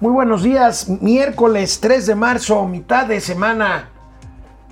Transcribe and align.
Muy 0.00 0.12
buenos 0.12 0.42
días, 0.42 0.88
miércoles 0.88 1.78
3 1.80 2.06
de 2.06 2.14
marzo, 2.16 2.66
mitad 2.66 3.06
de 3.06 3.20
semana. 3.20 3.90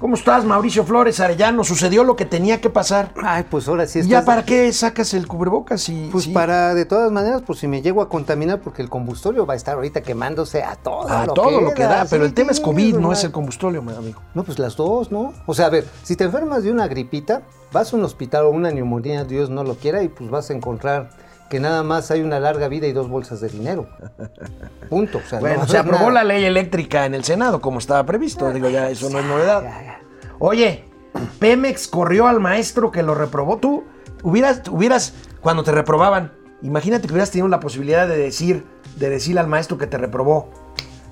¿Cómo 0.00 0.17
estás, 0.17 0.45
Mauricio 0.45 0.84
Flores 0.84 1.21
Arellano? 1.21 1.62
Sucedió 1.62 2.02
lo 2.02 2.16
que 2.16 2.25
tenía 2.25 2.61
que 2.61 2.68
pasar. 2.68 3.12
Ay, 3.22 3.45
pues 3.48 3.69
ahora 3.69 3.87
sí 3.87 4.00
¿Y 4.00 4.08
ya 4.08 4.24
para 4.24 4.45
qué 4.45 4.72
sacas 4.72 5.14
el 5.14 5.29
cubrebocas? 5.29 5.88
Y, 5.88 6.08
Pues 6.11 6.24
sí, 6.24 6.32
para, 6.32 6.74
de 6.74 6.87
todas 6.87 7.12
maneras, 7.12 7.43
pues 7.46 7.61
si 7.61 7.69
me 7.69 7.82
llego 7.82 8.03
a 8.03 8.08
contaminar, 8.08 8.61
porque 8.61 8.82
el 8.82 8.90
combustorio 8.90 9.46
va 9.46 9.54
a 9.54 9.56
estar 9.56 9.77
ahorita 9.77 10.00
quemándose 10.00 10.64
a 10.64 10.75
todo 10.75 11.08
a 11.08 11.25
lo 11.25 11.34
todo 11.34 11.57
que 11.61 11.64
lo 11.66 11.73
que 11.73 11.84
da, 11.84 12.04
pero 12.11 12.25
sí, 12.25 12.29
el 12.29 12.34
tema 12.34 12.50
es 12.50 12.59
COVID, 12.59 12.96
no 12.96 13.12
es 13.12 13.23
el 13.23 13.30
combustorio, 13.30 13.80
mi 13.80 13.95
amigo. 13.95 14.20
No, 14.34 14.43
pues 14.43 14.59
las 14.59 14.75
dos, 14.75 15.12
¿no? 15.12 15.34
O 15.46 15.54
sea, 15.54 15.66
a 15.66 15.70
ver, 15.70 15.86
si 16.02 16.16
te 16.16 16.25
enfermas 16.25 16.64
de 16.64 16.73
una 16.73 16.89
gripita, 16.89 17.43
vas 17.73 17.93
a 17.93 17.96
un 17.96 18.02
hospital 18.02 18.46
o 18.46 18.50
una 18.50 18.73
neumonía, 18.73 19.23
Dios 19.23 19.50
no 19.50 19.62
lo 19.62 19.77
quiera, 19.77 20.02
y 20.02 20.09
pues 20.09 20.29
vas 20.30 20.50
a 20.50 20.54
encontrar 20.54 21.11
que 21.53 21.61
nada 21.61 21.82
más 21.82 22.11
hay 22.11 22.23
una 22.23 22.41
larga 22.41 22.66
vida 22.68 22.87
y 22.87 22.93
dos 22.93 23.11
bolsas 23.11 23.43
de 23.43 23.50
dinero. 23.50 23.87
Punto. 24.89 25.18
O 25.18 25.29
sea, 25.29 25.39
Bueno, 25.39 25.67
se 25.68 25.76
aprobó 25.76 26.04
nada. 26.09 26.13
la 26.13 26.25
ley 26.25 26.45
eléctrica 26.46 27.04
en 27.04 27.14
el 27.14 27.25
Senado, 27.25 27.61
como 27.61 27.79
estaba 27.79 28.07
previsto. 28.07 28.50
Digo, 28.53 28.71
ya 28.71 28.89
eso 28.89 29.11
no 29.11 29.18
es 29.18 29.25
novedad. 29.26 29.62
Oye, 30.39 30.85
Pemex 31.39 31.89
corrió 31.89 32.27
al 32.27 32.41
maestro 32.41 32.91
que 32.91 33.03
lo 33.03 33.14
reprobó. 33.14 33.59
Tú 33.59 33.84
hubieras, 34.23 34.62
hubieras, 34.70 35.12
cuando 35.42 35.62
te 35.62 35.73
reprobaban, 35.73 36.33
imagínate 36.62 37.06
que 37.06 37.12
hubieras 37.12 37.31
tenido 37.31 37.48
la 37.48 37.61
posibilidad 37.61 38.09
de 38.09 38.17
decir, 38.17 38.64
de 38.97 39.11
decirle 39.11 39.41
al 39.41 39.47
maestro 39.48 39.77
que 39.77 39.87
te 39.87 39.98
reprobó, 39.98 40.48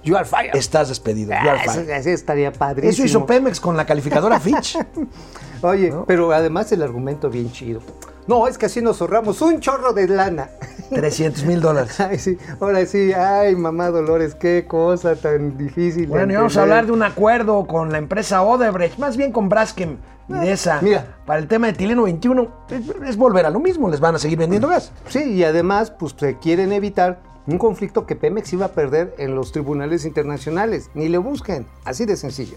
You 0.03 0.17
are 0.17 0.25
fired. 0.25 0.55
estás 0.57 0.89
despedido. 0.89 1.33
you 1.33 1.51
are 1.51 1.51
Ah, 1.61 1.63
eso, 1.65 1.73
fired". 1.75 1.91
eso 1.91 2.09
estaría 2.09 2.51
padrísimo. 2.51 2.91
Eso 2.93 3.05
hizo 3.05 3.27
Pemex 3.27 3.61
con 3.61 3.77
la 3.77 3.85
calificadora 3.85 4.41
Fitch. 4.41 4.79
Oye, 5.63 5.93
pero 6.07 6.33
además 6.33 6.73
el 6.73 6.83
argumento 6.83 7.29
bien 7.29 7.53
chido. 7.53 7.83
No, 8.27 8.47
es 8.47 8.59
que 8.59 8.67
así 8.67 8.81
nos 8.81 9.01
ahorramos 9.01 9.41
un 9.43 9.61
chorro 9.61 9.93
de 9.93 10.09
lana. 10.09 10.51
300 10.91 11.45
mil 11.45 11.61
dólares. 11.61 12.01
Ay, 12.01 12.19
sí, 12.19 12.37
ahora 12.61 12.85
sí, 12.85 13.13
ay, 13.13 13.55
mamá 13.55 13.91
Dolores, 13.91 14.35
qué 14.35 14.67
cosa 14.67 15.15
tan 15.15 15.57
difícil. 15.57 16.07
Bueno, 16.09 16.33
y 16.33 16.37
vamos 16.37 16.57
a 16.57 16.63
hablar 16.63 16.87
de 16.87 16.93
un 16.93 17.03
acuerdo 17.03 17.67
con 17.67 17.93
la 17.93 17.99
empresa 17.99 18.43
Odebrecht, 18.43 18.99
más 18.99 19.17
bien 19.17 19.31
con 19.31 19.49
Braskem 19.49 19.99
y 20.29 20.33
de 20.35 20.53
esa. 20.53 20.81
mira. 20.83 21.19
Para 21.27 21.39
el 21.39 21.49
tema 21.49 21.69
de 21.69 21.75
Tileno 21.75 22.05
21, 22.05 22.49
es, 22.71 22.83
es 23.09 23.17
volver 23.17 23.47
a 23.47 23.51
lo 23.51 23.61
mismo, 23.61 23.89
les 23.89 24.01
van 24.01 24.17
a 24.17 24.19
seguir 24.19 24.39
vendiendo 24.39 24.69
gas. 24.69 24.93
Sí, 25.09 25.23
y 25.23 25.45
además, 25.45 25.93
pues 25.93 26.15
se 26.19 26.39
quieren 26.39 26.73
evitar 26.73 27.21
un 27.47 27.59
conflicto 27.59 28.07
que 28.07 28.17
Pemex 28.17 28.53
iba 28.53 28.67
a 28.67 28.73
perder 28.73 29.15
en 29.19 29.35
los 29.35 29.53
tribunales 29.53 30.05
internacionales. 30.05 30.91
Ni 30.95 31.09
le 31.09 31.19
busquen, 31.19 31.67
así 31.85 32.05
de 32.05 32.17
sencillo. 32.17 32.57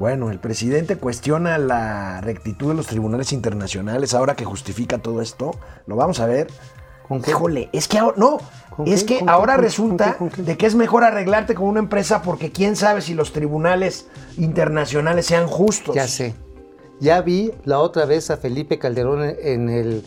Bueno, 0.00 0.30
el 0.30 0.38
presidente 0.38 0.96
cuestiona 0.96 1.58
la 1.58 2.22
rectitud 2.22 2.68
de 2.70 2.74
los 2.74 2.86
tribunales 2.86 3.34
internacionales 3.34 4.14
ahora 4.14 4.34
que 4.34 4.46
justifica 4.46 4.96
todo 4.96 5.20
esto. 5.20 5.50
Lo 5.86 5.94
vamos 5.94 6.20
a 6.20 6.26
ver. 6.26 6.46
¿Con 7.06 7.20
qué? 7.20 7.32
Híjole, 7.32 7.68
es 7.74 7.86
que 7.86 7.98
ahora, 7.98 8.16
no, 8.16 8.38
¿Con 8.74 8.88
es 8.88 9.04
qué? 9.04 9.18
que 9.18 9.24
ahora 9.26 9.58
resulta 9.58 10.16
¿Con 10.16 10.30
qué? 10.30 10.36
¿Con 10.36 10.44
qué? 10.46 10.50
de 10.52 10.56
que 10.56 10.64
es 10.64 10.74
mejor 10.74 11.04
arreglarte 11.04 11.54
con 11.54 11.66
una 11.66 11.80
empresa 11.80 12.22
porque 12.22 12.50
quién 12.50 12.76
sabe 12.76 13.02
si 13.02 13.12
los 13.12 13.34
tribunales 13.34 14.06
internacionales 14.38 15.26
sean 15.26 15.46
justos. 15.46 15.94
Ya 15.94 16.08
sé. 16.08 16.34
Ya 16.98 17.20
vi 17.20 17.52
la 17.64 17.78
otra 17.78 18.06
vez 18.06 18.30
a 18.30 18.38
Felipe 18.38 18.78
Calderón 18.78 19.22
en 19.22 19.68
el 19.68 20.02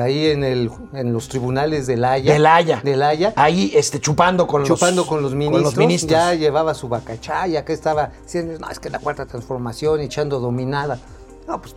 ahí 0.00 0.26
en 0.26 0.44
el 0.44 0.70
en 0.92 1.12
los 1.12 1.28
tribunales 1.28 1.86
de 1.86 1.96
La 1.96 2.12
Haya. 2.12 2.32
De 2.32 2.38
La 2.38 2.56
Haya. 2.56 2.80
De 2.82 2.96
La 2.96 3.08
Haya. 3.08 3.32
Ahí 3.36 3.72
este, 3.74 4.00
chupando 4.00 4.46
con 4.46 4.64
chupando 4.64 5.02
los, 5.02 5.08
con 5.08 5.22
los 5.22 5.34
ministros, 5.34 5.76
ministros. 5.76 6.10
ya 6.10 6.34
llevaba 6.34 6.74
su 6.74 6.88
bacachaya, 6.88 7.64
que 7.64 7.72
estaba 7.72 8.10
diciendo, 8.22 8.58
no, 8.58 8.70
es 8.70 8.78
que 8.78 8.90
la 8.90 8.98
cuarta 8.98 9.26
transformación, 9.26 10.00
echando 10.00 10.40
dominada. 10.40 10.98
No, 11.46 11.60
pues, 11.60 11.74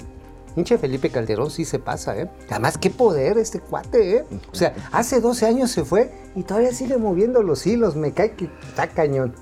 pinche 0.55 0.77
Felipe 0.77 1.09
Calderón 1.09 1.51
sí 1.51 1.65
se 1.65 1.79
pasa, 1.79 2.17
¿eh? 2.17 2.29
Además, 2.49 2.77
qué 2.77 2.89
poder 2.89 3.37
este 3.37 3.59
cuate, 3.59 4.17
¿eh? 4.17 4.25
O 4.51 4.55
sea, 4.55 4.73
hace 4.91 5.21
12 5.21 5.45
años 5.45 5.71
se 5.71 5.85
fue 5.85 6.11
y 6.35 6.43
todavía 6.43 6.73
sigue 6.73 6.97
moviendo 6.97 7.43
los 7.43 7.65
hilos, 7.65 7.95
me 7.95 8.11
cae 8.11 8.31
que 8.31 8.49
está 8.67 8.87
cañón. 8.87 9.35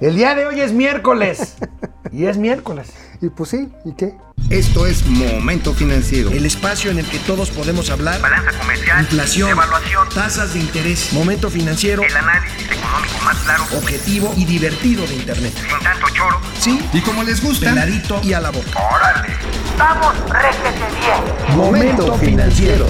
El 0.00 0.16
día 0.16 0.34
de 0.34 0.46
hoy 0.46 0.60
es 0.60 0.72
miércoles. 0.72 1.56
y 2.12 2.26
es 2.26 2.36
miércoles. 2.36 2.92
Y 3.24 3.30
pues 3.30 3.48
sí, 3.50 3.70
¿y 3.86 3.92
qué? 3.94 4.14
Esto 4.50 4.86
es 4.86 5.06
Momento 5.06 5.72
Financiero. 5.72 6.30
El 6.30 6.44
espacio 6.44 6.90
en 6.90 6.98
el 6.98 7.06
que 7.06 7.18
todos 7.20 7.50
podemos 7.50 7.88
hablar. 7.88 8.20
balanza 8.20 8.52
comercial, 8.58 9.00
Inflación, 9.00 9.50
evaluación, 9.50 10.08
tasas 10.10 10.52
de 10.52 10.60
interés, 10.60 11.10
momento 11.14 11.48
financiero, 11.48 12.02
el 12.02 12.14
análisis 12.14 12.66
económico 12.70 13.18
más 13.24 13.38
claro, 13.38 13.64
objetivo 13.78 14.34
y 14.36 14.44
divertido 14.44 15.06
de 15.06 15.14
Internet. 15.14 15.54
sin 15.56 15.78
tanto 15.82 16.06
choro. 16.12 16.38
Sí, 16.58 16.78
Y 16.92 17.00
como 17.00 17.22
les 17.22 17.42
gusta, 17.42 17.70
peladito 17.70 18.20
y 18.22 18.34
a 18.34 18.40
la 18.40 18.50
boca. 18.50 18.78
¡Órale! 18.94 19.34
¡Vamos, 19.78 20.14
réjete 20.28 20.84
bien! 21.00 21.56
Momento 21.56 22.18
financiero. 22.18 22.86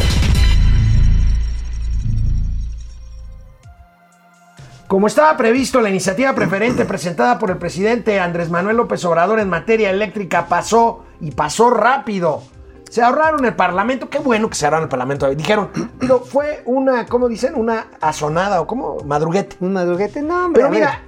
Como 4.88 5.06
estaba 5.06 5.36
previsto, 5.36 5.80
la 5.80 5.88
iniciativa 5.88 6.34
preferente 6.34 6.84
presentada 6.84 7.38
por 7.38 7.50
el 7.50 7.56
presidente 7.56 8.20
Andrés 8.20 8.50
Manuel 8.50 8.76
López 8.76 9.04
Obrador 9.06 9.40
en 9.40 9.48
materia 9.48 9.90
eléctrica 9.90 10.46
pasó 10.46 11.04
y 11.20 11.30
pasó 11.30 11.70
rápido. 11.70 12.42
Se 12.90 13.02
ahorraron 13.02 13.44
el 13.44 13.54
Parlamento, 13.56 14.10
qué 14.10 14.18
bueno 14.18 14.48
que 14.48 14.56
se 14.56 14.66
ahorraron 14.66 14.84
el 14.84 14.88
Parlamento. 14.90 15.28
Dijeron, 15.34 15.70
pero 15.98 16.20
fue 16.20 16.62
una, 16.66 17.06
¿cómo 17.06 17.28
dicen? 17.28 17.54
Una 17.56 17.86
azonada 18.00 18.60
o 18.60 18.66
como 18.66 18.98
madruguete. 19.04 19.56
¿Un 19.60 19.72
madruguete? 19.72 20.20
No, 20.20 20.46
hombre. 20.46 20.62
Pero 20.62 20.74
mira, 20.74 21.02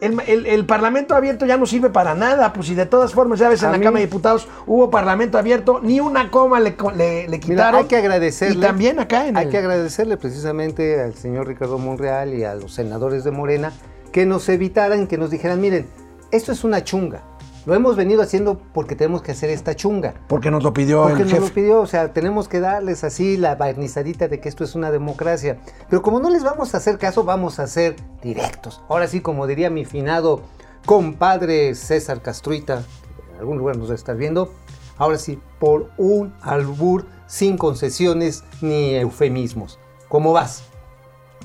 el, 0.00 0.18
el- 0.26 0.46
el 0.46 0.64
Parlamento 0.66 1.14
abierto 1.14 1.46
ya 1.46 1.56
no 1.56 1.66
sirve 1.66 1.90
para 1.90 2.14
nada, 2.14 2.52
pues 2.52 2.66
si 2.68 2.74
de 2.74 2.86
todas 2.86 3.12
formas, 3.12 3.38
ya 3.38 3.48
ves, 3.48 3.62
en 3.62 3.68
A 3.68 3.72
la 3.72 3.78
mí- 3.78 3.84
Cámara 3.84 4.00
de 4.00 4.06
Diputados 4.06 4.48
hubo 4.66 4.90
Parlamento 4.90 5.38
abierto, 5.38 5.80
ni 5.82 6.00
una 6.00 6.30
coma 6.30 6.58
le, 6.60 6.76
le- 6.96 7.22
le 7.22 7.28
Mira, 7.28 7.38
quitaron. 7.40 7.80
hay 7.80 7.86
que 7.86 7.96
agradecerle. 7.96 8.56
Y 8.58 8.60
también 8.60 8.98
acá 9.00 9.26
en 9.26 9.36
Hay 9.36 9.44
el- 9.46 9.50
que 9.50 9.58
agradecerle 9.58 10.16
precisamente 10.16 11.00
al 11.02 11.14
señor 11.14 11.46
Ricardo 11.48 11.78
Monreal 11.78 12.34
y 12.34 12.44
a 12.44 12.54
los 12.54 12.72
senadores 12.74 13.24
de 13.24 13.30
Morena 13.30 13.72
que 14.12 14.26
nos 14.26 14.48
evitaran, 14.48 15.06
que 15.06 15.18
nos 15.18 15.30
dijeran, 15.30 15.60
miren, 15.60 15.86
esto 16.30 16.52
es 16.52 16.64
una 16.64 16.82
chunga. 16.82 17.22
Lo 17.66 17.74
hemos 17.74 17.96
venido 17.96 18.22
haciendo 18.22 18.58
porque 18.72 18.96
tenemos 18.96 19.22
que 19.22 19.32
hacer 19.32 19.50
esta 19.50 19.76
chunga. 19.76 20.14
Porque 20.28 20.50
nos 20.50 20.62
lo 20.62 20.72
pidió 20.72 21.02
Porque 21.02 21.22
el 21.22 21.28
nos 21.28 21.38
lo 21.38 21.46
jefe. 21.46 21.54
pidió, 21.60 21.80
o 21.80 21.86
sea, 21.86 22.12
tenemos 22.12 22.48
que 22.48 22.60
darles 22.60 23.04
así 23.04 23.36
la 23.36 23.54
barnizadita 23.54 24.28
de 24.28 24.40
que 24.40 24.48
esto 24.48 24.64
es 24.64 24.74
una 24.74 24.90
democracia. 24.90 25.58
Pero 25.88 26.00
como 26.00 26.20
no 26.20 26.30
les 26.30 26.42
vamos 26.42 26.74
a 26.74 26.78
hacer 26.78 26.98
caso, 26.98 27.22
vamos 27.24 27.58
a 27.58 27.66
ser 27.66 27.96
directos. 28.22 28.82
Ahora 28.88 29.06
sí, 29.08 29.20
como 29.20 29.46
diría 29.46 29.68
mi 29.68 29.84
finado 29.84 30.40
compadre 30.86 31.74
César 31.74 32.22
Castruita, 32.22 32.82
que 33.26 33.32
en 33.34 33.38
algún 33.40 33.58
lugar 33.58 33.76
nos 33.76 33.88
va 33.88 33.92
a 33.92 33.96
estar 33.96 34.16
viendo, 34.16 34.52
ahora 34.96 35.18
sí, 35.18 35.38
por 35.58 35.90
un 35.98 36.32
albur 36.40 37.04
sin 37.26 37.58
concesiones 37.58 38.42
ni 38.62 38.94
eufemismos. 38.94 39.78
¿Cómo 40.08 40.32
vas? 40.32 40.64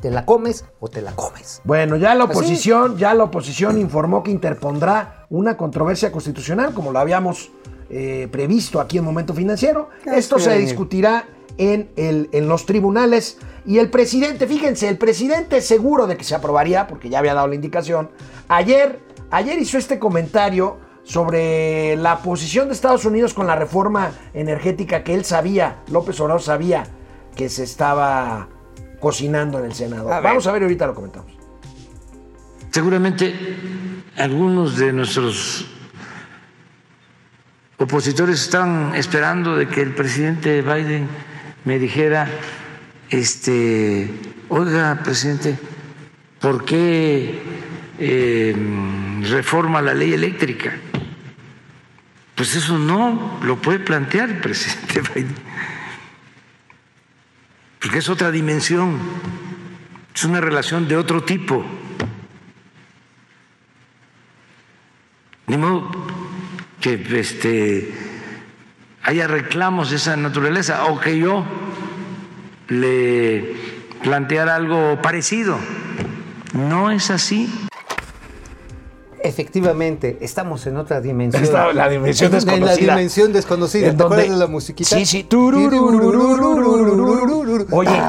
¿Te 0.02 0.12
la 0.12 0.26
comes 0.26 0.66
o 0.80 0.88
te 0.88 1.02
la 1.02 1.12
comes? 1.16 1.62
Bueno, 1.64 1.96
ya 1.96 2.14
la 2.16 2.26
Así. 2.26 2.34
oposición, 2.38 2.98
ya 2.98 3.14
la 3.14 3.24
oposición 3.24 3.80
informó 3.80 4.22
que 4.24 4.32
interpondrá 4.32 5.26
una 5.30 5.58
controversia 5.58 6.12
constitucional, 6.12 6.74
como 6.74 6.92
lo 6.92 7.00
habíamos 7.00 7.50
eh, 7.90 8.28
previsto 8.32 8.80
aquí 8.80 8.98
en 8.98 9.04
Momento 9.04 9.34
Financiero. 9.34 9.90
Esto 10.06 10.38
se 10.40 10.58
discutirá 10.58 11.26
en, 11.58 11.90
el- 11.96 12.30
en 12.34 12.48
los 12.48 12.66
tribunales. 12.66 13.38
Y 13.66 13.80
el 13.80 13.90
presidente, 13.90 14.46
fíjense, 14.48 14.88
el 14.90 14.98
presidente 14.98 15.62
seguro 15.62 16.06
de 16.08 16.18
que 16.18 16.24
se 16.24 16.36
aprobaría, 16.36 16.88
porque 16.88 17.10
ya 17.10 17.20
había 17.20 17.34
dado 17.34 17.48
la 17.48 17.56
indicación, 17.56 18.12
ayer, 18.48 19.00
ayer 19.32 19.58
hizo 19.60 19.78
este 19.78 19.98
comentario 19.98 20.78
sobre 21.04 21.96
la 21.96 22.18
posición 22.20 22.68
de 22.68 22.74
Estados 22.74 23.06
Unidos 23.06 23.34
con 23.34 23.48
la 23.48 23.56
reforma 23.56 24.12
energética 24.34 25.04
que 25.04 25.14
él 25.14 25.24
sabía, 25.26 25.78
López 25.90 26.20
Obrador 26.20 26.42
sabía 26.42 26.84
que 27.36 27.50
se 27.50 27.64
estaba 27.64 28.50
cocinando 29.00 29.60
en 29.60 29.66
el 29.66 29.74
Senado. 29.74 30.12
A. 30.12 30.20
Vamos 30.20 30.46
a 30.48 30.52
ver 30.52 30.64
ahorita 30.64 30.88
lo 30.88 30.96
comentamos. 30.96 31.32
Seguramente 32.72 33.34
algunos 34.18 34.78
de 34.78 34.94
nuestros 34.94 35.66
opositores 37.78 38.42
están 38.42 38.96
esperando 38.96 39.56
de 39.56 39.68
que 39.68 39.82
el 39.82 39.94
presidente 39.94 40.62
Biden 40.62 41.08
me 41.66 41.80
dijera, 41.80 42.28
este, 43.10 44.10
oiga, 44.50 45.00
presidente, 45.04 45.58
¿por 46.40 46.64
qué 46.64 47.42
eh, 48.00 48.56
reforma 49.30 49.82
la 49.82 49.94
ley 49.94 50.14
eléctrica? 50.14 50.74
Pues 52.36 52.56
eso 52.56 52.78
no 52.78 53.40
lo 53.44 53.62
puede 53.62 53.80
plantear 53.80 54.30
el 54.30 54.40
presidente 54.40 55.02
Biden, 55.16 55.36
porque 57.86 58.00
es 58.00 58.10
otra 58.10 58.32
dimensión, 58.32 58.98
es 60.16 60.24
una 60.24 60.42
relación 60.42 60.88
de 60.88 60.98
otro 60.98 61.22
tipo. 61.22 61.64
Ni 65.46 65.56
modo 65.56 65.92
que 66.82 66.96
este, 67.20 67.94
haya 69.04 69.28
reclamos 69.28 69.92
de 69.92 69.98
esa 69.98 70.18
naturaleza 70.18 70.86
o 70.86 71.00
que 71.00 71.20
yo 71.20 71.46
le 72.70 73.56
planteara 74.02 74.56
algo 74.56 75.00
parecido. 75.04 75.60
No 76.54 76.90
es 76.90 77.12
así. 77.12 77.54
Efectivamente, 79.28 80.18
estamos 80.22 80.66
en 80.68 80.78
otra 80.78 81.02
dimensión. 81.02 81.44
Está 81.44 81.74
la 81.74 81.90
dimensión 81.90 82.28
En 82.28 82.32
la 82.34 82.40
desconocida. 82.40 82.96
dimensión 82.96 83.34
desconocida. 83.34 83.96
¿Te 83.96 84.04
acuerdas 84.04 84.30
de 84.30 84.36
la 84.38 84.48
musiquita? 84.48 84.96
Sí, 84.96 85.06
sí. 85.06 85.28
Oye, 87.72 88.02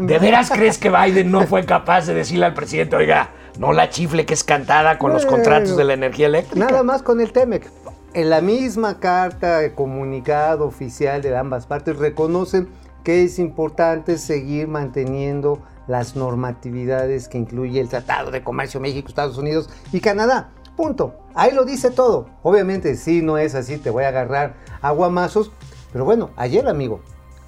¿de 0.00 0.18
veras 0.18 0.50
crees 0.50 0.78
que 0.78 0.90
Biden 0.90 1.30
no 1.30 1.46
fue 1.46 1.64
capaz 1.64 2.06
de 2.06 2.14
decirle 2.14 2.46
al 2.46 2.54
presidente, 2.54 2.96
oiga, 2.96 3.30
no 3.58 3.72
la 3.72 3.88
chifle 3.90 4.26
que 4.26 4.34
es 4.34 4.44
cantada 4.44 4.98
con 4.98 5.12
los 5.12 5.24
contratos 5.24 5.76
de 5.76 5.84
la 5.84 5.94
energía 5.94 6.26
eléctrica. 6.26 6.66
Nada 6.66 6.82
más 6.82 7.02
con 7.02 7.20
el 7.20 7.32
TEMEC. 7.32 7.70
En 8.14 8.30
la 8.30 8.40
misma 8.40 8.98
carta 8.98 9.58
de 9.58 9.74
comunicado 9.74 10.66
oficial 10.66 11.20
de 11.22 11.36
ambas 11.36 11.66
partes 11.66 11.96
reconocen 11.96 12.68
que 13.04 13.22
es 13.24 13.38
importante 13.38 14.18
seguir 14.18 14.68
manteniendo 14.68 15.60
las 15.86 16.16
normatividades 16.16 17.28
que 17.28 17.38
incluye 17.38 17.80
el 17.80 17.88
Tratado 17.88 18.30
de 18.30 18.42
Comercio 18.42 18.80
México, 18.80 19.08
Estados 19.08 19.38
Unidos 19.38 19.70
y 19.92 20.00
Canadá. 20.00 20.50
Punto. 20.76 21.14
Ahí 21.34 21.52
lo 21.52 21.64
dice 21.64 21.90
todo. 21.90 22.26
Obviamente, 22.42 22.96
si 22.96 23.22
no 23.22 23.38
es 23.38 23.54
así, 23.54 23.78
te 23.78 23.90
voy 23.90 24.04
a 24.04 24.08
agarrar 24.08 24.54
aguamazos. 24.82 25.50
Pero 25.92 26.04
bueno, 26.04 26.30
ayer, 26.36 26.68
amigo, 26.68 27.00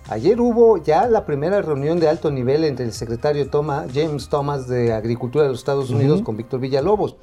ayer 0.09 0.41
hubo 0.41 0.79
ya 0.79 1.07
la 1.07 1.27
primera 1.27 1.61
reunión 1.61 2.01
de 2.01 2.09
alto 2.09 2.31
nivel 2.31 2.65
entre 2.65 2.87
el 2.87 2.93
secretario 2.95 3.51
Thomas- 3.51 3.87
James 3.95 4.29
Thomas 4.31 4.67
de 4.67 4.93
Agricultura 4.95 5.45
de 5.45 5.51
los 5.51 5.59
Estados 5.59 5.91
Unidos 5.91 6.23
con 6.23 6.37
Víctor 6.37 6.61
Villalobos. 6.61 7.17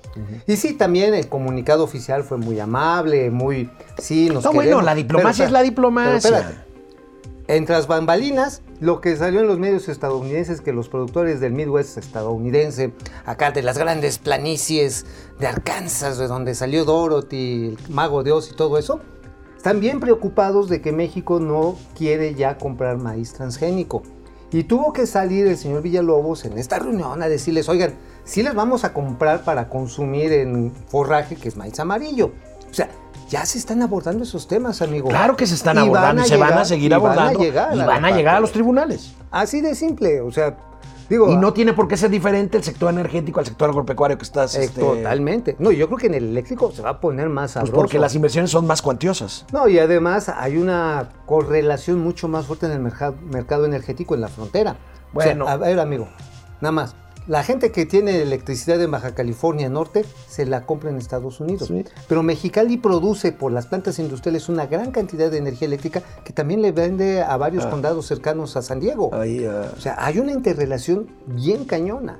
Y 0.45 0.55
sí, 0.57 0.73
también 0.73 1.13
el 1.15 1.27
comunicado 1.27 1.83
oficial 1.83 2.23
fue 2.23 2.37
muy 2.37 2.59
amable, 2.59 3.31
muy... 3.31 3.71
Sí, 3.97 4.29
nos 4.31 4.43
No, 4.43 4.53
bueno, 4.53 4.81
la 4.83 4.93
diplomacia 4.93 5.45
Pero, 5.45 5.47
es 5.47 5.51
la 5.53 5.59
pero 5.59 5.69
diplomacia. 5.69 6.17
espérate. 6.29 6.64
Entre 7.47 7.75
las 7.75 7.85
bambalinas, 7.85 8.63
lo 8.79 9.01
que 9.01 9.15
salió 9.15 9.41
en 9.41 9.47
los 9.47 9.59
medios 9.59 9.87
estadounidenses 9.87 10.61
que 10.61 10.73
los 10.73 10.89
productores 10.89 11.39
del 11.39 11.53
Midwest 11.53 11.97
estadounidense, 11.99 12.91
acá 13.23 13.51
de 13.51 13.61
las 13.61 13.77
grandes 13.77 14.17
planicies 14.17 15.05
de 15.39 15.45
Arkansas, 15.45 16.17
de 16.17 16.27
donde 16.27 16.55
salió 16.55 16.85
Dorothy, 16.85 17.77
el 17.77 17.93
mago 17.93 18.23
de 18.23 18.31
Oz 18.31 18.51
y 18.51 18.55
todo 18.55 18.79
eso, 18.79 18.99
están 19.55 19.79
bien 19.79 19.99
preocupados 19.99 20.69
de 20.69 20.81
que 20.81 20.91
México 20.91 21.39
no 21.39 21.75
quiere 21.95 22.33
ya 22.33 22.57
comprar 22.57 22.97
maíz 22.97 23.33
transgénico. 23.33 24.01
Y 24.51 24.63
tuvo 24.63 24.91
que 24.91 25.05
salir 25.05 25.45
el 25.45 25.57
señor 25.57 25.83
Villalobos 25.83 26.45
en 26.45 26.57
esta 26.57 26.79
reunión 26.79 27.21
a 27.21 27.27
decirles, 27.27 27.69
oigan, 27.69 27.93
sí 28.23 28.41
les 28.41 28.55
vamos 28.55 28.83
a 28.85 28.93
comprar 28.93 29.43
para 29.43 29.69
consumir 29.69 30.33
en 30.33 30.71
forraje, 30.87 31.35
que 31.35 31.49
es 31.49 31.57
maíz 31.57 31.79
amarillo. 31.79 32.31
O 32.69 32.73
sea, 32.73 32.89
ya 33.29 33.45
se 33.45 33.57
están 33.57 33.81
abordando 33.81 34.23
esos 34.23 34.47
temas, 34.47 34.81
amigo. 34.81 35.09
Claro 35.09 35.35
que 35.35 35.47
se 35.47 35.55
están 35.55 35.77
Y 35.77 35.79
abordando 35.79 36.21
y 36.23 36.25
se 36.27 36.37
van 36.37 36.53
a 36.53 36.65
seguir 36.65 36.91
y 36.91 36.95
van 36.95 37.01
a 37.01 37.05
abordando 37.05 37.39
llegar 37.39 37.75
y 37.75 37.79
a 37.79 37.85
van 37.85 38.05
a 38.05 38.11
llegar 38.11 38.35
a 38.35 38.39
los 38.39 38.51
tribunales. 38.51 39.13
Así 39.31 39.61
de 39.61 39.73
simple, 39.75 40.21
o 40.21 40.31
sea, 40.31 40.57
digo... 41.09 41.31
Y 41.31 41.35
no 41.37 41.51
tiene 41.53 41.73
por 41.73 41.87
qué 41.87 41.97
ser 41.97 42.09
diferente 42.11 42.57
el 42.57 42.63
sector 42.63 42.91
energético 42.93 43.39
al 43.39 43.45
sector 43.45 43.69
agropecuario 43.69 44.17
que 44.17 44.23
estás. 44.23 44.55
eh, 44.55 44.65
este, 44.65 44.79
Totalmente. 44.81 45.55
No, 45.59 45.71
yo 45.71 45.87
creo 45.87 45.97
que 45.97 46.07
en 46.07 46.13
el 46.13 46.25
eléctrico 46.29 46.71
se 46.71 46.81
va 46.81 46.91
a 46.91 46.99
poner 47.01 47.29
más 47.29 47.53
Pues 47.53 47.53
sabroso. 47.53 47.73
porque 47.75 47.99
las 47.99 48.13
inversiones 48.15 48.51
son 48.51 48.67
más 48.67 48.81
cuantiosas. 48.81 49.45
No, 49.51 49.67
y 49.67 49.79
además 49.79 50.29
hay 50.29 50.57
una 50.57 51.09
correlación 51.25 51.99
mucho 51.99 52.27
más 52.27 52.45
fuerte 52.45 52.67
en 52.67 52.71
el 52.73 52.79
mercado, 52.79 53.65
energético 53.65 54.15
en 54.15 54.21
la 54.21 54.27
frontera. 54.27 54.77
O 55.13 55.21
sea, 55.21 55.31
Bueno. 55.33 55.47
a 55.47 55.57
ver, 55.57 55.79
amigo, 55.79 56.07
nada 56.61 56.71
más. 56.71 56.95
La 57.27 57.43
gente 57.43 57.71
que 57.71 57.87
tiene 57.87 58.21
electricidad 58.21 58.79
en 58.81 58.91
Baja 58.91 59.15
California 59.15 59.67
Norte 59.67 60.05
se 60.27 60.45
la 60.45 60.65
compra 60.67 60.91
en 60.91 60.97
Estados 60.97 61.39
Unidos. 61.39 61.69
Sí. 61.69 61.83
Pero 62.07 62.21
Mexicali 62.21 62.77
produce 62.77 63.31
por 63.31 63.51
las 63.51 63.65
plantas 63.65 63.97
industriales 63.97 64.47
una 64.47 64.67
gran 64.67 64.91
cantidad 64.91 65.31
de 65.31 65.39
energía 65.39 65.67
eléctrica 65.67 66.03
que 66.23 66.33
también 66.33 66.61
le 66.61 66.71
vende 66.71 67.23
a 67.23 67.35
varios 67.37 67.65
condados 67.65 68.05
cercanos 68.05 68.55
a 68.57 68.61
San 68.61 68.79
Diego. 68.79 69.09
Ahí, 69.15 69.43
ah, 69.43 69.71
O 69.75 69.81
sea, 69.81 69.95
hay 69.97 70.19
una 70.19 70.33
interrelación 70.33 71.07
bien 71.25 71.65
cañona. 71.65 72.19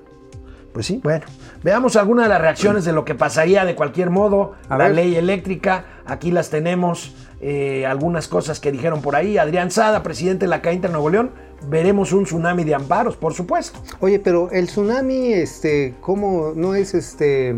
Pues 0.74 0.88
sí, 0.88 1.00
bueno. 1.04 1.26
Veamos 1.64 1.96
algunas 1.96 2.26
de 2.26 2.30
las 2.30 2.42
reacciones 2.42 2.84
de 2.84 2.92
lo 2.92 3.06
que 3.06 3.16
pasaría 3.16 3.64
de 3.64 3.76
cualquier 3.76 4.10
modo. 4.10 4.54
A 4.68 4.78
la 4.78 4.86
ver. 4.86 4.96
ley 4.96 5.16
eléctrica, 5.16 5.86
aquí 6.06 6.32
las 6.32 6.50
tenemos. 6.50 7.14
eh, 7.42 7.86
algunas 7.86 8.28
cosas 8.28 8.60
que 8.60 8.72
dijeron 8.72 9.02
por 9.02 9.16
ahí. 9.16 9.38
Adrián 9.38 9.70
Sada, 9.70 10.02
presidente 10.04 10.46
de 10.46 10.50
la 10.50 10.62
CAINTER 10.62 10.90
Nuevo 10.90 11.10
León. 11.10 11.32
Veremos 11.68 12.14
un 12.14 12.26
tsunami 12.26 12.64
de 12.64 12.76
amparos, 12.76 13.16
por 13.16 13.34
supuesto. 13.34 13.80
Oye, 14.00 14.20
pero 14.20 14.52
el 14.52 14.68
tsunami, 14.68 15.34
este, 15.34 15.96
¿cómo 16.02 16.54
no 16.56 16.76
es 16.76 16.94
este? 16.94 17.56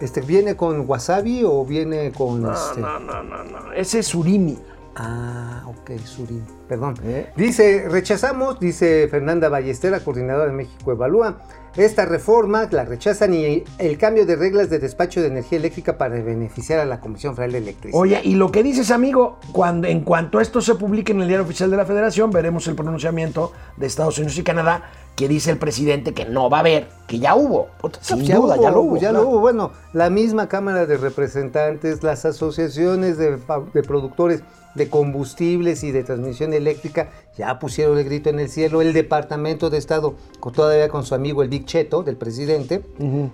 Este, 0.00 0.20
¿viene 0.20 0.56
con 0.56 0.88
wasabi 0.88 1.42
o 1.44 1.64
viene 1.64 2.12
con 2.12 2.50
este? 2.52 2.80
No, 2.80 2.98
no, 2.98 3.22
no, 3.22 3.44
no. 3.44 3.72
Ese 3.72 4.00
es 4.00 4.06
Surimi. 4.06 4.58
Ah, 4.96 5.64
ok, 5.66 5.98
Surin. 6.04 6.44
Perdón. 6.68 6.94
¿Eh? 7.04 7.30
Dice, 7.36 7.88
rechazamos, 7.88 8.60
dice 8.60 9.08
Fernanda 9.08 9.48
Ballestera, 9.48 10.00
coordinadora 10.00 10.46
de 10.46 10.52
México 10.52 10.92
Evalúa. 10.92 11.38
Esta 11.76 12.04
reforma 12.04 12.68
la 12.70 12.84
rechazan 12.84 13.32
y 13.32 13.64
el 13.78 13.98
cambio 13.98 14.26
de 14.26 14.36
reglas 14.36 14.68
de 14.68 14.78
despacho 14.78 15.22
de 15.22 15.28
energía 15.28 15.58
eléctrica 15.58 15.96
para 15.96 16.20
beneficiar 16.22 16.80
a 16.80 16.84
la 16.84 17.00
Comisión 17.00 17.34
Federal 17.34 17.52
de 17.52 17.58
Electricidad. 17.58 17.98
Oye, 17.98 18.20
y 18.22 18.34
lo 18.34 18.52
que 18.52 18.62
dices, 18.62 18.90
amigo, 18.90 19.38
cuando, 19.52 19.88
en 19.88 20.02
cuanto 20.02 20.38
esto 20.40 20.60
se 20.60 20.74
publique 20.74 21.12
en 21.12 21.22
el 21.22 21.28
diario 21.28 21.44
oficial 21.44 21.70
de 21.70 21.78
la 21.78 21.86
Federación, 21.86 22.30
veremos 22.30 22.66
el 22.68 22.74
pronunciamiento 22.74 23.52
de 23.78 23.86
Estados 23.86 24.18
Unidos 24.18 24.36
y 24.36 24.42
Canadá, 24.42 24.90
que 25.16 25.28
dice 25.28 25.50
el 25.50 25.56
presidente 25.56 26.12
que 26.12 26.26
no 26.26 26.50
va 26.50 26.58
a 26.58 26.60
haber, 26.60 26.88
que 27.06 27.18
ya 27.18 27.34
hubo. 27.36 27.68
Sin 28.02 28.20
ya 28.22 28.36
duda, 28.36 28.56
hubo, 28.56 28.62
ya 28.62 28.70
lo 28.70 28.80
hubo. 28.82 28.96
Ya 28.96 29.10
claro. 29.10 29.22
lo 29.22 29.28
hubo. 29.30 29.40
Bueno, 29.40 29.72
la 29.94 30.10
misma 30.10 30.48
Cámara 30.48 30.84
de 30.84 30.98
Representantes, 30.98 32.02
las 32.02 32.26
asociaciones 32.26 33.16
de 33.16 33.82
productores 33.86 34.42
de 34.74 34.88
combustibles 34.88 35.84
y 35.84 35.92
de 35.92 36.02
transmisión 36.02 36.52
eléctrica 36.54 37.10
ya 37.36 37.58
pusieron 37.58 37.98
el 37.98 38.04
grito 38.04 38.30
en 38.30 38.40
el 38.40 38.48
cielo. 38.48 38.80
El 38.82 38.92
Departamento 38.92 39.68
de 39.70 39.78
Estado, 39.78 40.14
con- 40.40 40.52
todavía 40.52 40.88
con 40.88 41.04
su 41.04 41.14
amigo 41.14 41.42
el 41.42 41.48
Big 41.48 41.64
Cheto, 41.66 42.02
del 42.02 42.16
presidente, 42.16 42.82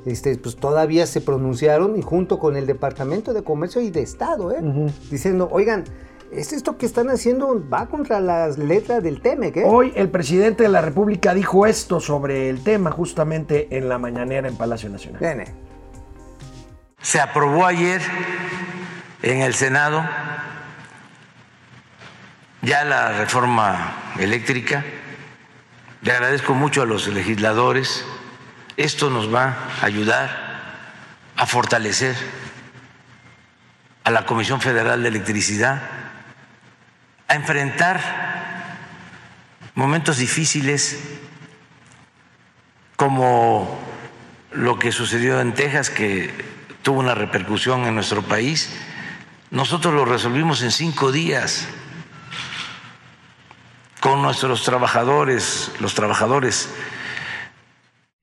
este, 0.07 0.37
pues 0.39 0.57
todavía 0.57 1.07
se 1.07 1.21
pronunciaron 1.21 1.99
y 1.99 2.03
junto 2.03 2.39
con 2.39 2.57
el 2.57 2.67
Departamento 2.67 3.33
de 3.33 3.43
Comercio 3.43 3.81
y 3.81 3.91
de 3.91 4.03
Estado, 4.03 4.53
¿eh? 4.53 4.61
diciendo, 5.11 5.49
oigan, 5.53 5.85
es 6.31 6.53
esto 6.53 6.77
que 6.77 6.85
están 6.85 7.09
haciendo 7.09 7.63
va 7.73 7.87
contra 7.87 8.21
las 8.21 8.59
letras 8.59 9.03
del 9.03 9.23
TEMEC, 9.23 9.57
¿eh? 9.59 9.65
Hoy 9.67 9.93
el 9.97 10.11
presidente 10.11 10.65
de 10.65 10.69
la 10.69 10.83
República 10.83 11.33
dijo 11.33 11.65
esto 11.67 12.01
sobre 12.01 12.51
el 12.51 12.63
tema 12.63 12.91
justamente 12.91 13.69
en 13.77 13.89
la 13.89 13.99
mañanera 13.99 14.47
en 14.49 14.57
Palacio 14.57 14.91
Nacional. 14.91 15.21
Se 17.01 17.21
aprobó 17.21 17.65
ayer 17.65 18.03
en 19.23 19.41
el 19.41 19.55
Senado 19.55 20.03
ya 22.69 22.85
la 22.85 23.13
reforma 23.13 23.95
eléctrica. 24.19 24.85
Le 26.03 26.13
agradezco 26.13 26.53
mucho 26.53 26.83
a 26.83 26.85
los 26.85 27.09
legisladores. 27.09 28.05
Esto 28.77 29.09
nos 29.09 29.35
va 29.35 29.57
a 29.81 29.87
ayudar 29.87 30.29
a 31.35 31.47
fortalecer 31.47 32.15
a 34.05 34.11
la 34.11 34.27
Comisión 34.27 34.61
Federal 34.61 35.03
de 35.03 35.09
Electricidad, 35.09 35.81
a 37.27 37.35
enfrentar 37.35 38.01
momentos 39.75 40.19
difíciles 40.19 40.99
como 42.97 43.81
lo 44.53 44.79
que 44.79 44.93
sucedió 44.93 45.41
en 45.41 45.55
Texas, 45.55 45.89
que 45.89 46.31
tuvo 46.83 47.01
una 47.01 47.15
repercusión 47.15 47.87
en 47.87 47.95
nuestro 47.95 48.21
país. 48.23 48.77
Nosotros 49.51 49.95
lo 49.95 50.05
resolvimos 50.05 50.61
en 50.61 50.71
cinco 50.71 51.13
días 51.13 51.67
con 54.01 54.23
nuestros 54.23 54.63
trabajadores, 54.65 55.71
los 55.81 55.95
trabajadores 55.95 56.69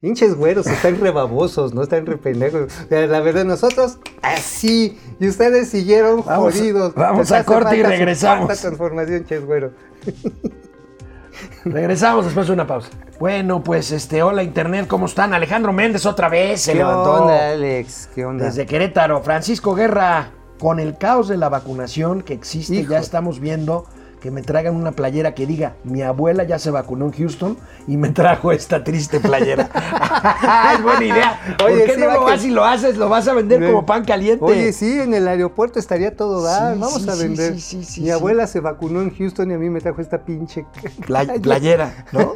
Hinches 0.01 0.35
güeros, 0.35 0.67
están 0.67 0.99
rebabosos, 0.99 1.73
no 1.73 1.81
están 1.81 2.05
re 2.05 2.17
pendejos. 2.17 2.71
O 2.85 2.87
sea, 2.89 3.07
La 3.07 3.21
verdad, 3.21 3.43
nosotros 3.43 3.97
así, 4.21 4.99
y 5.19 5.27
ustedes 5.27 5.69
siguieron 5.69 6.23
Vamos 6.23 6.53
jodidos. 6.53 6.93
vamos 6.93 7.31
a 7.31 7.43
corte 7.43 7.77
y 7.77 7.81
regresamos. 7.83 8.59
transformación, 8.59 9.25
ches 9.25 9.43
güero. 9.43 9.71
Regresamos 11.63 12.25
después 12.25 12.45
de 12.47 12.53
una 12.53 12.67
pausa. 12.67 12.89
Bueno, 13.19 13.63
pues 13.63 13.91
este, 13.91 14.21
hola 14.21 14.43
Internet, 14.43 14.85
¿cómo 14.87 15.07
están? 15.07 15.33
Alejandro 15.33 15.73
Méndez 15.73 16.05
otra 16.05 16.29
vez 16.29 16.61
se 16.61 16.73
¿Qué 16.73 16.79
levantó. 16.79 17.23
onda, 17.23 17.49
Alex? 17.51 18.09
¿Qué 18.13 18.25
onda? 18.25 18.45
Desde 18.45 18.65
Querétaro, 18.67 19.23
Francisco 19.23 19.73
Guerra, 19.73 20.29
con 20.59 20.79
el 20.79 20.97
caos 20.99 21.27
de 21.27 21.37
la 21.37 21.49
vacunación 21.49 22.21
que 22.21 22.33
existe, 22.33 22.75
Hijo. 22.75 22.91
ya 22.91 22.99
estamos 22.99 23.39
viendo 23.39 23.85
que 24.25 24.31
me 24.31 24.41
traigan 24.41 24.75
una 24.75 24.91
playera 24.91 25.35
que 25.35 25.45
diga, 25.45 25.75
mi 25.83 26.01
abuela 26.01 26.43
ya 26.45 26.57
se 26.57 26.71
vacunó 26.71 27.05
en 27.05 27.11
Houston 27.11 27.57
y 27.85 27.95
me 27.95 28.09
trajo 28.09 28.51
esta 28.51 28.83
triste 28.83 29.19
playera. 29.19 29.69
es 30.75 30.81
buena 30.81 31.05
idea. 31.05 31.55
¿Por 31.59 31.69
Oye, 31.69 31.85
qué 31.85 31.93
sí, 31.93 31.99
no 31.99 32.07
lo 32.07 32.19
que- 32.25 32.31
vas 32.31 32.43
y 32.43 32.49
lo 32.49 32.65
haces? 32.65 32.97
Lo 32.97 33.07
vas 33.07 33.27
a 33.27 33.35
vender 33.35 33.63
como 33.63 33.85
pan 33.85 34.03
caliente. 34.03 34.43
Oye, 34.43 34.73
sí, 34.73 34.99
en 34.99 35.13
el 35.13 35.27
aeropuerto 35.27 35.77
estaría 35.77 36.15
todo 36.15 36.41
dar. 36.41 36.73
Sí, 36.73 36.79
Vamos 36.79 37.03
sí, 37.03 37.09
a 37.11 37.13
vender. 37.13 37.53
sí, 37.53 37.61
sí, 37.61 37.83
sí, 37.83 38.01
Mi 38.01 38.09
abuela 38.09 38.47
se 38.47 38.61
vacunó 38.61 39.03
en 39.03 39.15
Houston 39.15 39.51
y 39.51 39.53
a 39.53 39.59
mí 39.59 39.69
me 39.69 39.79
trajo 39.79 40.01
esta 40.01 40.25
pinche 40.25 40.65
Play- 41.05 41.39
playera, 41.39 42.05
¿no? 42.11 42.33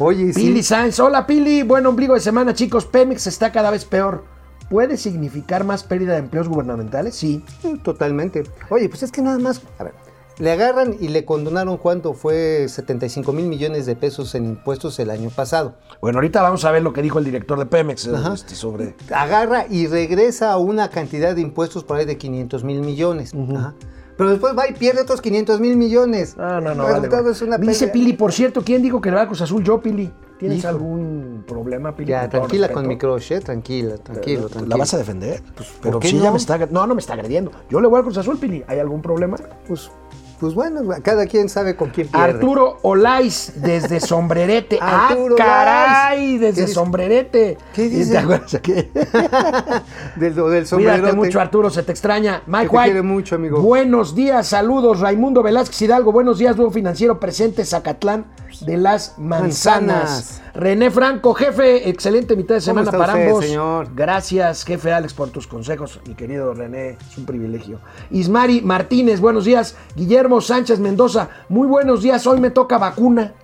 Oye, 0.00 0.32
sí. 0.32 0.40
Pili 0.40 0.64
Sainz, 0.64 0.98
hola 0.98 1.24
Pili, 1.24 1.62
buen 1.62 1.86
ombligo 1.86 2.14
de 2.14 2.20
semana 2.20 2.52
chicos, 2.52 2.84
Pemex 2.84 3.28
está 3.28 3.52
cada 3.52 3.70
vez 3.70 3.84
peor. 3.84 4.24
¿Puede 4.70 4.96
significar 4.96 5.62
más 5.62 5.84
pérdida 5.84 6.14
de 6.14 6.18
empleos 6.18 6.48
gubernamentales? 6.48 7.14
Sí. 7.14 7.44
Sí, 7.62 7.78
Totalmente. 7.84 8.42
Oye, 8.70 8.88
pues 8.88 9.04
es 9.04 9.12
que 9.12 9.22
nada 9.22 9.38
más, 9.38 9.62
a 9.78 9.84
ver, 9.84 9.94
le 10.38 10.52
agarran 10.52 10.96
y 11.00 11.08
le 11.08 11.24
condonaron 11.24 11.76
cuánto 11.76 12.14
fue 12.14 12.66
75 12.68 13.32
mil 13.32 13.46
millones 13.46 13.86
de 13.86 13.96
pesos 13.96 14.34
en 14.34 14.46
impuestos 14.46 14.98
el 14.98 15.10
año 15.10 15.30
pasado. 15.30 15.74
Bueno, 16.00 16.18
ahorita 16.18 16.42
vamos 16.42 16.64
a 16.64 16.70
ver 16.70 16.82
lo 16.82 16.92
que 16.92 17.02
dijo 17.02 17.18
el 17.18 17.24
director 17.24 17.58
de 17.58 17.66
Pemex 17.66 18.06
este, 18.06 18.54
sobre... 18.54 18.94
Agarra 19.12 19.66
y 19.68 19.86
regresa 19.86 20.52
a 20.52 20.58
una 20.58 20.90
cantidad 20.90 21.34
de 21.34 21.40
impuestos 21.40 21.84
por 21.84 21.96
ahí 21.96 22.04
de 22.04 22.18
500 22.18 22.64
mil 22.64 22.80
millones. 22.80 23.32
Ajá. 23.34 23.74
Pero 24.18 24.30
después 24.30 24.52
va 24.58 24.68
y 24.68 24.74
pierde 24.74 25.02
otros 25.02 25.20
500 25.20 25.60
mil 25.60 25.76
millones. 25.76 26.36
No, 26.36 26.60
no, 26.60 26.74
no. 26.74 26.88
El 26.88 26.94
resultado 26.94 27.22
vale. 27.22 27.32
es 27.32 27.42
una 27.42 27.56
Dice. 27.56 27.86
Pili, 27.86 28.14
por 28.14 28.32
cierto, 28.32 28.62
¿quién 28.64 28.82
dijo 28.82 29.00
que 29.00 29.10
le 29.10 29.16
va 29.16 29.22
a 29.22 29.26
Cruz 29.26 29.42
Azul? 29.42 29.62
Yo, 29.62 29.80
Pili. 29.80 30.10
¿Tienes 30.40 30.58
Hijo. 30.58 30.68
algún 30.68 31.44
problema, 31.46 31.94
Pili? 31.94 32.10
Ya, 32.10 32.28
tranquila 32.28 32.68
con 32.68 32.86
mi 32.86 32.98
crush, 32.98 33.32
¿eh? 33.32 33.40
Tranquila, 33.40 33.96
tranquilo, 33.98 34.42
¿La 34.42 34.48
tranquilo. 34.48 34.78
vas 34.78 34.94
a 34.94 34.98
defender? 34.98 35.42
Pues, 35.54 35.68
pero 35.80 35.92
¿por 35.94 36.02
qué 36.02 36.08
sí 36.08 36.18
ya 36.18 36.26
no? 36.26 36.32
me 36.32 36.38
está... 36.38 36.58
No, 36.66 36.86
no 36.86 36.94
me 36.94 37.00
está 37.00 37.14
agrediendo. 37.14 37.52
Yo 37.70 37.80
le 37.80 37.86
voy 37.86 37.98
al 37.98 38.04
Cruz 38.04 38.18
Azul, 38.18 38.38
Pili. 38.38 38.64
¿Hay 38.66 38.80
algún 38.80 39.02
problema? 39.02 39.36
Pues, 39.68 39.90
pues 40.38 40.54
bueno, 40.54 40.82
cada 41.02 41.26
quien 41.26 41.48
sabe 41.48 41.76
con 41.76 41.90
quién 41.90 42.08
pierde. 42.08 42.24
Arturo 42.30 42.78
Olais 42.82 43.52
desde 43.56 44.00
Sombrerete. 44.00 44.78
¡Ah, 44.82 45.08
Arturo 45.08 45.36
caray! 45.36 46.36
Olais. 46.36 46.40
Desde 46.40 46.66
¿Qué? 46.66 46.72
Sombrerete. 46.72 47.58
¿Qué 47.74 47.88
dice? 47.88 48.12
¿Te 48.12 48.18
acuerdas 48.18 48.58
que- 48.62 48.90
Del, 50.16 50.34
del 50.34 50.68
Cuídate 50.70 51.12
mucho, 51.12 51.40
Arturo, 51.40 51.70
se 51.70 51.82
te 51.82 51.92
extraña. 51.92 52.42
Mike 52.46 52.64
Se 52.64 52.70
te 52.70 52.76
White. 52.76 52.84
quiere 52.90 53.02
mucho, 53.02 53.34
amigo. 53.36 53.60
Buenos 53.60 54.14
días, 54.14 54.46
saludos. 54.48 55.00
Raimundo 55.00 55.42
Velázquez 55.42 55.82
Hidalgo, 55.82 56.12
buenos 56.12 56.38
días, 56.38 56.56
nuevo 56.56 56.70
financiero 56.70 57.18
presente, 57.20 57.64
Zacatlán 57.64 58.26
de 58.62 58.76
las 58.76 59.18
Manzanas. 59.18 59.86
Manzanas. 59.86 60.42
René 60.54 60.90
Franco, 60.90 61.34
jefe, 61.34 61.88
excelente 61.88 62.34
mitad 62.34 62.56
de 62.56 62.60
¿Cómo 62.60 62.80
semana 62.82 62.90
para 62.90 63.12
usted, 63.12 63.26
ambos. 63.28 63.44
señor? 63.44 63.88
Gracias, 63.94 64.64
jefe 64.64 64.92
Alex, 64.92 65.14
por 65.14 65.28
tus 65.30 65.46
consejos, 65.46 66.00
mi 66.08 66.14
querido 66.14 66.52
René, 66.52 66.96
es 67.08 67.16
un 67.18 67.26
privilegio. 67.26 67.78
Ismari 68.10 68.60
Martínez, 68.62 69.20
buenos 69.20 69.44
días. 69.44 69.76
Guillermo 69.94 70.27
Sánchez 70.40 70.78
Mendoza, 70.78 71.28
muy 71.48 71.66
buenos 71.66 72.02
días, 72.02 72.26
hoy 72.26 72.40
me 72.40 72.50
toca 72.50 72.78
vacuna. 72.78 73.34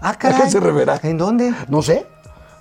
Ah, 0.00 0.10
¿A 0.10 0.18
qué 0.18 0.48
se 0.50 0.60
reverá? 0.60 1.00
¿En 1.02 1.18
dónde? 1.18 1.52
No 1.68 1.82
sé. 1.82 2.06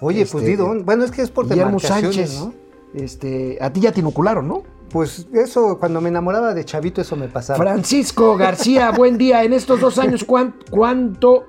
Oye, 0.01 0.25
pues 0.25 0.43
Este, 0.43 0.47
di 0.51 0.55
dónde. 0.55 0.83
Bueno, 0.83 1.03
es 1.05 1.11
que 1.11 1.21
es 1.21 1.29
por 1.29 1.47
Guillermo 1.47 1.79
Sánchez. 1.79 2.39
¿no? 2.39 2.53
Este, 2.93 3.57
a 3.61 3.71
ti 3.71 3.79
ya 3.81 3.91
te 3.91 3.99
inocularon, 3.99 4.47
¿no? 4.47 4.63
Pues 4.89 5.27
eso, 5.33 5.77
cuando 5.79 6.01
me 6.01 6.09
enamoraba 6.09 6.53
de 6.53 6.63
Chavito, 6.65 7.01
eso 7.01 7.15
me 7.15 7.27
pasaba. 7.27 7.57
Francisco 7.57 8.35
García, 8.37 8.89
buen 8.95 9.17
día. 9.17 9.43
En 9.43 9.53
estos 9.53 9.79
dos 9.79 9.97
años, 9.99 10.23
¿cuán- 10.23 10.55
¿cuánto, 10.71 11.45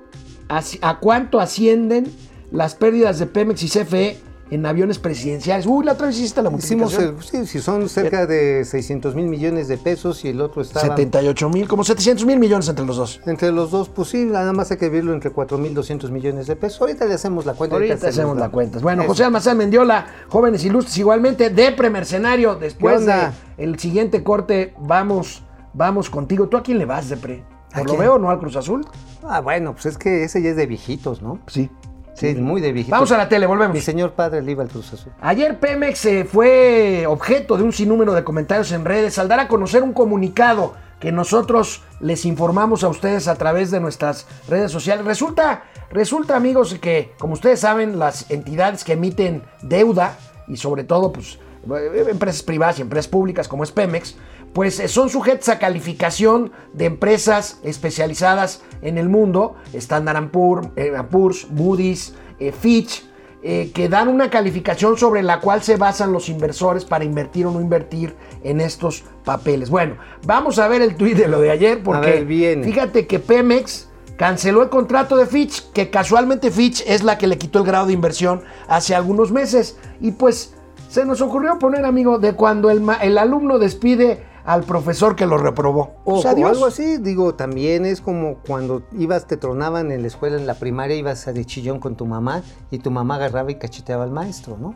¿a 0.49 0.99
cuánto 0.99 1.39
ascienden 1.39 2.11
las 2.51 2.75
pérdidas 2.75 3.17
de 3.19 3.25
Pemex 3.27 3.63
y 3.63 3.69
CFE 3.69 4.19
en 4.51 4.65
aviones 4.65 4.97
presidenciales? 4.99 5.65
Uy, 5.67 5.85
la 5.85 5.93
otra 5.93 6.07
vez 6.07 6.17
hiciste 6.17 6.41
la 6.41 6.49
Hicimos, 6.49 6.93
multiplicación. 6.93 7.39
el- 7.41 7.45
sí, 7.47 7.51
si 7.51 7.59
son 7.63 7.87
cerca 7.89 8.25
de 8.25 8.65
600 8.65 9.15
mil 9.15 9.27
millones 9.27 9.67
de 9.67 9.77
pesos 9.77 10.23
y 10.25 10.29
el 10.29 10.41
otro 10.41 10.61
estaba... 10.61 10.87
78 10.95 11.49
mil, 11.49 11.67
como 11.67 11.83
700 11.83 12.25
mil 12.25 12.39
millones 12.39 12.67
entre 12.69 12.85
los 12.85 12.97
dos. 12.97 13.21
Entre 13.25 13.51
los 13.51 13.71
dos, 13.71 13.89
pues 13.89 14.09
sí, 14.09 14.25
nada 14.25 14.51
más 14.53 14.71
hay 14.71 14.77
que 14.77 14.89
verlo 14.89 15.13
entre 15.13 15.29
4 15.31 15.57
mil 15.57 15.73
200 15.73 16.09
millones 16.11 16.47
de 16.47 16.55
pesos. 16.55 16.81
Ahorita 16.81 17.05
le 17.05 17.13
hacemos 17.13 17.45
la 17.45 17.53
cuenta. 17.53 17.75
Ahorita 17.75 18.07
hacemos 18.07 18.37
la 18.37 18.49
cuenta. 18.49 18.79
Bueno, 18.79 19.03
Eso. 19.03 19.09
José 19.11 19.23
Almazán 19.25 19.57
Mendiola, 19.57 20.05
jóvenes 20.29 20.63
ilustres 20.65 20.97
igualmente, 20.97 21.49
de 21.49 21.71
premercenario. 21.71 22.55
Después 22.55 23.05
del 23.05 23.77
siguiente 23.79 24.23
corte, 24.23 24.73
vamos, 24.79 25.43
vamos 25.73 26.09
contigo. 26.09 26.47
¿Tú 26.49 26.57
a 26.57 26.63
quién 26.63 26.77
le 26.79 26.85
vas, 26.85 27.09
de 27.09 27.17
pre? 27.17 27.43
¿A 27.71 27.77
Por 27.79 27.85
lo 27.87 27.89
quién? 27.93 27.99
veo, 27.99 28.17
¿no? 28.17 28.29
Al 28.31 28.39
Cruz 28.39 28.55
Azul. 28.55 28.83
Ah, 29.23 29.41
bueno, 29.41 29.73
pues 29.73 29.85
es 29.85 29.97
que 29.99 30.23
ese 30.23 30.41
ya 30.41 30.49
es 30.49 30.55
de 30.55 30.65
viejitos, 30.65 31.21
¿no? 31.21 31.37
Sí. 31.47 31.69
Sí, 32.19 32.35
muy 32.35 32.59
de 32.59 32.73
viejitos. 32.73 32.97
Vamos 32.97 33.11
a 33.13 33.17
la 33.17 33.29
tele, 33.29 33.45
volvemos. 33.45 33.73
Mi 33.73 33.81
señor 33.81 34.11
padre 34.11 34.41
le 34.41 34.51
iba 34.51 34.61
al 34.61 34.69
Cruz 34.69 34.91
Azul. 34.91 35.13
Ayer 35.21 35.57
Pemex 35.57 36.05
eh, 36.05 36.25
fue 36.25 37.05
objeto 37.07 37.55
de 37.55 37.63
un 37.63 37.71
sinnúmero 37.71 38.13
de 38.13 38.25
comentarios 38.25 38.73
en 38.73 38.83
redes 38.83 39.17
al 39.17 39.29
dar 39.29 39.39
a 39.39 39.47
conocer 39.47 39.83
un 39.83 39.93
comunicado 39.93 40.73
que 40.99 41.13
nosotros 41.13 41.81
les 42.01 42.25
informamos 42.25 42.83
a 42.83 42.89
ustedes 42.89 43.29
a 43.29 43.35
través 43.35 43.71
de 43.71 43.79
nuestras 43.79 44.27
redes 44.49 44.69
sociales. 44.69 45.05
Resulta, 45.05 45.63
resulta 45.91 46.35
amigos, 46.35 46.75
que 46.81 47.13
como 47.19 47.33
ustedes 47.33 47.61
saben, 47.61 47.99
las 47.99 48.29
entidades 48.29 48.83
que 48.83 48.93
emiten 48.93 49.43
deuda 49.61 50.17
y 50.49 50.57
sobre 50.57 50.83
todo 50.83 51.13
pues, 51.13 51.39
eh, 51.73 52.05
empresas 52.09 52.43
privadas 52.43 52.79
y 52.79 52.81
empresas 52.81 53.07
públicas 53.07 53.47
como 53.47 53.63
es 53.63 53.71
Pemex, 53.71 54.15
pues 54.53 54.79
eh, 54.79 54.87
son 54.87 55.09
sujetas 55.09 55.49
a 55.49 55.59
calificación 55.59 56.51
de 56.73 56.85
empresas 56.85 57.59
especializadas 57.63 58.61
en 58.81 58.97
el 58.97 59.09
mundo, 59.09 59.55
Standard 59.73 60.29
Poor, 60.31 60.71
eh, 60.75 60.91
Poor's, 61.09 61.49
Moody's, 61.51 62.15
eh, 62.39 62.51
Fitch, 62.51 63.09
eh, 63.41 63.71
que 63.73 63.87
dan 63.87 64.09
una 64.09 64.29
calificación 64.29 64.97
sobre 64.97 65.23
la 65.23 65.39
cual 65.39 65.63
se 65.63 65.77
basan 65.77 66.11
los 66.11 66.27
inversores 66.27 66.83
para 66.83 67.05
invertir 67.05 67.45
o 67.45 67.51
no 67.51 67.61
invertir 67.61 68.13
en 68.43 68.59
estos 68.59 69.05
papeles. 69.23 69.69
Bueno, 69.69 69.95
vamos 70.25 70.59
a 70.59 70.67
ver 70.67 70.81
el 70.81 70.95
tuit 70.95 71.15
de 71.15 71.29
lo 71.29 71.39
de 71.39 71.49
ayer 71.49 71.81
porque 71.81 72.25
ver, 72.25 72.63
fíjate 72.65 73.07
que 73.07 73.19
Pemex 73.19 73.87
canceló 74.17 74.61
el 74.61 74.67
contrato 74.67 75.15
de 75.15 75.25
Fitch, 75.25 75.71
que 75.71 75.89
casualmente 75.89 76.51
Fitch 76.51 76.83
es 76.85 77.01
la 77.03 77.17
que 77.17 77.27
le 77.27 77.37
quitó 77.37 77.59
el 77.59 77.65
grado 77.65 77.87
de 77.87 77.93
inversión 77.93 78.41
hace 78.67 78.93
algunos 78.93 79.31
meses. 79.31 79.77
Y 80.01 80.11
pues 80.11 80.53
se 80.89 81.05
nos 81.05 81.21
ocurrió 81.21 81.57
poner, 81.59 81.85
amigo, 81.85 82.19
de 82.19 82.33
cuando 82.33 82.69
el 82.69 83.17
alumno 83.17 83.57
despide 83.57 84.25
al 84.49 84.63
profesor 84.63 85.15
que 85.15 85.27
lo 85.27 85.37
reprobó. 85.37 85.93
O, 86.05 86.23
Pues, 86.23 86.25
o 86.25 86.47
algo 86.47 86.65
así, 86.65 86.97
digo, 86.97 87.35
también 87.35 87.85
es 87.85 88.01
como 88.01 88.39
cuando 88.39 88.81
ibas, 88.97 89.27
te 89.27 89.37
tronaban 89.37 89.91
en 89.91 90.01
la 90.01 90.07
escuela, 90.07 90.37
en 90.37 90.47
la 90.47 90.55
primaria, 90.55 90.95
ibas 90.95 91.27
a 91.27 91.33
de 91.33 91.45
chillón 91.45 91.79
con 91.79 91.95
tu 91.95 92.07
mamá 92.07 92.41
y 92.71 92.79
tu 92.79 92.89
mamá 92.89 93.15
agarraba 93.15 93.51
y 93.51 93.55
cacheteaba 93.59 94.03
al 94.05 94.09
maestro, 94.09 94.57
¿no? 94.57 94.73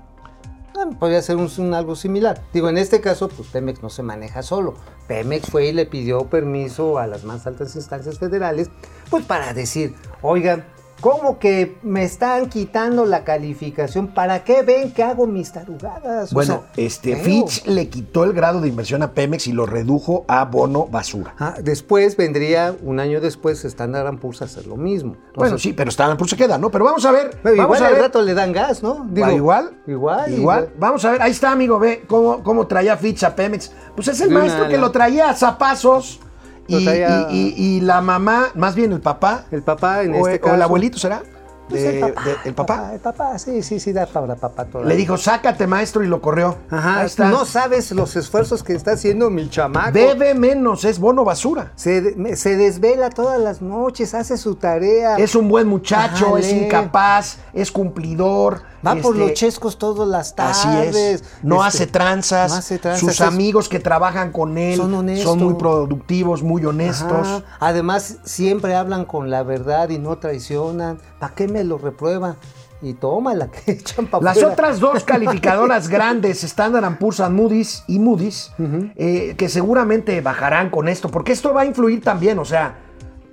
Ah, 0.77 0.89
podría 0.99 1.23
ser 1.23 1.37
un, 1.37 1.49
un 1.57 1.73
algo 1.73 1.95
similar. 1.95 2.39
Digo, 2.53 2.69
en 2.69 2.77
este 2.77 3.01
caso, 3.01 3.29
pues 3.29 3.47
Pemex 3.49 3.81
no 3.81 3.89
se 3.89 4.03
maneja 4.03 4.43
solo. 4.43 4.75
Pemex 5.07 5.49
fue 5.49 5.65
y 5.65 5.71
le 5.71 5.87
pidió 5.87 6.25
permiso 6.29 6.99
a 6.99 7.07
las 7.07 7.23
más 7.23 7.47
altas 7.47 7.75
instancias 7.75 8.19
federales, 8.19 8.69
pues 9.09 9.25
para 9.25 9.53
decir, 9.53 9.95
oigan, 10.21 10.65
¿cómo 11.03 11.37
que 11.37 11.77
me 11.83 12.03
están 12.05 12.47
quitando 12.47 13.05
la 13.05 13.25
calificación? 13.25 14.07
¿Para 14.07 14.45
qué 14.45 14.63
ven 14.63 14.91
que 14.93 15.03
hago 15.03 15.27
mis 15.27 15.51
tarugadas? 15.51 16.31
O 16.31 16.35
Bueno, 16.35 16.63
sea, 16.73 16.85
este 16.85 17.15
feo. 17.17 17.23
Fitch 17.25 17.65
le 17.67 17.89
quitó 17.89 18.23
el 18.23 18.31
grado 18.31 18.61
de 18.61 18.69
inversión 18.69 19.03
a 19.03 19.11
Pemex 19.11 19.47
y 19.47 19.51
lo 19.51 19.65
redujo 19.65 20.23
a 20.29 20.45
bono 20.45 20.87
basura. 20.87 21.35
Ah, 21.37 21.55
después 21.61 22.15
vendría, 22.15 22.73
un 22.81 23.01
año 23.01 23.19
después, 23.19 23.65
Standard 23.65 24.17
Poor's 24.17 24.41
a 24.41 24.45
hacer 24.45 24.65
lo 24.65 24.77
mismo. 24.77 25.17
bueno, 25.35 25.57
sí, 25.57 25.73
pero 25.73 25.89
Standard 25.89 26.17
Poor's 26.17 26.31
se 26.31 26.37
queda, 26.37 26.57
¿no? 26.57 26.71
Pero 26.71 26.85
vamos 26.85 27.05
a 27.05 27.11
ver. 27.11 27.37
pero 27.43 27.57
vamos 27.57 27.77
igual 27.77 27.83
a 27.83 27.87
al 27.87 27.93
ver. 27.93 28.01
rato 28.03 28.21
le 28.21 28.33
dan 28.33 28.53
gas, 28.53 28.81
¿no? 28.81 29.05
Ah, 29.21 29.33
igual. 29.33 29.71
Igual. 29.85 30.33
Igual. 30.33 30.69
Vamos 30.79 31.03
a 31.03 31.11
ver, 31.11 31.21
ahí 31.21 31.31
está, 31.31 31.51
amigo, 31.51 31.79
ve 31.79 32.05
cómo, 32.07 32.41
cómo 32.43 32.65
traía 32.65 32.95
Fitch 32.95 33.23
a 33.23 33.35
Pemex. 33.35 33.73
Pues 33.93 34.07
es 34.07 34.21
el 34.21 34.29
maestro 34.29 34.69
que 34.69 34.77
lo 34.77 34.89
traía 34.91 35.29
a 35.29 35.33
zapazos. 35.35 36.21
Y, 36.67 36.83
traía- 36.85 37.27
y- 37.31 37.53
y- 37.57 37.77
y 37.77 37.81
la 37.81 38.01
mamá, 38.01 38.47
más 38.55 38.75
bien 38.75 38.91
el 38.93 39.01
papá. 39.01 39.45
El 39.51 39.63
papá, 39.63 40.03
en 40.03 40.13
o, 40.13 40.27
este 40.27 40.39
o 40.39 40.41
caso. 40.41 40.55
el 40.55 40.61
abuelito, 40.61 40.97
¿será? 40.97 41.21
Pues 41.69 41.81
el 41.81 41.99
papá. 42.01 42.23
de- 42.25 42.35
¿El 42.49 42.53
papá? 42.53 42.89
El 42.93 42.99
papá, 42.99 43.39
sí, 43.39 43.63
sí, 43.63 43.79
sí, 43.79 43.93
da 43.93 44.05
para 44.05 44.35
papá 44.35 44.65
todavía. 44.65 44.89
Le 44.89 44.97
dijo, 44.97 45.17
sácate, 45.17 45.65
maestro, 45.65 46.03
y 46.03 46.07
lo 46.07 46.21
corrió. 46.21 46.57
Ajá, 46.69 46.99
Ahí 46.99 47.05
está. 47.05 47.29
no 47.29 47.45
sabes 47.45 47.91
los 47.91 48.15
esfuerzos 48.17 48.63
que 48.63 48.73
está 48.73 48.91
haciendo 48.91 49.29
mi 49.29 49.49
chamaco. 49.49 49.91
Bebe 49.93 50.33
menos, 50.35 50.83
es 50.85 50.99
bono 50.99 51.23
basura. 51.23 51.71
Se, 51.75 52.35
se 52.35 52.57
desvela 52.57 53.09
todas 53.09 53.39
las 53.39 53.61
noches, 53.61 54.13
hace 54.13 54.37
su 54.37 54.55
tarea. 54.55 55.15
Es 55.17 55.35
un 55.35 55.47
buen 55.47 55.67
muchacho, 55.67 56.27
Ajá, 56.35 56.39
es 56.39 56.51
incapaz, 56.51 57.37
es 57.53 57.71
cumplidor. 57.71 58.61
Va 58.85 58.95
por 58.95 59.15
este, 59.15 59.19
los 59.27 59.33
chescos 59.33 59.77
todas 59.77 60.07
las 60.07 60.35
tardes. 60.35 60.57
Así 60.65 60.97
es. 60.97 61.23
No 61.41 61.65
Este, 61.65 61.67
hace 61.83 61.87
tranzas. 61.87 62.51
no 62.51 62.57
hace 62.57 62.79
tranzas, 62.79 62.99
Sus 62.99 63.21
amigos 63.21 63.69
que 63.69 63.79
trabajan 63.79 64.31
con 64.31 64.57
él 64.57 64.77
Son 64.77 64.91
son, 64.91 64.99
honestos. 64.99 65.37
muy 65.37 65.53
productivos, 65.53 66.43
muy 66.43 66.65
honestos. 66.65 67.27
Ajá. 67.27 67.43
Además, 67.59 68.17
siempre 68.25 68.75
hablan 68.75 69.05
con 69.05 69.29
la 69.29 69.43
verdad 69.43 69.89
y 69.89 69.99
no 69.99 70.17
traicionan. 70.17 70.99
¿Para 71.19 71.33
qué 71.33 71.47
me 71.47 71.63
lo 71.63 71.77
reprueban? 71.77 72.35
Y 72.81 72.95
tómala, 72.95 73.47
que 73.49 73.71
echan 73.71 74.07
para 74.07 74.21
Las 74.25 74.43
otras 74.43 74.81
dos 74.81 75.03
calificadoras 75.05 75.87
grandes, 75.87 76.43
Standard 76.43 76.97
Poor's 76.97 77.21
and 77.21 77.33
Moody's 77.33 77.85
y 77.87 77.97
Moody's, 77.99 78.51
eh, 78.97 79.35
que 79.37 79.47
seguramente 79.47 80.19
bajarán 80.19 80.69
con 80.69 80.89
esto, 80.89 81.07
porque 81.09 81.31
esto 81.31 81.53
va 81.53 81.61
a 81.61 81.65
influir 81.65 82.03
también, 82.03 82.39
o 82.39 82.43
sea, 82.45 82.75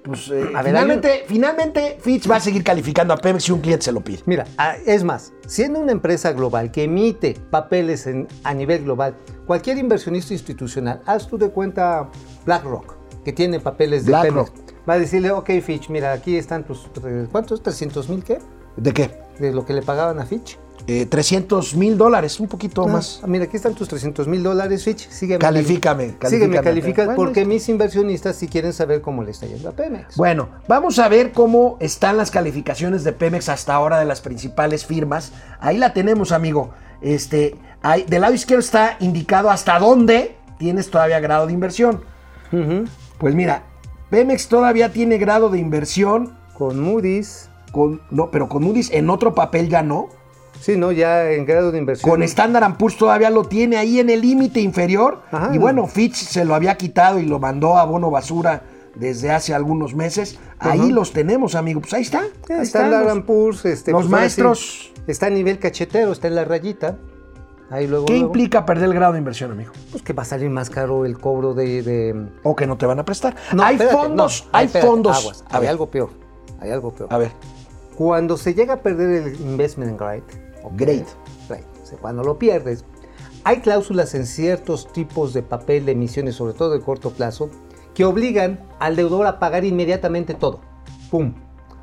pues 0.03 0.29
eh, 0.31 0.43
A 0.55 0.63
ver, 0.63 0.73
finalmente, 0.73 1.25
finalmente 1.27 1.99
Fitch 2.01 2.31
va 2.31 2.37
a 2.37 2.41
seguir 2.41 2.65
calificando 2.65 3.13
a 3.15 3.17
Pemex 3.19 3.45
si 3.45 3.53
un 3.53 3.61
cliente 3.61 3.85
se 3.85 3.93
lo 3.93 4.01
pide. 4.01 4.21
Mira, 4.27 4.45
ah, 4.59 4.75
es 4.87 5.05
más, 5.05 5.33
siendo 5.47 5.79
una 5.81 5.93
empresa 5.93 6.33
global 6.33 6.71
que 6.71 6.85
emite 6.85 7.37
papeles 7.51 8.07
en- 8.07 8.27
a 8.45 8.55
nivel 8.55 8.85
global, 8.85 9.15
cualquier 9.47 9.79
inversionista 9.79 10.33
institucional, 10.33 11.03
haz 11.07 11.27
tú 11.29 11.37
de 11.39 11.51
cuenta 11.51 12.09
BlackRock, 12.47 12.95
que 13.25 13.33
tiene 13.33 13.61
papeles 13.61 14.05
de 14.07 14.13
BlackRock. 14.13 14.51
Pemex, 14.51 14.75
va 14.89 14.95
a 14.95 14.99
decirle, 14.99 15.31
ok 15.31 15.51
Fitch, 15.63 15.89
mira, 15.91 16.13
aquí 16.13 16.37
están 16.37 16.65
tus, 16.65 16.91
tre- 16.93 17.29
¿cuántos? 17.31 17.63
¿300 17.63 18.09
mil 18.09 18.25
qué? 18.25 18.39
¿De 18.77 18.93
qué? 18.93 19.11
De 19.39 19.53
lo 19.53 19.65
que 19.67 19.73
le 19.75 19.83
pagaban 19.83 20.19
a 20.19 20.25
Fitch. 20.27 20.59
Eh, 20.93 21.07
300 21.07 21.77
mil 21.77 21.97
dólares, 21.97 22.41
un 22.41 22.49
poquito 22.49 22.85
más. 22.89 23.21
Ah, 23.23 23.29
mira, 23.29 23.45
aquí 23.45 23.57
están 23.57 23.75
tus 23.75 23.87
300 23.87 24.27
mil 24.27 24.43
dólares, 24.43 24.83
Fitch. 24.83 25.09
Sígueme. 25.09 25.39
Califícame, 25.39 26.17
cali- 26.19 26.35
Sígueme, 26.35 26.55
califícame. 26.57 26.65
califica, 26.65 27.05
Bueno, 27.05 27.17
porque 27.17 27.45
mis 27.45 27.69
inversionistas 27.69 28.35
sí 28.35 28.49
quieren 28.49 28.73
saber 28.73 29.01
cómo 29.01 29.23
le 29.23 29.31
está 29.31 29.47
yendo 29.47 29.69
a 29.69 29.73
Pemex. 29.73 30.17
Bueno, 30.17 30.49
vamos 30.67 30.99
a 30.99 31.09
ver 31.09 31.31
cómo 31.31 31.77
están 31.79 32.17
las 32.17 32.33
calificaciones 32.33 33.05
de 33.05 33.13
Pemex 33.13 33.49
hasta 33.49 33.73
ahora 33.73 34.01
de 34.01 34.05
las 34.05 34.21
principales 34.21 34.85
firmas. 34.85 35.31
Ahí 35.61 35.79
la 35.79 35.93
tenemos, 35.93 36.33
amigo. 36.33 36.71
Este, 37.03 37.55
ahí, 37.83 38.03
del 38.09 38.23
lado 38.23 38.35
izquierdo 38.35 38.59
está 38.61 38.97
indicado 38.99 39.49
hasta 39.49 39.79
dónde 39.79 40.35
tienes 40.59 40.91
todavía 40.91 41.21
grado 41.21 41.47
de 41.47 41.53
inversión. 41.53 42.01
Pues 43.19 43.35
mira, 43.37 43.63
Pemex 44.11 44.49
todavía 44.49 44.93
tiene 44.93 45.19
grado 45.19 45.51
de 45.51 45.59
inversión 45.61 46.37
Con 46.59 46.81
Moody's. 46.81 47.49
con 47.71 48.01
no, 48.11 48.33
pero 48.33 48.49
con 48.49 48.65
Moody's 48.65 48.91
en 48.91 49.09
otro 49.09 49.37
papel 49.37 49.69
ya 49.69 49.83
no. 49.85 50.09
Sí, 50.61 50.77
¿no? 50.77 50.93
Ya 50.93 51.31
en 51.31 51.47
grado 51.47 51.73
de 51.73 51.79
inversión. 51.79 52.11
Con 52.11 52.23
Standard 52.23 52.77
Poor's 52.77 52.97
todavía 52.99 53.31
lo 53.31 53.45
tiene 53.45 53.79
ahí 53.79 53.99
en 53.99 54.11
el 54.11 54.21
límite 54.21 54.61
inferior. 54.61 55.23
Ajá. 55.31 55.55
Y 55.55 55.59
bueno, 55.59 55.87
Fitch 55.87 56.15
se 56.17 56.45
lo 56.45 56.55
había 56.55 56.77
quitado 56.77 57.19
y 57.19 57.25
lo 57.25 57.39
mandó 57.39 57.79
a 57.79 57.85
bono 57.85 58.11
basura 58.11 58.63
desde 58.95 59.31
hace 59.31 59.55
algunos 59.55 59.95
meses. 59.95 60.39
Ahí 60.59 60.91
los 60.93 61.13
tenemos, 61.13 61.55
amigo. 61.55 61.81
Pues 61.81 61.95
ahí 61.95 62.03
está. 62.03 62.21
ahí 62.21 62.61
Está 62.61 62.87
Alan 62.87 63.23
Purs, 63.23 63.65
este, 63.65 63.93
los 63.93 64.03
pues 64.03 64.11
maestros. 64.11 64.93
está 65.07 65.27
a 65.27 65.31
nivel 65.31 65.59
cachetero, 65.59 66.13
está 66.13 66.29
en 66.29 66.35
la 66.35 66.45
rayita. 66.45 66.99
Ahí 67.71 67.87
luego. 67.87 68.05
¿Qué 68.07 68.15
luego, 68.15 68.27
implica 68.27 68.67
perder 68.67 68.87
el 68.87 68.95
grado 68.95 69.13
de 69.13 69.21
inversión, 69.21 69.53
amigo? 69.53 69.73
Pues 69.93 70.03
que 70.03 70.13
va 70.13 70.25
a 70.25 70.27
salir 70.27 70.51
más 70.51 70.69
caro 70.69 71.07
el 71.07 71.19
cobro 71.19 71.55
de. 71.55 71.83
de- 71.83 72.27
O 72.43 72.55
que 72.57 72.67
no 72.67 72.77
te 72.77 72.85
van 72.85 72.99
a 72.99 73.05
prestar. 73.05 73.35
No, 73.55 73.63
hay 73.63 73.77
espérate, 73.77 73.97
fondos, 73.97 74.45
no, 74.53 74.59
hay 74.59 74.67
espérate, 74.67 74.89
fondos. 74.91 75.17
aguas, 75.19 75.45
hay 75.49 75.61
ver, 75.61 75.71
algo 75.71 75.91
peor. 75.91 76.11
Hay 76.61 76.71
algo 76.71 76.93
peor. 76.93 77.09
a 77.13 77.17
ver. 77.17 77.31
Cuando 77.97 78.37
se 78.37 78.55
llega 78.55 78.75
a 78.75 78.77
perder 78.83 79.23
el 79.29 79.41
investment 79.41 79.99
grade, 79.99 80.23
¿ok? 80.63 80.73
Grade. 80.77 81.05
Grade, 81.49 81.65
o 81.83 81.87
sea, 81.87 81.99
cuando 81.99 82.23
lo 82.23 82.39
pierdes, 82.39 82.85
hay 83.45 83.61
cláusulas 83.61 84.15
en 84.15 84.27
ciertos 84.27 84.93
tipos 84.93 85.33
de 85.33 85.43
papel 85.43 85.87
de 85.87 85.93
emisiones, 85.93 86.35
sobre 86.37 86.55
todo 86.55 86.71
de 86.71 86.81
corto 86.81 87.11
plazo, 87.11 87.51
que 87.95 88.05
obligan 88.05 88.61
al 88.79 88.97
deudor 88.97 89.27
a 89.27 89.39
pagar 89.39 89.65
inmediatamente 89.65 90.35
todo. 90.35 90.61
¡Pum! 91.11 91.35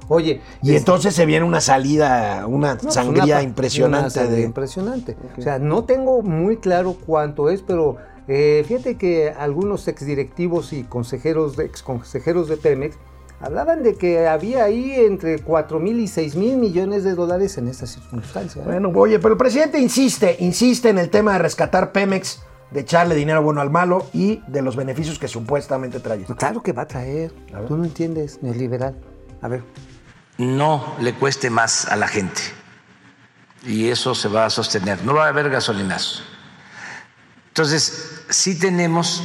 Oye, 0.10 0.40
Y 0.62 0.72
es- 0.72 0.78
entonces 0.78 1.14
se 1.14 1.26
viene 1.26 1.46
una 1.46 1.60
salida, 1.60 2.46
una 2.48 2.76
no, 2.76 2.80
pues 2.82 2.94
sangría 2.94 3.24
una 3.36 3.42
impresionante. 3.44 4.00
una 4.06 4.10
sangría 4.10 4.38
de- 4.38 4.44
impresionante. 4.44 5.18
O 5.38 5.42
sea, 5.42 5.60
no 5.60 5.84
tengo 5.84 6.22
muy 6.22 6.58
claro 6.58 6.96
cuánto 7.06 7.50
es, 7.50 7.62
pero 7.62 7.98
eh, 8.30 8.64
fíjate 8.68 8.98
que 8.98 9.32
algunos 9.32 9.88
exdirectivos 9.90 10.72
y 10.72 10.84
consejeros 10.84 11.58
de, 11.58 11.66
exconsejeros 11.66 12.48
de 12.48 12.56
Pemex 12.58 12.96
hablaban 13.40 13.84
de 13.84 13.96
que 13.96 14.28
había 14.28 14.64
ahí 14.64 14.94
entre 14.94 15.40
4 15.40 15.80
mil 15.80 16.00
y 16.00 16.08
6 16.08 16.36
mil 16.36 16.58
millones 16.58 17.04
de 17.04 17.16
dólares 17.16 17.58
en 17.58 17.68
esta 17.68 17.86
circunstancia. 17.86 18.62
¿eh? 18.62 18.66
Bueno, 18.66 18.92
oye, 18.96 19.20
pero 19.20 19.34
el 19.34 19.38
presidente 19.38 19.80
insiste, 19.80 20.38
insiste 20.40 20.90
en 20.90 20.98
el 20.98 21.10
tema 21.10 21.34
de 21.34 21.40
rescatar 21.40 21.92
Pemex, 21.92 22.42
de 22.72 22.82
echarle 22.82 23.16
dinero 23.16 23.42
bueno 23.42 23.62
al 23.62 23.70
malo 23.70 24.08
y 24.14 24.42
de 24.48 24.62
los 24.62 24.76
beneficios 24.76 25.20
que 25.20 25.28
supuestamente 25.28 26.00
trae. 26.00 26.24
Claro 26.38 26.62
que 26.62 26.74
va 26.74 26.84
a 26.84 26.88
traer. 26.88 27.34
A. 27.54 27.62
Tú 27.66 27.78
no 27.78 27.86
entiendes, 27.86 28.42
neoliberal. 28.42 28.96
A 29.42 29.48
ver. 29.48 29.64
no 30.38 30.96
le 31.00 31.14
cueste 31.14 31.50
más 31.50 31.86
a 31.86 31.96
la 31.96 32.08
gente. 32.08 32.42
Y 33.64 33.90
eso 33.90 34.16
se 34.16 34.28
va 34.28 34.46
a 34.46 34.50
sostener. 34.50 35.04
No 35.04 35.14
va 35.14 35.26
a 35.26 35.30
haber 35.30 35.50
gasolinazos. 35.50 36.24
Entonces, 37.50 38.24
sí 38.30 38.58
tenemos 38.58 39.24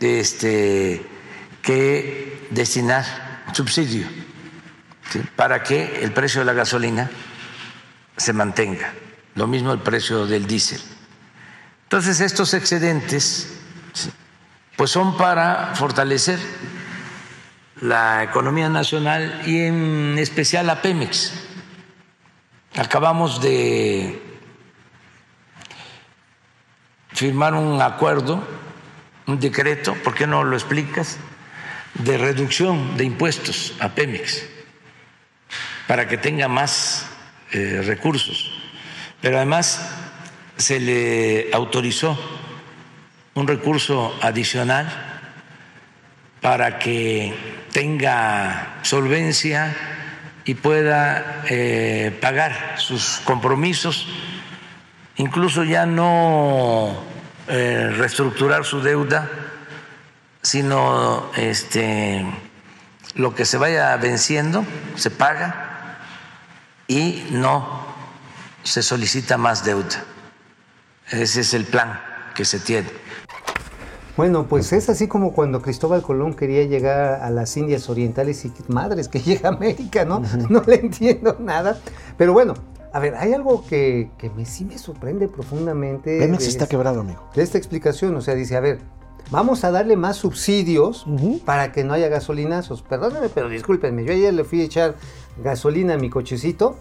este, 0.00 1.06
que 1.62 2.48
destinar 2.50 3.04
subsidio 3.52 4.06
para 5.36 5.62
que 5.62 6.02
el 6.02 6.12
precio 6.12 6.40
de 6.40 6.46
la 6.46 6.52
gasolina 6.52 7.10
se 8.16 8.32
mantenga. 8.32 8.92
Lo 9.34 9.46
mismo 9.46 9.72
el 9.72 9.80
precio 9.80 10.26
del 10.26 10.46
diésel. 10.46 10.80
Entonces, 11.84 12.20
estos 12.20 12.54
excedentes 12.54 13.48
pues 14.76 14.90
son 14.90 15.16
para 15.16 15.74
fortalecer 15.74 16.38
la 17.80 18.22
economía 18.22 18.68
nacional 18.68 19.42
y 19.46 19.60
en 19.60 20.16
especial 20.18 20.70
a 20.70 20.80
Pemex. 20.82 21.32
Acabamos 22.76 23.42
de 23.42 24.20
firmar 27.12 27.54
un 27.54 27.82
acuerdo, 27.82 28.42
un 29.26 29.38
decreto, 29.38 29.94
¿por 30.02 30.14
qué 30.14 30.26
no 30.26 30.42
lo 30.42 30.56
explicas? 30.56 31.18
De 31.94 32.18
reducción 32.18 32.96
de 32.96 33.04
impuestos 33.04 33.74
a 33.80 33.90
Pemex 33.90 34.44
para 35.86 36.08
que 36.08 36.16
tenga 36.16 36.48
más 36.48 37.06
eh, 37.52 37.82
recursos. 37.84 38.50
Pero 39.20 39.36
además 39.36 39.80
se 40.56 40.80
le 40.80 41.50
autorizó 41.52 42.18
un 43.34 43.46
recurso 43.46 44.16
adicional 44.22 44.90
para 46.40 46.78
que 46.78 47.34
tenga 47.72 48.78
solvencia 48.82 49.74
y 50.44 50.54
pueda 50.54 51.42
eh, 51.48 52.16
pagar 52.20 52.74
sus 52.78 53.20
compromisos, 53.24 54.08
incluso 55.16 55.62
ya 55.64 55.86
no 55.86 56.96
eh, 57.48 57.92
reestructurar 57.96 58.64
su 58.64 58.80
deuda, 58.80 59.30
sino 60.42 61.24
este, 61.36 62.24
lo 63.14 63.34
que 63.34 63.44
se 63.44 63.58
vaya 63.58 63.96
venciendo 63.96 64.64
se 64.96 65.10
paga 65.10 65.98
y 66.88 67.26
no 67.30 67.82
se 68.62 68.82
solicita 68.82 69.36
más 69.38 69.64
deuda. 69.64 70.04
Ese 71.10 71.40
es 71.40 71.54
el 71.54 71.64
plan 71.64 72.00
que 72.34 72.44
se 72.44 72.58
tiene. 72.60 72.88
Bueno, 74.16 74.46
pues 74.46 74.72
es 74.74 74.88
así 74.90 75.08
como 75.08 75.32
cuando 75.32 75.62
Cristóbal 75.62 76.02
Colón 76.02 76.34
quería 76.34 76.64
llegar 76.64 77.22
a 77.22 77.30
las 77.30 77.56
Indias 77.56 77.88
Orientales 77.88 78.44
y 78.44 78.52
madres 78.68 79.08
que 79.08 79.20
llega 79.22 79.48
a 79.48 79.52
América, 79.52 80.04
¿no? 80.04 80.22
No 80.50 80.62
le 80.66 80.76
entiendo 80.76 81.36
nada. 81.40 81.78
Pero 82.18 82.32
bueno, 82.34 82.54
a 82.92 82.98
ver, 82.98 83.14
hay 83.16 83.32
algo 83.32 83.66
que, 83.66 84.10
que 84.18 84.28
me, 84.30 84.44
sí 84.44 84.64
me 84.66 84.76
sorprende 84.76 85.28
profundamente. 85.28 86.18
Pemex 86.18 86.44
de 86.44 86.48
está 86.50 86.64
es- 86.64 86.70
quebrado, 86.70 87.00
amigo. 87.00 87.30
de 87.34 87.42
esta 87.42 87.56
explicación. 87.56 88.14
O 88.16 88.20
sea, 88.20 88.34
dice, 88.34 88.54
a 88.56 88.60
ver, 88.60 88.80
vamos 89.30 89.64
a 89.64 89.70
darle 89.70 89.96
más 89.96 90.16
subsidios 90.16 91.06
para 91.44 91.72
que 91.72 91.84
no 91.84 91.94
haya 91.94 92.08
gasolinazos. 92.08 92.82
Perdónenme, 92.82 93.28
pero 93.28 93.48
discúlpenme, 93.48 94.04
yo 94.04 94.12
ayer 94.12 94.32
le 94.34 94.44
fui 94.44 94.60
a 94.60 94.64
echar 94.64 94.94
gasolina 95.42 95.94
a 95.94 95.96
mi 95.96 96.10
cochecito 96.10 96.76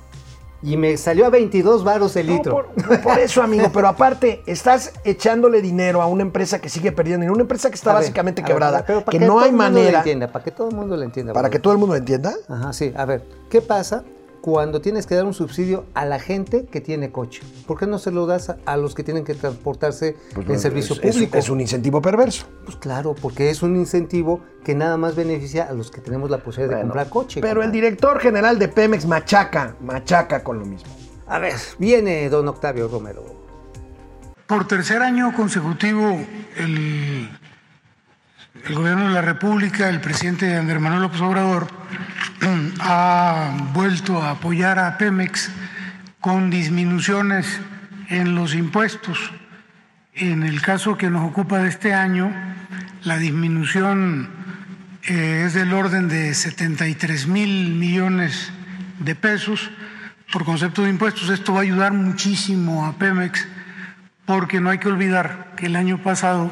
y 0.64 0.78
me 0.78 0.96
salió 0.98 1.26
a 1.26 1.30
22 1.30 1.84
varos 1.84 2.16
el 2.18 2.28
No, 2.28 2.34
litro. 2.34 2.52
por, 2.76 3.02
por 3.02 3.18
eso, 3.18 3.42
amigo, 3.42 3.70
pero 3.74 3.88
aparte, 3.88 4.44
estás 4.46 4.94
echándole 5.04 5.60
dinero 5.60 6.04
a 6.04 6.06
una 6.06 6.22
empresa 6.22 6.60
que 6.62 6.70
sigue 6.70 6.92
perdiendo, 6.92 7.26
y 7.26 7.30
una 7.30 7.42
empresa 7.42 7.70
que 7.70 7.76
está 7.76 7.92
A 7.92 7.94
básicamente 7.96 8.44
ver, 8.44 8.52
quebrada, 8.52 8.86
que 9.10 9.20
no 9.20 9.40
hay 9.40 9.52
manera, 9.52 10.00
entienda, 10.00 10.32
para 10.32 10.44
que 10.46 10.52
todo 10.52 10.70
el 10.70 10.76
mundo 10.76 10.96
lo 10.98 11.02
entienda. 11.04 11.34
para 11.34 11.50
que 11.50 11.58
todo 11.58 11.74
el 11.74 11.80
mundo 11.80 11.96
lo 11.96 12.00
entienda. 12.00 12.34
Ajá, 12.48 12.74
sí. 12.74 12.94
A 12.96 13.06
ver, 13.06 13.24
¿qué 13.50 13.62
pasa 13.62 14.04
cuando 14.42 14.82
tienes 14.82 15.06
que 15.06 15.16
dar 15.16 15.26
un 15.26 15.34
subsidio 15.34 15.86
a 15.94 16.06
la 16.06 16.20
gente 16.20 16.66
que 16.66 16.82
tiene 16.82 17.12
coche? 17.12 17.42
¿Por 17.68 17.78
qué 17.80 17.86
no 17.88 18.00
se 18.00 18.12
lo 18.12 18.26
das 18.26 18.50
a, 18.50 18.58
a 18.66 18.76
los 18.78 18.96
que 18.96 19.04
tienen 19.04 19.24
que 19.24 19.36
transportarse 19.36 20.18
en 20.36 20.60
servicio 20.60 20.96
Pues, 20.96 21.08
es, 21.08 21.14
público? 21.16 21.38
es 21.38 21.50
un 21.50 21.62
incentivo 21.62 22.02
perverso. 22.02 22.48
Pues 22.66 22.76
claro, 22.78 23.14
porque 23.14 23.50
es 23.50 23.62
un 23.62 23.76
incentivo 23.76 24.42
que 24.64 24.74
nada 24.76 24.98
más 24.98 25.16
beneficia 25.16 25.66
a 25.70 25.74
los 25.74 25.92
que 25.92 26.02
tenemos 26.02 26.30
la 26.30 26.40
posibilidad 26.40 26.78
de 26.78 26.84
comprar 26.84 27.10
coche. 27.10 27.40
Pero 27.42 27.64
el 27.64 27.72
director 27.72 28.20
general 28.20 28.58
de 28.60 28.68
Pemex 28.68 29.06
machaca, 29.06 29.76
machaca 29.82 30.44
con 30.44 30.60
lo 30.60 30.66
mismo. 30.66 30.92
A 31.28 31.40
ver, 31.40 31.54
viene 31.80 32.28
don 32.30 32.48
Octavio 32.48 32.88
Romero. 32.88 33.24
Por 34.48 34.68
tercer 34.68 35.02
año 35.02 35.34
consecutivo, 35.34 36.20
el, 36.58 37.30
el 38.66 38.76
gobierno 38.76 39.08
de 39.08 39.14
la 39.14 39.22
República, 39.22 39.90
el 39.90 40.02
presidente 40.02 40.56
Andrés 40.56 40.80
Manuel 40.80 41.02
López 41.04 41.22
Obrador, 41.22 41.68
ha 42.80 43.70
vuelto 43.74 44.22
a 44.22 44.32
apoyar 44.32 44.78
a 44.78 44.98
Pemex 44.98 45.50
con 46.20 46.50
disminuciones 46.50 47.60
en 48.10 48.36
los 48.36 48.54
impuestos. 48.54 49.32
En 50.14 50.44
el 50.44 50.62
caso 50.62 50.98
que 50.98 51.10
nos 51.10 51.28
ocupa 51.28 51.60
de 51.60 51.70
este 51.70 51.94
año, 51.94 52.32
la 53.04 53.18
disminución 53.18 54.30
eh, 55.04 55.44
es 55.48 55.54
del 55.54 55.74
orden 55.74 56.08
de 56.08 56.34
73 56.34 57.28
mil 57.28 57.74
millones 57.74 58.52
de 59.00 59.16
pesos 59.16 59.72
por 60.32 60.46
concepto 60.46 60.84
de 60.84 60.90
impuestos. 60.90 61.30
Esto 61.30 61.54
va 61.54 61.60
a 61.60 61.64
ayudar 61.64 61.94
muchísimo 61.94 62.86
a 62.86 62.98
Pemex 62.98 63.48
porque 64.26 64.62
no 64.62 64.70
hay 64.70 64.78
que 64.78 64.90
olvidar 64.90 65.54
que 65.58 65.66
el 65.66 65.76
año 65.76 65.98
pasado 65.98 66.52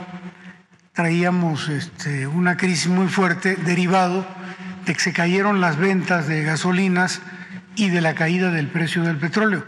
traíamos 0.93 1.69
este, 1.69 2.27
una 2.27 2.57
crisis 2.57 2.87
muy 2.87 3.07
fuerte 3.07 3.55
derivado 3.55 4.25
de 4.85 4.93
que 4.93 4.99
se 4.99 5.13
cayeron 5.13 5.61
las 5.61 5.77
ventas 5.77 6.27
de 6.27 6.43
gasolinas 6.43 7.21
y 7.75 7.89
de 7.89 8.01
la 8.01 8.15
caída 8.15 8.51
del 8.51 8.67
precio 8.67 9.03
del 9.03 9.17
petróleo. 9.17 9.63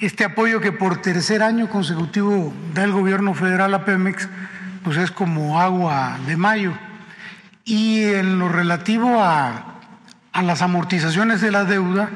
Este 0.00 0.24
apoyo 0.24 0.60
que 0.60 0.72
por 0.72 1.00
tercer 1.00 1.42
año 1.42 1.68
consecutivo 1.68 2.52
da 2.74 2.84
el 2.84 2.92
gobierno 2.92 3.34
federal 3.34 3.72
a 3.74 3.84
Pemex, 3.84 4.28
pues 4.82 4.98
es 4.98 5.10
como 5.10 5.60
agua 5.60 6.18
de 6.26 6.36
mayo. 6.36 6.72
Y 7.64 8.02
en 8.02 8.38
lo 8.38 8.48
relativo 8.48 9.22
a, 9.22 9.80
a 10.32 10.42
las 10.42 10.60
amortizaciones 10.60 11.40
de 11.40 11.50
la 11.50 11.64
deuda, 11.64 12.10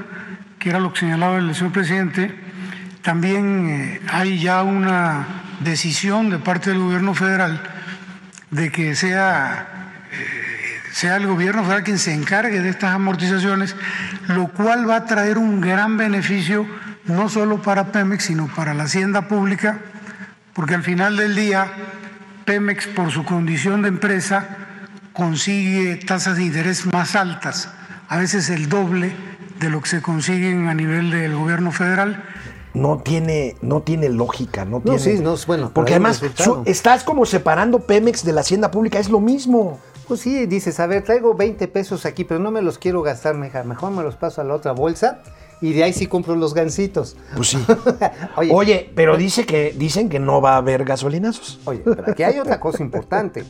que 0.58 0.70
era 0.70 0.80
lo 0.80 0.92
que 0.92 1.00
señalaba 1.00 1.38
el 1.38 1.54
señor 1.54 1.72
presidente, 1.72 2.34
también 3.00 3.70
eh, 3.70 4.00
hay 4.12 4.38
ya 4.38 4.62
una 4.62 5.26
decisión 5.60 6.28
de 6.28 6.38
parte 6.38 6.70
del 6.70 6.80
gobierno 6.80 7.14
federal 7.14 7.62
de 8.50 8.70
que 8.70 8.94
sea, 8.94 9.92
eh, 10.12 10.80
sea 10.92 11.16
el 11.16 11.26
gobierno 11.26 11.62
federal 11.62 11.84
quien 11.84 11.98
se 11.98 12.14
encargue 12.14 12.60
de 12.60 12.68
estas 12.68 12.94
amortizaciones, 12.94 13.76
lo 14.28 14.48
cual 14.48 14.88
va 14.88 14.96
a 14.96 15.04
traer 15.06 15.38
un 15.38 15.60
gran 15.60 15.96
beneficio 15.96 16.66
no 17.04 17.28
solo 17.28 17.62
para 17.62 17.90
Pemex, 17.90 18.24
sino 18.24 18.46
para 18.48 18.74
la 18.74 18.84
hacienda 18.84 19.28
pública, 19.28 19.78
porque 20.52 20.74
al 20.74 20.82
final 20.82 21.16
del 21.16 21.34
día 21.34 21.66
Pemex, 22.44 22.86
por 22.88 23.10
su 23.10 23.24
condición 23.24 23.82
de 23.82 23.88
empresa, 23.88 24.46
consigue 25.12 25.96
tasas 25.96 26.36
de 26.36 26.44
interés 26.44 26.86
más 26.86 27.16
altas, 27.16 27.70
a 28.08 28.18
veces 28.18 28.50
el 28.50 28.68
doble 28.68 29.12
de 29.58 29.70
lo 29.70 29.82
que 29.82 29.88
se 29.88 30.02
consiguen 30.02 30.68
a 30.68 30.74
nivel 30.74 31.10
del 31.10 31.34
gobierno 31.34 31.72
federal. 31.72 32.22
No 32.80 32.98
tiene, 32.98 33.56
no 33.60 33.82
tiene 33.82 34.08
lógica, 34.08 34.64
no, 34.64 34.78
No, 34.78 34.80
tiene. 34.80 34.98
sí, 34.98 35.18
no, 35.20 35.34
es 35.34 35.46
bueno, 35.46 35.70
Porque 35.74 35.92
además 35.92 36.22
su- 36.36 36.62
estás 36.64 37.04
como 37.04 37.26
separando 37.26 37.80
Pemex 37.80 38.24
de 38.24 38.32
la 38.32 38.40
hacienda 38.42 38.70
pública, 38.70 38.98
es 38.98 39.08
lo 39.10 39.20
mismo. 39.20 39.78
Pues 40.06 40.20
sí, 40.20 40.46
dices, 40.46 40.80
a 40.80 40.86
ver, 40.86 41.04
traigo 41.04 41.34
20 41.34 41.68
pesos 41.68 42.06
aquí, 42.06 42.24
pero 42.24 42.40
no 42.40 42.50
me 42.50 42.62
los 42.62 42.78
quiero 42.78 43.02
gastar, 43.02 43.34
mejor 43.34 43.90
me 43.90 44.02
los 44.02 44.16
paso 44.16 44.40
a 44.40 44.44
la 44.44 44.54
otra 44.54 44.72
bolsa 44.72 45.20
y 45.60 45.72
de 45.74 45.84
ahí 45.84 45.92
sí 45.92 46.06
compro 46.06 46.34
los 46.36 46.54
gancitos. 46.54 47.16
Pues 47.36 47.48
sí. 47.48 47.58
Oye, 48.36 48.50
Oye, 48.54 48.92
pero 48.94 49.16
dice 49.18 49.44
que, 49.44 49.74
dicen 49.76 50.08
que 50.08 50.18
no 50.18 50.40
va 50.40 50.54
a 50.54 50.56
haber 50.58 50.84
gasolinazos. 50.84 51.60
Oye, 51.66 51.80
pero 51.84 52.04
aquí 52.12 52.22
hay 52.22 52.38
otra 52.38 52.58
cosa 52.58 52.82
importante. 52.82 53.44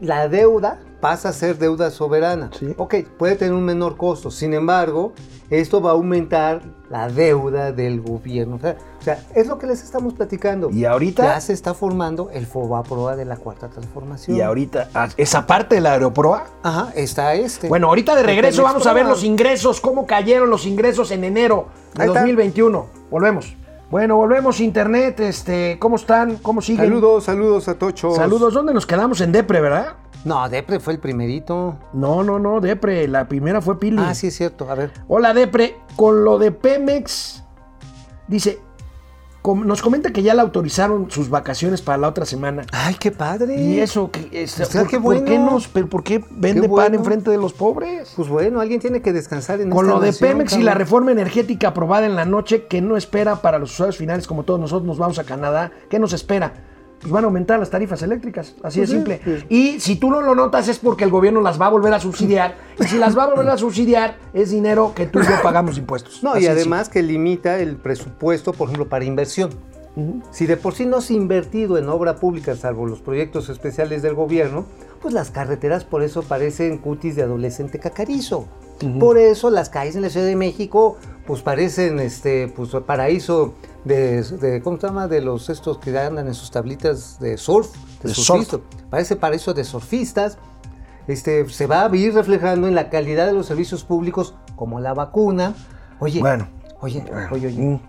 La 0.00 0.28
deuda 0.28 0.78
pasa 1.00 1.30
a 1.30 1.32
ser 1.32 1.56
deuda 1.58 1.90
soberana. 1.90 2.50
Sí. 2.58 2.74
Ok, 2.76 2.94
puede 3.18 3.36
tener 3.36 3.54
un 3.54 3.64
menor 3.64 3.96
costo. 3.96 4.30
Sin 4.30 4.52
embargo, 4.54 5.12
esto 5.48 5.80
va 5.80 5.90
a 5.90 5.92
aumentar 5.94 6.62
la 6.90 7.08
deuda 7.08 7.72
del 7.72 8.00
gobierno. 8.00 8.56
O 8.56 8.58
sea, 8.58 8.76
o 8.98 9.02
sea, 9.02 9.24
es 9.34 9.46
lo 9.46 9.58
que 9.58 9.66
les 9.66 9.82
estamos 9.82 10.12
platicando. 10.14 10.70
Y 10.70 10.84
ahorita- 10.84 11.22
Ya 11.24 11.40
se 11.40 11.52
está 11.54 11.72
formando 11.74 12.30
el 12.32 12.46
FOBAPROA 12.46 13.16
de 13.16 13.24
la 13.24 13.36
Cuarta 13.36 13.68
Transformación. 13.68 14.36
Y 14.36 14.40
ahorita, 14.42 14.88
ah, 14.94 15.08
esa 15.16 15.46
parte 15.46 15.76
de 15.76 15.80
la 15.80 15.92
aeroproa. 15.92 16.44
Ajá, 16.62 16.92
está 16.94 17.34
este. 17.34 17.68
Bueno, 17.68 17.86
ahorita 17.88 18.14
de 18.14 18.22
regreso 18.22 18.62
vamos 18.62 18.86
a 18.86 18.92
ver 18.92 19.06
los 19.06 19.24
ingresos, 19.24 19.80
cómo 19.80 20.06
cayeron 20.06 20.50
los 20.50 20.66
ingresos 20.66 21.10
en 21.12 21.24
enero 21.24 21.68
de 21.94 22.02
Ahí 22.02 22.08
está. 22.08 22.20
2021. 22.20 22.86
Volvemos. 23.10 23.56
Bueno, 23.90 24.14
volvemos 24.14 24.60
internet, 24.60 25.18
este, 25.18 25.76
¿cómo 25.80 25.96
están? 25.96 26.36
¿Cómo 26.36 26.62
siguen? 26.62 26.84
Saludos, 26.84 27.24
saludos 27.24 27.66
a 27.66 27.74
Tocho. 27.76 28.14
Saludos, 28.14 28.54
¿dónde 28.54 28.72
nos 28.72 28.86
quedamos? 28.86 29.20
En 29.20 29.32
Depre, 29.32 29.60
¿verdad? 29.60 29.94
No, 30.24 30.48
Depre 30.48 30.78
fue 30.78 30.92
el 30.92 31.00
primerito. 31.00 31.76
No, 31.92 32.22
no, 32.22 32.38
no, 32.38 32.60
Depre, 32.60 33.08
la 33.08 33.26
primera 33.26 33.60
fue 33.60 33.80
Pili. 33.80 34.00
Ah, 34.00 34.14
sí 34.14 34.28
es 34.28 34.36
cierto. 34.36 34.70
A 34.70 34.76
ver. 34.76 34.92
Hola 35.08 35.34
Depre, 35.34 35.74
con 35.96 36.22
lo 36.22 36.38
de 36.38 36.52
Pemex, 36.52 37.42
dice, 38.28 38.60
nos 39.42 39.80
comenta 39.82 40.12
que 40.12 40.22
ya 40.22 40.34
le 40.34 40.42
autorizaron 40.42 41.10
sus 41.10 41.30
vacaciones 41.30 41.80
para 41.82 41.96
la 41.98 42.08
otra 42.08 42.26
semana. 42.26 42.64
Ay, 42.72 42.94
qué 43.00 43.10
padre. 43.10 43.60
Y 43.60 43.80
eso, 43.80 44.10
que, 44.10 44.28
es- 44.32 44.60
O 44.60 44.64
sea, 44.66 44.82
¿por, 44.82 44.90
qué 44.90 45.00
por 45.00 45.24
qué 45.24 45.36
bueno. 45.38 45.52
nos, 45.52 45.68
pero 45.68 45.88
¿por 45.88 46.02
qué 46.04 46.22
vende 46.30 46.62
Qué 46.62 46.68
pan 46.68 46.76
bueno. 46.76 46.96
enfrente 46.98 47.30
de 47.30 47.38
los 47.38 47.52
pobres? 47.52 48.12
Pues 48.16 48.28
bueno, 48.28 48.60
alguien 48.60 48.80
tiene 48.80 49.00
que 49.00 49.12
descansar 49.12 49.60
en 49.60 49.70
Con 49.70 49.86
esta 49.86 49.98
lo 49.98 50.00
de 50.00 50.12
Pemex 50.12 50.56
y 50.56 50.62
la 50.62 50.74
reforma 50.74 51.10
energética 51.12 51.68
aprobada 51.68 52.06
en 52.06 52.16
la 52.16 52.24
noche, 52.26 52.66
que 52.66 52.82
no 52.82 52.96
espera 52.96 53.36
para 53.42 53.58
los 53.58 53.72
usuarios 53.72 53.96
finales 53.96 54.26
como 54.26 54.42
todos 54.44 54.60
nosotros 54.60 54.86
nos 54.86 54.98
vamos 54.98 55.18
a 55.18 55.24
Canadá, 55.24 55.72
¿qué 55.88 55.98
nos 55.98 56.12
espera? 56.12 56.52
Pues 57.00 57.10
van 57.10 57.24
a 57.24 57.28
aumentar 57.28 57.58
las 57.58 57.70
tarifas 57.70 58.02
eléctricas, 58.02 58.54
así 58.62 58.80
de 58.80 58.86
Pues 58.86 58.90
sí, 58.90 58.96
simple. 58.96 59.44
Y 59.48 59.80
si 59.80 59.96
tú 59.96 60.10
no 60.10 60.20
lo 60.20 60.34
notas 60.34 60.68
es 60.68 60.78
porque 60.78 61.04
el 61.04 61.10
gobierno 61.10 61.40
las 61.40 61.60
va 61.60 61.66
a 61.66 61.70
volver 61.70 61.94
a 61.94 62.00
subsidiar. 62.00 62.56
Y 62.78 62.84
si 62.84 62.98
las 62.98 63.16
va 63.16 63.24
a 63.24 63.26
volver 63.28 63.48
a 63.48 63.56
subsidiar, 63.56 64.18
es 64.34 64.50
dinero 64.50 64.92
que 64.94 65.06
tú 65.06 65.20
y 65.20 65.22
yo 65.22 65.42
pagamos 65.42 65.78
impuestos. 65.78 66.22
No, 66.22 66.32
Así 66.32 66.40
y 66.40 66.44
de 66.44 66.50
además 66.50 66.90
que 66.90 67.02
limita 67.02 67.58
el 67.58 67.76
presupuesto, 67.76 68.52
por 68.52 68.68
ejemplo, 68.68 68.88
para 68.88 69.04
inversión. 69.04 69.50
Si 70.30 70.46
de 70.46 70.56
por 70.56 70.74
sí 70.74 70.86
no 70.86 71.00
se 71.00 71.14
ha 71.14 71.16
invertido 71.16 71.76
en 71.76 71.88
obra 71.88 72.16
pública, 72.16 72.54
salvo 72.54 72.86
los 72.86 73.00
proyectos 73.00 73.48
especiales 73.48 74.02
del 74.02 74.14
gobierno, 74.14 74.64
pues 75.00 75.14
las 75.14 75.30
carreteras 75.30 75.84
por 75.84 76.02
eso 76.02 76.22
parecen 76.22 76.78
cutis 76.78 77.16
de 77.16 77.22
adolescente 77.22 77.78
cacarizo. 77.78 78.46
Por 78.98 79.18
eso 79.18 79.50
las 79.50 79.68
calles 79.68 79.94
en 79.96 80.00
la 80.02 80.08
Ciudad 80.08 80.24
de 80.24 80.36
México, 80.36 80.96
pues 81.26 81.42
parecen 81.42 82.00
este, 82.00 82.48
pues 82.48 82.70
paraíso 82.86 83.52
de, 83.84 84.22
de- 84.22 84.62
¿cómo 84.62 84.80
se 84.80 84.86
llama? 84.86 85.06
De 85.06 85.20
los 85.20 85.50
estos 85.50 85.76
que 85.78 85.96
andan 85.98 86.28
en 86.28 86.32
sus 86.34 86.50
tablitas 86.50 87.18
de 87.20 87.36
surf, 87.36 87.68
de, 88.02 88.08
De 88.08 88.14
surfistas. 88.14 88.60
Parece 88.88 89.16
paraíso 89.16 89.52
de 89.52 89.64
surfistas. 89.64 90.38
Este, 91.08 91.46
se 91.50 91.66
va 91.66 91.84
a 91.84 91.94
ir 91.94 92.14
reflejando 92.14 92.68
en 92.68 92.74
la 92.74 92.88
calidad 92.88 93.26
de 93.26 93.34
los 93.34 93.44
servicios 93.46 93.84
públicos, 93.84 94.34
como 94.56 94.80
la 94.80 94.94
vacuna. 94.94 95.54
Oye, 95.98 96.20
Bueno. 96.20 96.48
oye, 96.80 97.04
Bueno, 97.10 97.28
oye, 97.32 97.48
oye, 97.48 97.60
mm. 97.62 97.80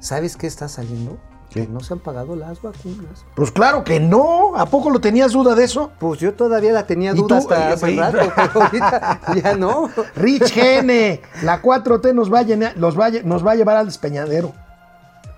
¿sabes 0.00 0.36
qué 0.36 0.46
está 0.46 0.68
saliendo? 0.68 1.16
Que 1.62 1.66
no 1.68 1.80
se 1.80 1.94
han 1.94 2.00
pagado 2.00 2.36
las 2.36 2.60
vacunas. 2.62 3.24
Pues 3.34 3.50
claro 3.50 3.82
que 3.84 3.98
no. 4.00 4.56
¿A 4.56 4.66
poco 4.66 4.90
lo 4.90 5.00
tenías 5.00 5.32
duda 5.32 5.54
de 5.54 5.64
eso? 5.64 5.90
Pues 5.98 6.20
yo 6.20 6.34
todavía 6.34 6.72
la 6.72 6.86
tenía 6.86 7.12
¿Y 7.12 7.16
duda 7.16 7.38
hasta 7.38 7.72
hace 7.72 7.96
rato, 7.96 8.18
pero 8.34 8.50
ahorita 8.64 9.20
ya 9.42 9.56
no. 9.56 9.88
Rich 10.16 10.52
Gene, 10.52 11.20
la 11.42 11.62
4T 11.62 12.14
nos 12.14 12.32
va 12.32 12.40
a, 12.40 12.42
llenar- 12.42 12.74
los 12.76 12.98
va 12.98 13.10
nos 13.24 13.46
va 13.46 13.52
a 13.52 13.54
llevar 13.54 13.76
al 13.76 13.86
despeñadero. 13.86 14.52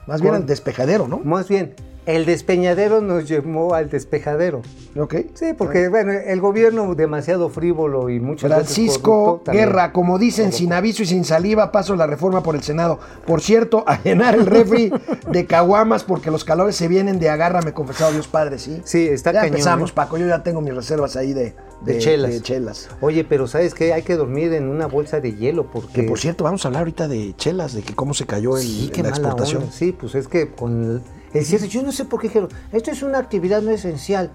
Más 0.06 0.20
bien 0.22 0.34
al 0.34 0.46
despejadero, 0.46 1.06
¿no? 1.06 1.18
Más 1.22 1.48
bien, 1.48 1.74
el 2.08 2.24
despeñadero 2.24 3.02
nos 3.02 3.28
llevó 3.28 3.74
al 3.74 3.90
despejadero. 3.90 4.62
Ok. 4.96 5.14
Sí, 5.34 5.52
porque 5.56 5.88
bueno, 5.88 6.12
el 6.12 6.40
gobierno 6.40 6.94
demasiado 6.94 7.50
frívolo 7.50 8.08
y 8.08 8.18
muchas 8.18 8.48
veces 8.48 8.64
Francisco 8.64 9.42
también. 9.44 9.66
Guerra, 9.66 9.92
como 9.92 10.18
dicen, 10.18 10.52
sin 10.54 10.72
aviso 10.72 11.02
y 11.02 11.06
sin 11.06 11.26
saliva, 11.26 11.70
paso 11.70 11.96
la 11.96 12.06
reforma 12.06 12.42
por 12.42 12.54
el 12.54 12.62
Senado. 12.62 12.98
Por 13.26 13.42
cierto, 13.42 13.84
a 13.86 14.02
llenar 14.02 14.34
el 14.36 14.46
refri 14.46 14.90
de 15.30 15.44
caguamas 15.44 16.02
porque 16.02 16.30
los 16.30 16.44
calores 16.44 16.76
se 16.76 16.88
vienen 16.88 17.18
de 17.18 17.28
agárrame, 17.28 17.74
confesado 17.74 18.10
Dios 18.12 18.26
Padre, 18.26 18.58
¿sí? 18.58 18.80
Sí, 18.84 19.06
está 19.06 19.30
Ya 19.32 19.40
cañón, 19.40 19.54
empezamos, 19.56 19.90
¿eh? 19.90 19.92
Paco, 19.94 20.16
yo 20.16 20.26
ya 20.26 20.42
tengo 20.42 20.62
mis 20.62 20.74
reservas 20.74 21.14
ahí 21.14 21.34
de, 21.34 21.54
De 21.82 21.98
chelas. 21.98 22.30
de 22.30 22.40
chelas. 22.40 22.88
Oye, 23.02 23.22
pero 23.24 23.46
¿sabes 23.46 23.74
qué? 23.74 23.92
Hay 23.92 24.02
que 24.02 24.16
dormir 24.16 24.54
en 24.54 24.68
una 24.68 24.86
bolsa 24.86 25.20
de 25.20 25.34
hielo 25.34 25.70
porque... 25.70 25.92
Que 25.92 26.02
por 26.04 26.18
cierto, 26.18 26.42
vamos 26.44 26.64
a 26.64 26.68
hablar 26.68 26.80
ahorita 26.84 27.06
de 27.06 27.34
chelas, 27.36 27.74
de 27.74 27.82
que 27.82 27.94
cómo 27.94 28.14
se 28.14 28.24
cayó 28.24 28.56
el, 28.56 28.62
Sí, 28.62 28.90
en 28.94 29.02
la 29.02 29.08
exportación. 29.10 29.64
onda. 29.64 29.74
Sí, 29.74 29.92
pues 29.92 30.14
es 30.14 30.26
que 30.26 30.48
con 30.52 30.84
el, 30.84 31.02
el 31.34 31.44
cierre, 31.44 31.68
yo 31.68 31.82
no 31.82 31.92
sé 31.92 32.04
por 32.04 32.20
qué 32.20 32.28
dijeron, 32.28 32.48
esto 32.72 32.90
es 32.90 33.02
una 33.02 33.18
actividad 33.18 33.62
no 33.62 33.70
esencial. 33.70 34.30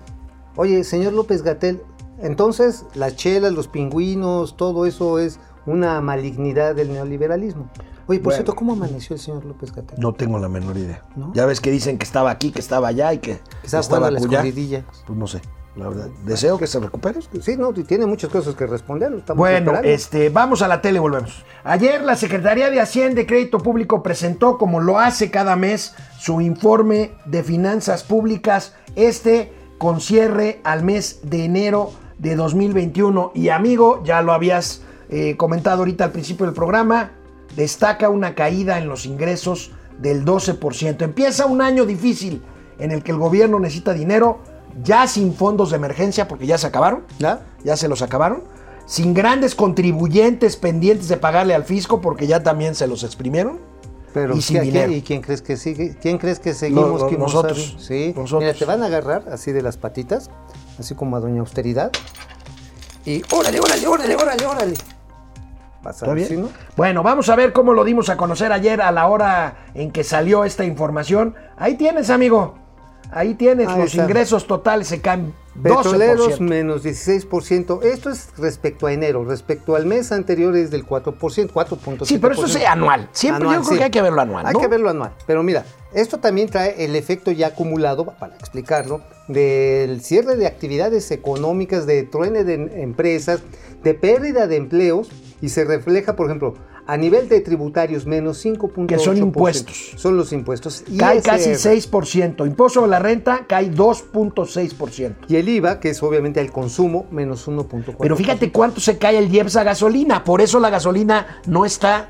Oye, 0.56 0.84
señor 0.84 1.14
López 1.14 1.42
Gatel, 1.42 1.82
entonces 2.22 2.86
las 2.94 3.16
chelas, 3.16 3.52
los 3.54 3.68
pingüinos, 3.68 4.56
todo 4.58 4.86
eso 4.86 5.20
es 5.20 5.40
una 5.66 6.00
malignidad 6.02 6.76
del 6.76 6.94
neoliberalismo. 6.94 7.70
Oye, 8.06 8.20
por 8.20 8.26
Bueno. 8.26 8.36
cierto, 8.36 8.54
¿cómo 8.56 8.74
amaneció 8.74 9.16
el 9.16 9.20
señor 9.22 9.46
López 9.46 9.74
Gatel? 9.74 9.98
No 10.00 10.14
tengo 10.14 10.38
la 10.38 10.50
menor 10.50 10.78
idea. 10.78 11.04
¿No? 11.16 11.32
Ya 11.34 11.46
ves 11.46 11.62
que 11.62 11.72
dicen 11.72 11.98
que 11.98 12.04
estaba 12.04 12.32
aquí, 12.32 12.52
que 12.52 12.60
estaba 12.60 12.90
allá 12.90 13.14
y 13.14 13.20
que 13.20 13.40
Estaba 13.64 13.82
estaba 13.82 13.82
jugando 13.82 14.06
a 14.08 14.12
la 14.12 14.20
escondidilla. 14.20 14.86
Pues 15.08 15.18
no 15.18 15.26
sé, 15.26 15.42
la 15.76 15.90
verdad. 15.90 16.08
Deseo 16.26 16.58
que 16.58 16.68
se 16.68 16.80
recupere. 16.80 17.20
Sí, 17.42 17.58
no, 17.58 17.74
tiene 17.74 18.06
muchas 18.06 18.30
cosas 18.30 18.56
que 18.56 18.68
responder. 18.68 19.12
Bueno, 19.36 19.74
este, 19.84 20.30
vamos 20.30 20.62
a 20.62 20.68
la 20.68 20.82
tele, 20.82 21.00
volvemos. 21.00 21.44
Ayer 21.64 22.02
la 22.02 22.16
Secretaría 22.16 22.70
de 22.70 22.80
Hacienda 22.80 23.22
y 23.22 23.26
Crédito 23.26 23.60
Público 23.60 24.04
presentó, 24.04 24.58
como 24.58 24.82
lo 24.82 25.00
hace 25.00 25.32
cada 25.32 25.56
mes, 25.56 25.96
su 26.20 26.42
informe 26.42 27.12
de 27.26 27.44
finanzas 27.44 28.04
públicas, 28.04 28.76
este 28.96 29.52
con 29.78 30.00
cierre 30.00 30.62
al 30.64 30.84
mes 30.84 31.20
de 31.24 31.46
enero 31.46 31.92
de 32.18 32.36
2021. 32.36 33.32
Y 33.34 33.50
amigo, 33.50 34.02
ya 34.04 34.22
lo 34.22 34.34
habías 34.34 34.82
eh, 35.10 35.36
comentado 35.38 35.80
ahorita 35.80 36.06
al 36.06 36.12
principio 36.12 36.46
del 36.46 36.56
programa, 36.56 37.12
destaca 37.56 38.10
una 38.10 38.36
caída 38.36 38.78
en 38.78 38.88
los 38.88 39.06
ingresos 39.06 39.72
del 40.00 40.26
12%. 40.26 41.02
Empieza 41.02 41.46
un 41.46 41.62
año 41.62 41.86
difícil 41.86 42.42
en 42.80 42.92
el 42.92 43.04
que 43.04 43.12
el 43.12 43.18
gobierno 43.18 43.60
necesita 43.60 43.94
dinero, 43.94 44.40
ya 44.84 45.08
sin 45.08 45.34
fondos 45.34 45.70
de 45.72 45.76
emergencia, 45.78 46.28
porque 46.28 46.46
ya 46.48 46.58
se 46.58 46.68
acabaron 46.68 47.04
¿Ya? 47.20 47.42
ya 47.64 47.78
se 47.78 47.88
los 47.88 48.02
acabaron, 48.02 48.44
sin 48.86 49.14
grandes 49.14 49.56
contribuyentes 49.56 50.56
pendientes 50.58 51.08
de 51.08 51.18
pagarle 51.18 51.54
al 51.56 51.64
fisco 51.64 52.02
porque 52.02 52.28
ya 52.28 52.44
también 52.44 52.76
se 52.76 52.88
los 52.88 53.04
exprimieron. 53.04 53.60
Pero 54.14 54.36
y 54.36 54.42
sin 54.42 54.58
¿quién- 54.58 54.66
dinero. 54.74 54.92
¿y 54.92 55.02
quién 55.02 55.22
crees 55.22 55.42
que 55.42 55.58
sigue? 55.58 55.98
¿Quién 56.00 56.18
crees 56.20 56.40
que 56.40 56.54
seguimos? 56.54 57.02
No, 57.02 57.18
nosotros. 57.18 57.78
Sí. 57.80 58.14
Nosotros. 58.16 58.42
Mira, 58.44 58.54
te 58.54 58.66
van 58.66 58.84
a 58.84 58.86
agarrar 58.86 59.24
así 59.32 59.52
de 59.52 59.62
las 59.64 59.78
patitas, 59.78 60.30
así 60.80 60.94
como 60.94 61.16
a 61.16 61.20
Doña 61.20 61.40
Austeridad. 61.40 61.92
Y 63.06 63.24
órale, 63.34 63.60
órale, 63.60 63.88
órale, 63.88 64.16
órale, 64.16 64.46
órale. 64.46 64.74
¿Está 65.90 66.14
bien? 66.14 66.48
Bueno, 66.78 67.04
vamos 67.04 67.28
a 67.30 67.36
ver 67.36 67.52
cómo 67.52 67.74
lo 67.74 67.84
dimos 67.84 68.08
a 68.10 68.16
conocer 68.16 68.52
ayer 68.54 68.82
a 68.82 68.92
la 68.92 69.08
hora 69.08 69.66
en 69.74 69.92
que 69.92 70.04
salió 70.04 70.46
esta 70.46 70.64
información. 70.64 71.36
Ahí 71.58 71.76
tienes, 71.76 72.10
amigo. 72.10 72.56
Ahí 73.16 73.36
tienes, 73.36 73.68
Ahí 73.68 73.80
los 73.80 73.92
está. 73.92 74.04
ingresos 74.04 74.48
totales 74.48 74.88
se 74.88 75.02
caen 75.02 75.34
Petroleros 75.62 76.40
12%. 76.40 76.40
menos 76.40 76.84
16%. 76.84 77.84
Esto 77.84 78.10
es 78.10 78.30
respecto 78.38 78.88
a 78.88 78.94
enero. 78.94 79.24
Respecto 79.24 79.76
al 79.76 79.86
mes 79.86 80.12
anterior 80.12 80.56
es 80.56 80.72
del 80.72 80.86
4%, 80.86 81.14
4.7%. 81.52 82.06
Sí, 82.06 82.18
pero 82.18 82.34
eso 82.34 82.46
es 82.46 82.56
anual. 82.66 83.08
Siempre 83.12 83.48
yo 83.50 83.62
creo 83.62 83.78
que 83.78 83.84
hay 83.84 83.92
que 83.92 84.02
verlo 84.02 84.22
anual, 84.22 84.46
Hay 84.48 84.54
¿no? 84.54 84.60
que 84.60 84.68
verlo 84.68 84.90
anual. 84.90 85.12
Pero 85.28 85.44
mira, 85.44 85.64
esto 85.94 86.18
también 86.20 86.50
trae 86.50 86.84
el 86.84 86.96
efecto 86.96 87.32
ya 87.32 87.48
acumulado, 87.48 88.06
para 88.06 88.36
explicarlo, 88.36 89.02
del 89.28 90.02
cierre 90.02 90.36
de 90.36 90.48
actividades 90.48 91.12
económicas, 91.12 91.86
de 91.86 92.02
truene 92.04 92.44
de 92.44 92.82
empresas, 92.82 93.42
de 93.84 93.94
pérdida 93.94 94.48
de 94.48 94.56
empleos 94.56 95.12
y 95.40 95.50
se 95.50 95.66
refleja, 95.66 96.16
por 96.16 96.28
ejemplo, 96.28 96.56
a 96.86 96.98
nivel 96.98 97.30
de 97.30 97.40
tributarios 97.42 98.06
menos 98.06 98.44
5.8%. 98.44 98.88
Que 98.88 99.00
son 99.00 99.18
impuestos. 99.18 99.94
Son 99.96 100.18
los 100.18 100.34
impuestos. 100.34 100.84
Cae 100.98 101.18
ISR. 101.18 101.24
casi 101.24 101.50
6%. 101.52 102.46
Impuesto 102.46 102.80
sobre 102.80 102.92
la 102.92 103.00
renta 103.00 103.46
cae 103.48 103.72
2.6%. 103.72 105.16
Y 105.30 105.38
el 105.38 105.48
IVA, 105.48 105.80
que 105.80 105.90
es 105.90 106.04
obviamente 106.04 106.42
el 106.42 106.52
consumo, 106.52 107.06
menos 107.12 107.48
1.4%. 107.48 107.96
Pero 108.00 108.16
fíjate 108.16 108.52
cuánto 108.52 108.82
se 108.82 108.98
cae 108.98 109.18
el 109.18 109.34
IEPS 109.34 109.56
a 109.58 109.64
gasolina. 109.64 110.24
Por 110.24 110.42
eso 110.42 110.60
la 110.60 110.70
gasolina 110.70 111.42
no 111.46 111.66
está 111.66 112.10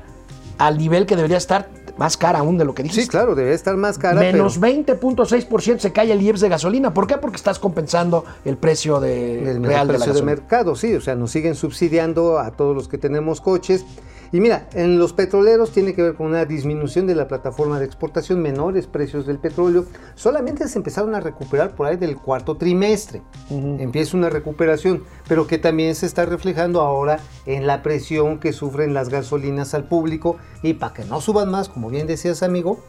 al 0.58 0.78
nivel 0.78 1.06
que 1.06 1.16
debería 1.16 1.36
estar, 1.36 1.68
más 1.96 2.16
cara 2.16 2.40
aún 2.40 2.58
de 2.58 2.64
lo 2.64 2.74
que 2.74 2.82
dijiste. 2.82 3.02
Sí, 3.02 3.08
claro, 3.08 3.34
debe 3.34 3.54
estar 3.54 3.76
más 3.76 3.98
cara. 3.98 4.20
Menos 4.20 4.58
pero 4.58 4.74
20.6% 4.84 5.78
se 5.78 5.92
cae 5.92 6.10
el 6.12 6.20
IEPS 6.20 6.40
de 6.40 6.48
gasolina. 6.48 6.92
¿Por 6.92 7.06
qué? 7.06 7.18
Porque 7.18 7.36
estás 7.36 7.58
compensando 7.58 8.24
el 8.44 8.56
precio 8.56 9.00
de, 9.00 9.50
el 9.50 9.62
real 9.62 9.86
de 9.86 9.92
la 9.92 9.98
precio 9.98 10.12
de 10.12 10.20
gasolina. 10.20 10.24
mercado, 10.24 10.74
sí, 10.74 10.94
o 10.94 11.00
sea, 11.00 11.14
nos 11.14 11.30
siguen 11.30 11.54
subsidiando 11.54 12.38
a 12.38 12.50
todos 12.52 12.74
los 12.74 12.88
que 12.88 12.98
tenemos 12.98 13.40
coches. 13.40 13.84
Y 14.34 14.40
mira, 14.40 14.66
en 14.72 14.98
los 14.98 15.12
petroleros 15.12 15.70
tiene 15.70 15.94
que 15.94 16.02
ver 16.02 16.14
con 16.16 16.26
una 16.26 16.44
disminución 16.44 17.06
de 17.06 17.14
la 17.14 17.28
plataforma 17.28 17.78
de 17.78 17.86
exportación, 17.86 18.42
menores 18.42 18.88
precios 18.88 19.26
del 19.26 19.38
petróleo. 19.38 19.84
Solamente 20.16 20.66
se 20.66 20.76
empezaron 20.76 21.14
a 21.14 21.20
recuperar 21.20 21.76
por 21.76 21.86
ahí 21.86 21.96
del 21.96 22.16
cuarto 22.16 22.56
trimestre. 22.56 23.22
Empieza 23.48 24.16
una 24.16 24.30
recuperación, 24.30 25.04
pero 25.28 25.46
que 25.46 25.58
también 25.58 25.94
se 25.94 26.06
está 26.06 26.26
reflejando 26.26 26.80
ahora 26.80 27.20
en 27.46 27.68
la 27.68 27.84
presión 27.84 28.40
que 28.40 28.52
sufren 28.52 28.92
las 28.92 29.08
gasolinas 29.08 29.72
al 29.72 29.84
público. 29.84 30.36
Y 30.64 30.74
para 30.74 30.94
que 30.94 31.04
no 31.04 31.20
suban 31.20 31.48
más, 31.48 31.68
como 31.68 31.88
bien 31.88 32.08
decías, 32.08 32.42
amigo, 32.42 32.80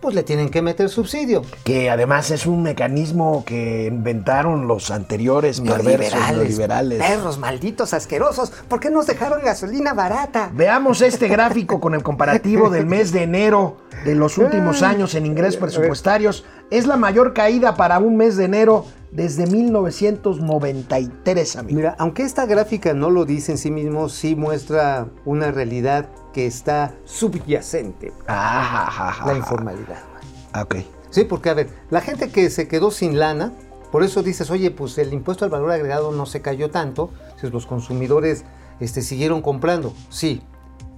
pues 0.00 0.14
le 0.14 0.22
tienen 0.22 0.48
que 0.48 0.62
meter 0.62 0.88
subsidio. 0.88 1.42
Que 1.64 1.90
además 1.90 2.30
es 2.30 2.46
un 2.46 2.62
mecanismo 2.62 3.44
que 3.44 3.84
inventaron 3.86 4.66
los 4.66 4.90
anteriores 4.90 5.60
perversos 5.60 6.18
neoliberales. 6.32 6.98
Perros 6.98 7.38
malditos, 7.38 7.94
asquerosos. 7.94 8.50
¿Por 8.68 8.80
qué 8.80 8.90
nos 8.90 9.06
dejaron 9.06 9.40
gasolina 9.42 9.94
barata? 9.94 10.50
Veamos 10.54 11.02
este 11.02 11.28
gráfico 11.28 11.78
con 11.80 11.94
el 11.94 12.02
comparativo 12.02 12.70
del 12.70 12.86
mes 12.86 13.12
de 13.12 13.24
enero 13.24 13.76
de 14.04 14.14
los 14.14 14.38
últimos 14.38 14.82
años 14.90 15.14
en 15.14 15.26
ingresos 15.26 15.60
presupuestarios. 15.60 16.46
Es 16.70 16.86
la 16.86 16.96
mayor 16.96 17.34
caída 17.34 17.74
para 17.74 17.98
un 17.98 18.16
mes 18.16 18.36
de 18.36 18.46
enero 18.46 18.86
desde 19.10 19.46
1993, 19.46 21.56
amigo. 21.56 21.76
Mira, 21.76 21.96
aunque 21.98 22.22
esta 22.22 22.46
gráfica 22.46 22.94
no 22.94 23.10
lo 23.10 23.24
dice 23.24 23.50
en 23.52 23.58
sí 23.58 23.70
mismo, 23.70 24.08
sí 24.08 24.34
muestra 24.36 25.08
una 25.24 25.50
realidad 25.50 26.06
que 26.32 26.46
está 26.46 26.94
subyacente. 27.04 28.12
Ah, 28.28 29.22
La 29.26 29.34
informalidad. 29.36 29.98
Ah, 30.52 30.62
Ok. 30.62 30.76
Sí, 31.10 31.24
porque 31.24 31.50
a 31.50 31.54
ver, 31.54 31.70
la 31.90 32.00
gente 32.00 32.30
que 32.30 32.48
se 32.50 32.68
quedó 32.68 32.92
sin 32.92 33.18
lana, 33.18 33.52
por 33.90 34.04
eso 34.04 34.22
dices, 34.22 34.48
oye, 34.50 34.70
pues 34.70 34.96
el 34.98 35.12
impuesto 35.12 35.44
al 35.44 35.50
valor 35.50 35.72
agregado 35.72 36.12
no 36.12 36.24
se 36.24 36.40
cayó 36.40 36.70
tanto, 36.70 37.10
si 37.40 37.50
los 37.50 37.66
consumidores 37.66 38.44
este, 38.78 39.02
siguieron 39.02 39.42
comprando. 39.42 39.92
Sí, 40.08 40.40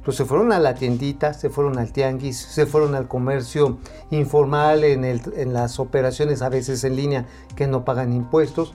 pues 0.04 0.18
se 0.18 0.26
fueron 0.26 0.52
a 0.52 0.58
la 0.58 0.74
tiendita, 0.74 1.32
se 1.32 1.48
fueron 1.48 1.78
al 1.78 1.92
tianguis, 1.92 2.36
se 2.36 2.66
fueron 2.66 2.94
al 2.94 3.08
comercio 3.08 3.78
informal, 4.10 4.84
en, 4.84 5.04
el- 5.06 5.22
en 5.36 5.54
las 5.54 5.78
operaciones 5.80 6.42
a 6.42 6.50
veces 6.50 6.84
en 6.84 6.94
línea 6.96 7.26
que 7.56 7.66
no 7.66 7.86
pagan 7.86 8.12
impuestos, 8.12 8.74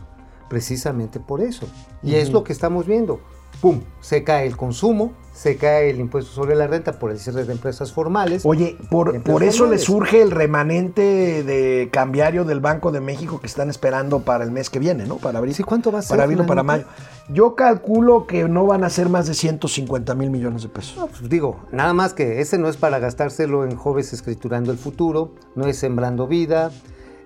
precisamente 0.49 1.19
por 1.19 1.41
eso. 1.41 1.67
Y 2.01 2.15
es 2.15 2.31
lo 2.31 2.43
que 2.43 2.53
estamos 2.53 2.87
viendo. 2.87 3.19
¡Pum! 3.61 3.81
Se 4.01 4.23
cae 4.23 4.45
el 4.45 4.55
consumo, 4.55 5.13
se 5.33 5.57
cae 5.57 5.89
el 5.89 5.99
impuesto 5.99 6.31
sobre 6.31 6.55
la 6.55 6.67
renta 6.67 6.93
por 6.93 7.11
el 7.11 7.19
cierre 7.19 7.43
de 7.43 7.53
empresas 7.53 7.91
formales. 7.91 8.43
Oye, 8.45 8.77
por, 8.89 9.21
por 9.23 9.43
eso 9.43 9.67
le 9.67 9.77
surge 9.77 10.21
el 10.21 10.31
remanente 10.31 11.43
de 11.43 11.89
cambiario 11.91 12.43
del 12.45 12.59
Banco 12.59 12.91
de 12.91 13.01
México 13.01 13.39
que 13.39 13.47
están 13.47 13.69
esperando 13.69 14.21
para 14.21 14.43
el 14.43 14.51
mes 14.51 14.69
que 14.69 14.79
viene, 14.79 15.05
¿no? 15.05 15.17
Para 15.17 15.39
abril. 15.39 15.53
Sí, 15.53 15.63
¿cuánto 15.63 15.91
va 15.91 15.99
a 15.99 16.01
ser, 16.01 16.09
Para 16.09 16.23
abril 16.23 16.41
o 16.41 16.45
para 16.45 16.63
mayo. 16.63 16.85
Yo 17.29 17.55
calculo 17.55 18.25
que 18.25 18.47
no 18.47 18.65
van 18.65 18.83
a 18.83 18.89
ser 18.89 19.09
más 19.09 19.27
de 19.27 19.33
150 19.33 20.15
mil 20.15 20.29
millones 20.29 20.63
de 20.63 20.69
pesos. 20.69 20.97
No, 20.97 21.07
pues 21.07 21.29
digo, 21.29 21.59
nada 21.71 21.93
más 21.93 22.13
que 22.13 22.41
ese 22.41 22.57
no 22.57 22.69
es 22.69 22.77
para 22.77 22.99
gastárselo 22.99 23.63
en 23.63 23.75
jóvenes 23.75 24.13
escriturando 24.13 24.71
el 24.71 24.77
futuro, 24.77 25.33
no 25.55 25.67
es 25.67 25.77
sembrando 25.77 26.27
vida, 26.27 26.71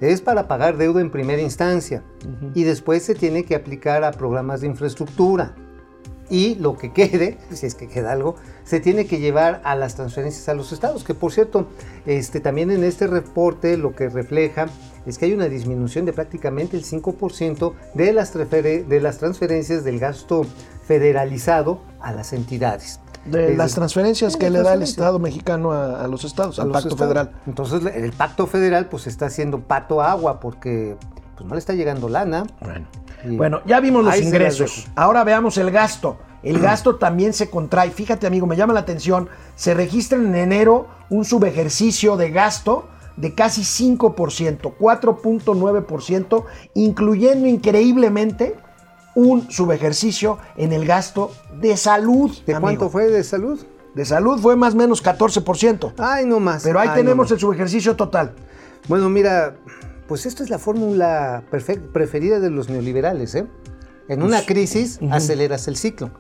es 0.02 0.20
para 0.20 0.48
pagar 0.48 0.78
deuda 0.78 1.00
en 1.00 1.12
primera 1.12 1.42
instancia 1.42 2.04
y 2.56 2.64
después 2.64 3.04
se 3.04 3.16
tiene 3.16 3.46
que 3.46 3.56
aplicar 3.56 4.04
a 4.04 4.12
programas 4.12 4.62
de 4.62 4.68
infraestructura. 4.68 5.56
Y 6.32 6.56
lo 6.56 6.78
que 6.78 6.94
quede, 6.94 7.38
si 7.52 7.68
es 7.68 7.76
que 7.76 7.88
queda 7.88 8.14
algo, 8.14 8.36
se 8.64 8.80
tiene 8.80 9.06
que 9.06 9.20
llevar 9.20 9.62
a 9.66 9.76
las 9.76 9.96
transferencias 9.96 10.48
a 10.50 10.54
los 10.56 10.72
estados, 10.72 11.04
que 11.04 11.14
por 11.14 11.34
cierto, 11.34 11.68
este, 12.06 12.40
también 12.40 12.72
en 12.72 12.86
este 12.86 13.06
reporte 13.06 13.78
lo 13.78 13.94
que 13.94 14.10
refleja 14.10 14.68
es 15.06 15.18
que 15.18 15.26
hay 15.26 15.34
una 15.34 15.50
disminución 15.50 16.06
de 16.06 16.14
prácticamente 16.14 16.78
el 16.78 16.86
5% 16.86 17.74
de 17.94 18.14
las, 18.14 18.34
de 18.34 19.00
las 19.02 19.18
transferencias 19.18 19.84
del 19.84 20.00
gasto 20.00 20.46
federalizado 20.86 21.82
a 22.00 22.14
las 22.14 22.34
entidades. 22.34 23.02
De 23.26 23.52
Es 23.52 23.58
las 23.58 23.76
transferencias 23.76 24.38
que 24.38 24.50
le 24.50 24.64
da 24.64 24.74
el. 24.74 24.82
Estado 24.82 25.20
mexicano 25.20 25.74
a, 25.74 26.04
a 26.04 26.08
los 26.08 26.24
estados, 26.24 26.58
a 26.58 26.64
al 26.64 26.70
los 26.70 26.78
Pacto 26.78 26.90
estados. 26.90 27.14
Federal. 27.14 27.32
Entonces 27.46 27.96
el 27.96 28.14
pacto 28.14 28.48
federal 28.48 28.88
pues 28.88 29.06
está 29.06 29.28
haciendo 29.28 29.60
pato 29.60 30.02
agua 30.02 30.40
porque 30.40 30.96
pues 31.36 31.48
no 31.48 31.54
le 31.54 31.60
está 31.60 31.74
llegando 31.74 32.10
lana. 32.10 32.46
Bueno. 32.62 32.88
Bueno, 33.26 33.62
ya 33.66 33.80
vimos 33.80 34.04
los 34.04 34.14
Ahí 34.14 34.24
ingresos. 34.24 34.88
Ahora 34.96 35.24
veamos 35.24 35.58
el 35.58 35.72
gasto. 35.72 36.18
El 36.44 36.60
gasto 36.60 36.96
también 36.96 37.34
se 37.34 37.50
contrae. 37.50 37.92
Fíjate, 37.92 38.26
amigo, 38.26 38.48
me 38.48 38.56
llama 38.56 38.74
la 38.74 38.80
atención. 38.80 39.30
Se 39.56 39.74
registra 39.74 40.18
en 40.18 40.34
enero 40.36 40.88
un 41.10 41.24
subejercicio 41.24 42.18
de 42.18 42.32
gasto 42.32 42.88
de 43.18 43.36
casi 43.36 43.62
5%, 43.62 44.74
4.9%, 44.80 46.46
incluyendo 46.74 47.48
increíblemente 47.48 48.56
un 49.14 49.52
subejercicio 49.52 50.40
en 50.58 50.74
el 50.74 50.86
gasto 50.86 51.32
de 51.60 51.78
salud. 51.78 52.32
¿De 52.46 52.54
amigo. 52.54 52.62
cuánto 52.62 52.90
fue 52.90 53.08
de 53.08 53.24
salud? 53.24 53.60
De 53.94 54.06
salud 54.06 54.40
fue 54.40 54.56
más 54.56 54.74
o 54.74 54.78
menos 54.78 55.04
14%. 55.04 55.94
Ay, 55.98 56.26
no 56.26 56.40
más. 56.40 56.64
Pero 56.64 56.80
ahí 56.80 56.88
Ay, 56.90 56.96
tenemos 56.96 57.30
no 57.30 57.36
el 57.36 57.40
subejercicio 57.40 57.96
total. 57.96 58.34
Bueno, 58.88 59.10
mira, 59.10 59.56
pues 60.12 60.26
esto 60.26 60.44
es 60.44 60.50
la 60.50 60.60
fórmula 60.60 61.44
preferida 61.94 62.42
de 62.42 62.50
los 62.50 62.68
neoliberales, 62.68 63.34
¿eh? 63.34 63.48
En 64.10 64.24
una 64.24 64.42
crisis 64.46 65.00
aceleras 65.10 65.70
el 65.70 65.78
ciclo. 65.78 66.12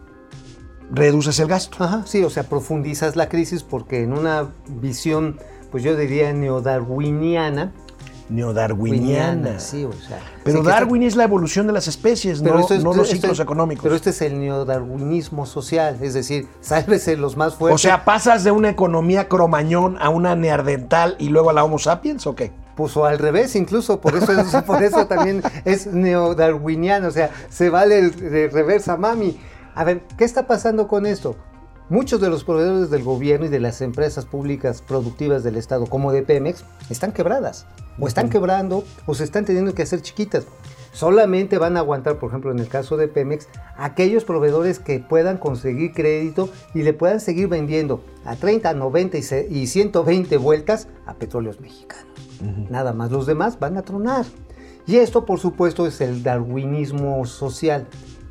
Reduces 0.89 1.37
el 1.41 1.47
gasto. 1.49 1.83
Ajá, 1.83 2.03
sí, 2.05 2.23
o 2.23 2.29
sea, 2.29 2.43
profundizas 2.43 3.17
la 3.17 3.27
crisis 3.27 3.63
porque 3.63 4.01
en 4.03 4.13
una 4.13 4.47
visión, 4.79 5.35
pues 5.71 5.83
yo 5.83 5.97
diría 5.97 6.31
neodarwiniana. 6.31 7.73
Neodarwiniana. 8.29 9.59
Sí, 9.59 9.83
o 9.83 9.91
sea. 9.91 10.19
Pero 10.45 10.59
está- 10.59 10.69
Darwin 10.71 11.03
es 11.03 11.17
la 11.17 11.25
evolución 11.25 11.67
de 11.67 11.73
las 11.73 11.89
especies, 11.89 12.41
no, 12.41 12.59
esto 12.59 12.75
es- 12.75 12.83
no 12.85 12.93
los 12.93 13.07
esto- 13.07 13.15
ciclos 13.27 13.41
económicos. 13.41 13.83
Pero 13.83 13.95
este 13.95 14.11
es 14.11 14.21
el 14.21 14.39
neodarwinismo 14.39 15.45
social, 15.45 15.97
es 16.01 16.13
decir, 16.13 16.47
sálvese 16.61 17.17
los 17.17 17.35
más 17.35 17.55
fuertes. 17.55 17.75
o 17.75 17.77
sea, 17.77 18.05
¿pasas 18.05 18.45
de 18.45 18.51
una 18.51 18.69
economía 18.69 19.27
cromañón 19.27 19.97
a 19.99 20.07
una 20.07 20.33
neandertal 20.37 21.17
y 21.19 21.27
luego 21.27 21.49
a 21.49 21.53
la 21.53 21.65
Homo 21.65 21.77
sapiens 21.77 22.25
o 22.25 22.35
qué? 22.35 22.53
Pues 22.81 22.97
o 22.97 23.05
al 23.05 23.19
revés, 23.19 23.55
incluso, 23.55 24.01
por 24.01 24.15
eso, 24.15 24.31
es- 24.31 24.63
por 24.65 24.81
eso 24.81 25.05
también 25.05 25.43
es 25.65 25.85
neodarwiniano, 25.85 27.09
o 27.09 27.11
sea, 27.11 27.29
se 27.49 27.69
vale 27.69 27.99
el 27.99 28.15
de 28.31 28.47
reversa 28.47 28.97
mami. 28.97 29.39
A 29.75 29.83
ver, 29.83 30.01
¿qué 30.17 30.23
está 30.25 30.47
pasando 30.47 30.87
con 30.87 31.05
esto? 31.05 31.35
Muchos 31.89 32.19
de 32.21 32.29
los 32.31 32.43
proveedores 32.43 32.89
del 32.89 33.03
gobierno 33.03 33.45
y 33.45 33.49
de 33.49 33.59
las 33.59 33.81
empresas 33.81 34.25
públicas 34.25 34.81
productivas 34.81 35.43
del 35.43 35.57
Estado, 35.57 35.85
como 35.85 36.11
de 36.11 36.23
Pemex, 36.23 36.63
están 36.89 37.11
quebradas, 37.11 37.67
o 37.99 38.07
están 38.07 38.29
quebrando, 38.31 38.83
o 39.05 39.13
se 39.13 39.25
están 39.25 39.45
teniendo 39.45 39.75
que 39.75 39.83
hacer 39.83 40.01
chiquitas. 40.01 40.45
Solamente 40.91 41.57
van 41.59 41.77
a 41.77 41.81
aguantar, 41.81 42.17
por 42.17 42.29
ejemplo, 42.29 42.51
en 42.51 42.57
el 42.59 42.67
caso 42.67 42.97
de 42.97 43.07
Pemex, 43.07 43.47
aquellos 43.77 44.23
proveedores 44.25 44.79
que 44.79 44.99
puedan 44.99 45.37
conseguir 45.37 45.93
crédito 45.93 46.49
y 46.73 46.81
le 46.81 46.93
puedan 46.93 47.19
seguir 47.19 47.47
vendiendo 47.47 48.03
a 48.25 48.35
30, 48.35 48.73
90 48.73 49.17
y 49.19 49.21
se- 49.23 49.47
y 49.49 49.67
120 49.67 50.35
vueltas 50.37 50.87
a 51.05 51.13
petróleos 51.13 51.59
mexicanos. 51.61 52.07
Nada 52.69 52.93
más, 52.93 53.11
los 53.11 53.25
demás 53.25 53.59
van 53.59 53.77
a 53.77 53.81
tronar. 53.81 54.25
Y 54.87 54.97
esto, 54.97 55.25
por 55.25 55.39
supuesto, 55.39 55.85
es 55.85 56.01
el 56.01 56.23
darwinismo 56.23 57.23
social, 57.25 57.87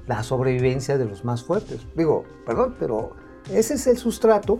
la 0.07 0.23
sobrevivencia 0.23 0.99
de 0.99 1.05
los 1.05 1.25
más 1.25 1.45
fuertes. 1.45 1.81
Digo, 1.97 2.25
perdón, 2.45 2.77
pero 2.79 3.13
ese 3.53 3.75
es 3.75 3.87
el 3.87 3.97
sustrato 3.97 4.59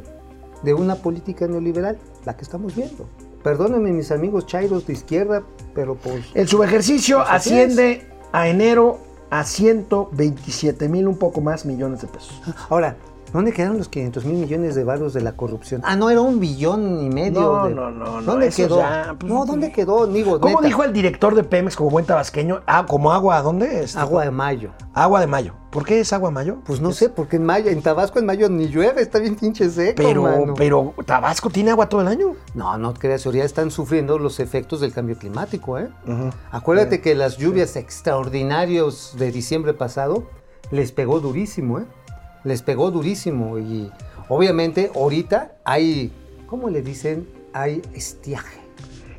de 0.63 0.75
una 0.75 0.97
política 0.97 1.47
neoliberal, 1.47 1.99
la 2.25 2.37
que 2.37 2.43
estamos 2.43 2.75
viendo. 2.77 3.07
Perdónenme 3.43 3.93
mis 3.93 4.11
amigos 4.11 4.47
chairos 4.47 4.87
de 4.87 4.93
izquierda, 4.93 5.43
pero 5.75 5.95
pues... 5.97 6.27
El 6.35 6.47
subejercicio 6.47 7.19
Pues 7.19 7.31
asciende 7.31 8.07
a 8.33 8.49
enero 8.49 8.99
a 9.31 9.45
127 9.45 10.89
mil, 10.89 11.09
un 11.09 11.17
poco 11.17 11.41
más 11.41 11.65
millones 11.65 12.03
de 12.03 12.09
pesos. 12.09 12.41
Ahora, 12.69 12.97
¿dónde 13.33 13.53
quedaron 13.53 13.79
los 13.79 13.89
500 13.89 14.25
mil 14.25 14.37
millones 14.39 14.75
de 14.75 14.85
varos 14.85 15.13
de 15.15 15.21
la 15.21 15.33
corrupción? 15.33 15.81
Ah, 15.85 15.97
no, 15.97 16.11
era 16.11 16.21
un 16.21 16.41
billón 16.41 17.03
y 17.03 17.09
medio. 17.11 17.41
No, 17.41 17.69
de- 17.69 17.75
no, 17.75 17.91
no, 17.91 18.21
no, 18.21 18.23
¿Dónde 18.23 18.51
quedó? 18.51 18.79
ya, 18.79 19.15
pues, 19.19 19.33
no, 19.33 19.45
¿dónde 19.47 19.73
quedó? 19.73 20.07
Digo, 20.07 20.41
¿Cómo 20.41 20.57
neta, 20.57 20.67
dijo 20.67 20.85
el 20.85 20.93
director 20.93 21.35
de 21.35 21.45
Pemex 21.45 21.77
como 21.77 21.91
buen 21.91 22.05
tabasqueño? 22.07 22.61
Ah, 22.67 22.87
como 22.87 23.13
agua, 23.13 23.39
¿a 23.39 23.43
dónde? 23.43 23.85
Este, 23.85 23.99
Agua 23.99 24.25
de 24.25 24.31
mayo. 24.31 24.71
Agua 24.95 25.21
de 25.21 25.27
mayo. 25.27 25.55
¿Por 25.71 25.85
qué 25.85 26.01
es 26.01 26.13
agua 26.13 26.31
de 26.31 26.35
mayo? 26.35 26.57
Pues 26.67 26.81
no 26.81 26.91
sé, 26.91 27.09
porque 27.11 27.37
en 27.37 27.45
mayo, 27.47 27.71
en 27.71 27.81
Tabasco 27.81 28.19
en 28.19 28.27
mayo 28.27 28.49
ni 28.49 28.67
llueve, 28.67 29.03
está 29.03 29.21
bien 29.21 29.37
pinche 29.37 29.71
seco, 29.71 29.95
Pero, 30.03 30.23
mano. 30.23 30.55
pero 30.57 30.93
Tabasco 31.07 31.49
tiene 31.49 31.71
agua 31.71 31.89
todo 31.89 32.01
el 32.01 32.09
año. 32.09 32.35
No, 32.55 32.77
no 32.77 32.93
creas, 32.95 33.25
ahorita 33.25 33.45
están 33.45 33.71
sufriendo 33.71 34.19
los 34.19 34.41
efectos 34.41 34.81
del 34.81 34.93
cambio 34.93 35.17
climático, 35.17 35.79
¿eh? 35.79 35.89
Acuérdate 36.51 37.01
que 37.01 37.15
las 37.15 37.37
lluvias 37.37 37.77
extraordinarias 37.77 39.15
de 39.17 39.31
diciembre 39.31 39.73
pasado 39.75 40.25
les 40.73 40.93
pegó 40.93 41.21
durísimo, 41.21 41.79
¿eh? 41.79 41.85
Les 42.45 42.63
pegó 42.63 42.91
durísimo 42.91 43.59
y 43.59 43.91
obviamente 44.29 44.91
ahorita 44.95 45.57
hay, 45.65 46.13
¿cómo 46.47 46.71
le 46.71 46.83
dicen? 46.83 47.29
Hay 47.53 47.83
estiaje. 47.95 48.60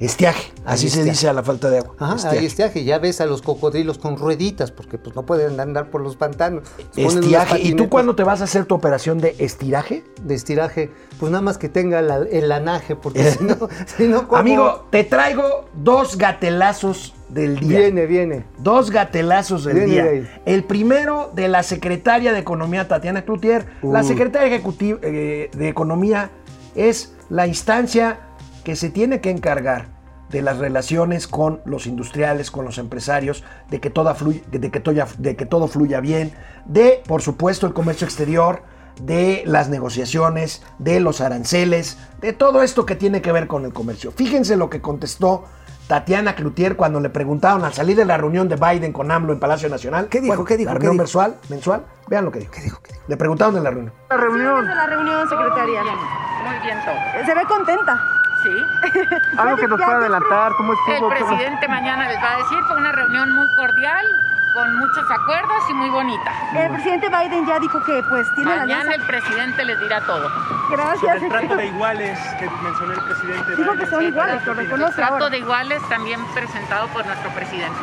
Estiaje, 0.01 0.51
así 0.65 0.89
se 0.89 1.03
dice 1.03 1.29
a 1.29 1.33
la 1.33 1.43
falta 1.43 1.69
de 1.69 1.77
agua. 1.77 1.93
Ajá, 1.99 2.15
Estiaje. 2.15 2.39
hay 2.39 2.45
estiaje. 2.47 2.83
Ya 2.83 2.97
ves 2.97 3.21
a 3.21 3.27
los 3.27 3.43
cocodrilos 3.43 3.99
con 3.99 4.17
rueditas 4.17 4.71
porque 4.71 4.97
pues 4.97 5.15
no 5.15 5.27
pueden 5.27 5.59
andar 5.59 5.91
por 5.91 6.01
los 6.01 6.15
pantanos. 6.15 6.63
Estiaje. 6.97 7.59
¿Y 7.61 7.75
tú 7.75 7.87
cuándo 7.87 8.15
te 8.15 8.23
vas 8.23 8.41
a 8.41 8.45
hacer 8.45 8.65
tu 8.65 8.73
operación 8.73 9.19
de 9.19 9.35
estiraje? 9.37 10.03
De 10.23 10.33
estiraje, 10.33 10.89
pues 11.19 11.31
nada 11.31 11.43
más 11.43 11.59
que 11.59 11.69
tenga 11.69 12.01
la- 12.01 12.17
el 12.31 12.49
lanaje 12.49 12.95
porque 12.95 13.31
si 13.31 13.43
no, 13.43 13.55
si 13.97 14.07
no 14.07 14.27
¿cómo? 14.27 14.39
Amigo, 14.41 14.87
te 14.89 15.03
traigo 15.03 15.65
dos 15.75 16.17
gatelazos 16.17 17.13
del 17.29 17.59
día. 17.59 17.77
Viene, 17.79 18.07
viene. 18.07 18.45
Dos 18.57 18.89
gatelazos 18.89 19.65
del 19.65 19.75
Viene 19.75 19.91
día. 19.91 20.03
de. 20.03 20.27
El 20.47 20.63
primero 20.63 21.31
de 21.35 21.47
la 21.47 21.61
secretaria 21.61 22.33
de 22.33 22.39
Economía, 22.39 22.87
Tatiana 22.87 23.21
Cloutier. 23.23 23.67
La 23.83 24.01
Uy. 24.01 24.07
secretaria 24.07 24.47
ejecutiva 24.47 24.97
eh, 25.03 25.51
de 25.53 25.67
Economía 25.69 26.31
es 26.73 27.13
la 27.29 27.45
instancia 27.45 28.19
que 28.63 28.75
se 28.75 28.89
tiene 28.89 29.21
que 29.21 29.29
encargar 29.29 29.87
de 30.29 30.41
las 30.41 30.57
relaciones 30.59 31.27
con 31.27 31.59
los 31.65 31.87
industriales, 31.87 32.51
con 32.51 32.63
los 32.63 32.77
empresarios, 32.77 33.43
de 33.69 33.81
que, 33.81 33.89
toda 33.89 34.15
fluya- 34.15 34.41
de 34.49 34.71
que, 34.71 34.79
toya- 34.81 35.07
de 35.17 35.35
que 35.35 35.45
todo 35.45 35.67
fluya 35.67 35.99
bien, 35.99 36.31
de, 36.65 37.03
por 37.07 37.21
supuesto, 37.21 37.67
el 37.67 37.73
comercio 37.73 38.05
exterior, 38.05 38.63
de 39.01 39.43
las 39.45 39.67
negociaciones, 39.69 40.63
de 40.77 40.99
los 40.99 41.21
aranceles, 41.21 41.97
de 42.21 42.33
todo 42.33 42.61
esto 42.61 42.85
que 42.85 42.95
tiene 42.95 43.21
que 43.21 43.31
ver 43.31 43.47
con 43.47 43.65
el 43.65 43.73
comercio. 43.73 44.11
Fíjense 44.11 44.55
lo 44.57 44.69
que 44.69 44.79
contestó 44.81 45.45
Tatiana 45.87 46.35
Cloutier 46.35 46.75
cuando 46.77 46.99
le 47.01 47.09
preguntaron 47.09 47.65
al 47.65 47.73
salir 47.73 47.97
de 47.97 48.05
la 48.05 48.15
reunión 48.17 48.47
de 48.47 48.55
Biden 48.55 48.93
con 48.93 49.11
AMLO 49.11 49.33
en 49.33 49.39
Palacio 49.39 49.67
Nacional. 49.69 50.07
¿Qué 50.07 50.21
dijo? 50.21 50.45
¿Qué 50.45 50.55
dijo? 50.55 50.69
La 50.69 50.73
¿Qué 50.75 50.79
reunión 50.85 50.93
dijo? 50.93 51.01
mensual, 51.03 51.35
mensual. 51.49 51.85
Vean 52.07 52.23
lo 52.25 52.31
que 52.31 52.39
dijo. 52.39 52.51
¿Qué 52.51 52.61
dijo? 52.61 52.79
¿Qué 52.81 52.93
dijo? 52.93 53.03
Le 53.07 53.17
preguntaron 53.17 53.57
en 53.57 53.63
la 53.63 53.71
reunión. 53.71 53.93
La 54.09 54.17
reunión. 54.17 54.65
de 54.67 54.75
la 54.75 54.85
reunión, 54.87 55.27
secretaria. 55.27 55.81
Muy 55.83 56.65
bien 56.65 56.77
todo. 56.85 57.25
Se 57.25 57.33
ve 57.33 57.41
contenta. 57.47 57.99
Sí. 58.43 58.65
Algo 59.37 59.55
que 59.57 59.67
nos 59.67 59.77
pueda 59.81 59.97
adelantar, 59.97 60.53
¿Cómo 60.57 60.73
estuvo? 60.73 61.11
El 61.11 61.17
presidente 61.17 61.67
mañana 61.67 62.07
les 62.07 62.17
va 62.17 62.33
a 62.33 62.37
decir, 62.37 62.59
fue 62.67 62.75
una 62.77 62.91
reunión 62.91 63.31
muy 63.35 63.47
cordial, 63.55 64.05
con 64.53 64.75
muchos 64.79 65.09
acuerdos 65.09 65.63
y 65.69 65.73
muy 65.73 65.89
bonita. 65.89 66.31
El 66.55 66.71
presidente 66.71 67.07
Biden 67.07 67.45
ya 67.45 67.59
dijo 67.59 67.81
que 67.83 68.03
pues 68.09 68.27
tiene 68.35 68.49
la 68.51 68.57
Mañana 68.57 68.95
el 68.95 69.01
presidente 69.03 69.63
les 69.63 69.79
dirá 69.79 70.01
todo. 70.01 70.29
Gracias. 70.69 71.21
el 71.21 71.29
trato 71.29 71.55
de 71.55 71.65
iguales 71.67 72.19
que 72.39 72.49
mencionó 72.61 72.93
el 72.93 73.01
presidente. 73.01 73.55
Dijo 73.55 73.73
que 73.73 73.85
son 73.85 74.03
iguales, 74.03 74.45
lo 74.45 74.51
El 74.53 74.57
reconoce 74.57 74.95
trato 74.95 75.13
ahora. 75.13 75.29
de 75.29 75.37
iguales 75.37 75.81
también 75.89 76.19
presentado 76.33 76.87
por 76.87 77.05
nuestro 77.05 77.29
presidente. 77.31 77.79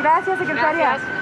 Gracias, 0.00 0.38
secretaria. 0.38 0.88
Gracias. 0.90 1.17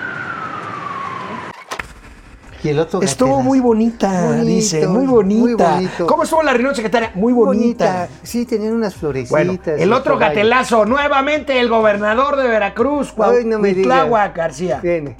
Y 2.66 2.70
el 2.70 2.80
otro 2.80 3.00
Estuvo 3.00 3.42
muy 3.42 3.60
bonita, 3.60 4.26
Bonito, 4.26 4.44
dice, 4.44 4.88
muy 4.88 5.04
muy 5.04 5.06
bonita. 5.06 5.74
bonito. 5.74 6.06
¿Cómo 6.08 6.24
estuvo 6.24 6.42
la 6.42 6.52
reunión, 6.52 6.74
secretaria? 6.74 7.12
Muy 7.14 7.32
bonita. 7.32 8.08
Sí, 8.24 8.44
tenían 8.44 8.72
unas 8.72 8.96
florecitas. 8.96 9.30
Bueno, 9.30 9.56
el 9.64 9.92
otro 9.92 10.14
ahí. 10.14 10.20
gatelazo, 10.20 10.84
nuevamente 10.84 11.60
el 11.60 11.68
gobernador 11.68 12.34
de 12.34 12.48
Veracruz, 12.48 13.12
Cuauhtémoc. 13.12 14.34
García. 14.34 14.80
Viene. 14.82 15.16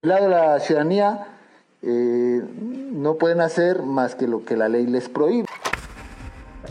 Del 0.00 0.08
lado 0.08 0.24
de 0.24 0.30
la 0.30 0.58
ciudadanía 0.60 1.26
eh, 1.82 2.40
no 2.92 3.16
pueden 3.16 3.42
hacer 3.42 3.82
más 3.82 4.14
que 4.14 4.26
lo 4.26 4.42
que 4.42 4.56
la 4.56 4.70
ley 4.70 4.86
les 4.86 5.10
prohíbe. 5.10 5.44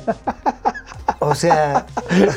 O 1.22 1.36
sea, 1.36 1.86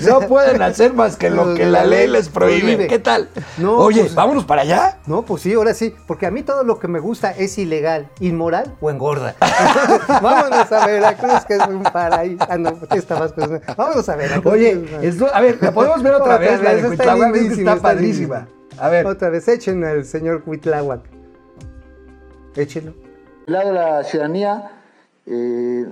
No 0.05 0.21
pueden 0.23 0.61
hacer 0.61 0.93
más 0.93 1.17
que 1.17 1.31
lo 1.31 1.55
que 1.55 1.67
la 1.67 1.85
ley 1.85 2.09
les 2.09 2.29
prohíbe. 2.29 2.61
Prohíbe. 2.63 2.87
¿Qué 2.89 2.99
tal? 2.99 3.29
No, 3.59 3.77
Oye, 3.77 4.01
pues- 4.03 4.15
vámonos 4.15 4.45
para 4.45 4.63
allá. 4.63 4.99
no, 5.07 5.23
pues 5.23 5.43
sí, 5.43 5.53
ahora 5.55 5.73
sí, 5.73 5.95
porque 6.09 6.27
a 6.27 6.31
mí 6.33 6.43
todo 6.43 6.65
lo 6.65 6.79
que 6.81 6.89
me 6.89 6.99
gusta 6.99 7.31
es 7.31 7.57
ilegal, 7.59 8.09
inmoral 8.19 8.75
o 8.81 8.91
engorda. 8.91 9.37
Vámonos 10.21 10.73
a 10.73 10.87
Veracruz, 10.87 11.45
que 11.47 11.55
es 11.55 11.67
un 11.69 11.83
paraíso. 11.85 12.45
Ah, 12.49 12.59
no, 12.59 12.79
¿qué 12.91 12.99
estabas? 12.99 13.33
Vámonos 13.77 14.09
a 14.09 14.17
Veracruz. 14.17 14.53
Oye, 14.53 14.85
esto- 15.03 15.29
a 15.33 15.41
ver, 15.41 15.59
la 15.61 15.73
podemos 15.73 16.03
ver 16.03 16.15
otra, 16.15 16.35
Otra 16.35 16.39
vez, 16.39 16.63
la 16.63 16.75
de 16.75 16.89
está 16.95 17.15
lindísima, 17.15 17.73
está 17.75 17.83
padrísima. 17.83 18.37
lindísima. 18.39 18.49
A 18.79 18.89
ver, 18.89 19.07
Otra 19.07 19.29
vez, 19.29 19.47
échenme 19.47 19.87
al 19.87 20.05
señor 20.05 20.43
Cuitláhuac. 20.43 21.03
Échenlo. 22.57 22.95
Del 23.47 23.55
lado 23.55 23.69
de 23.69 23.75
la 23.75 24.05
ciudadanía 24.05 24.71
eh, 25.27 25.87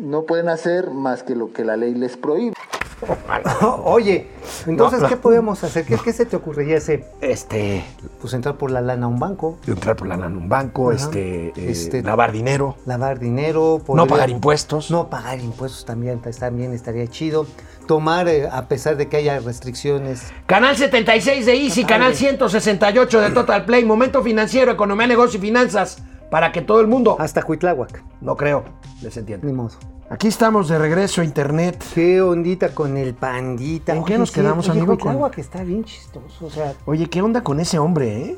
no 0.00 0.22
pueden 0.24 0.48
hacer 0.48 0.90
más 0.90 1.22
que 1.22 1.34
lo 1.34 1.52
que 1.52 1.64
la 1.64 1.76
ley 1.76 1.94
les 1.94 2.16
prohíbe. 2.16 2.54
Oye, 3.84 4.28
entonces, 4.66 5.00
No, 5.02 5.08
¿qué 5.08 5.16
podemos 5.16 5.62
hacer? 5.62 5.84
¿Qué, 5.84 5.98
qué 6.02 6.12
se 6.14 6.24
te 6.24 6.36
ocurriría 6.36 6.78
hacer? 6.78 7.04
este, 7.20 7.84
Pues 8.22 8.32
entrar 8.32 8.56
por 8.56 8.70
la 8.70 8.80
lana 8.80 9.04
a 9.04 9.08
un 9.08 9.18
banco, 9.18 9.58
entrar 9.66 9.96
por 9.96 10.06
la 10.08 10.16
lana 10.16 10.28
en 10.28 10.36
un 10.38 10.48
banco, 10.48 10.90
Ajá. 10.90 10.96
este, 11.04 11.48
eh, 11.48 11.52
Este- 11.56 12.02
lavar 12.02 12.32
dinero, 12.32 12.76
lavar 12.86 13.18
dinero, 13.18 13.82
no 13.88 14.06
pagar 14.06 14.30
impuestos. 14.30 14.90
No 14.90 15.10
pagar 15.10 15.40
impuestos 15.40 15.84
también, 15.84 16.20
también 16.38 16.72
estaría 16.72 17.06
chido. 17.08 17.46
Tomar, 17.86 18.28
eh, 18.28 18.48
a 18.50 18.66
pesar 18.66 18.96
de 18.96 19.08
que 19.08 19.18
haya 19.18 19.38
restricciones. 19.40 20.22
Canal 20.46 20.76
76 20.76 21.44
de 21.46 21.52
Easy, 21.54 21.82
Está 21.82 21.94
canal 21.94 22.12
padre. 22.12 22.18
168 22.18 23.20
de 23.20 23.30
Total 23.30 23.64
Play, 23.66 23.84
Momento 23.84 24.22
Financiero, 24.22 24.72
Economía, 24.72 25.06
Negocio 25.06 25.38
y 25.38 25.42
Finanzas, 25.42 25.98
para 26.30 26.52
que 26.52 26.62
todo 26.62 26.80
el 26.80 26.86
mundo... 26.86 27.16
Hasta 27.18 27.42
Cuitláhuac, 27.42 28.02
No 28.20 28.36
creo, 28.36 28.64
les 29.02 29.16
entiendo. 29.16 29.46
ni 29.46 29.52
modo. 29.52 29.70
Aquí 30.08 30.28
estamos 30.28 30.68
de 30.68 30.78
regreso 30.78 31.20
a 31.20 31.24
Internet. 31.24 31.82
Qué 31.94 32.20
ondita 32.22 32.68
con 32.74 32.96
el 32.96 33.14
pandita. 33.14 33.94
¿En 33.94 34.04
qué 34.04 34.16
nos 34.18 34.30
quedamos, 34.30 34.68
oye, 34.68 34.78
amigo, 34.78 34.92
con- 34.92 34.98
Cuitláhuac 34.98 35.38
está 35.38 35.64
bien 35.64 35.84
chistoso, 35.84 36.46
o 36.46 36.50
sea, 36.50 36.74
Oye, 36.84 37.08
¿qué 37.10 37.22
onda 37.22 37.42
con 37.42 37.58
ese 37.58 37.78
hombre, 37.80 38.16
eh? 38.22 38.36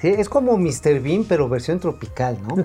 sí, 0.00 0.06
es 0.08 0.28
como 0.28 0.56
Mr. 0.56 1.00
Bean, 1.00 1.24
pero 1.28 1.48
versión 1.48 1.80
tropical, 1.80 2.38
¿no? 2.46 2.64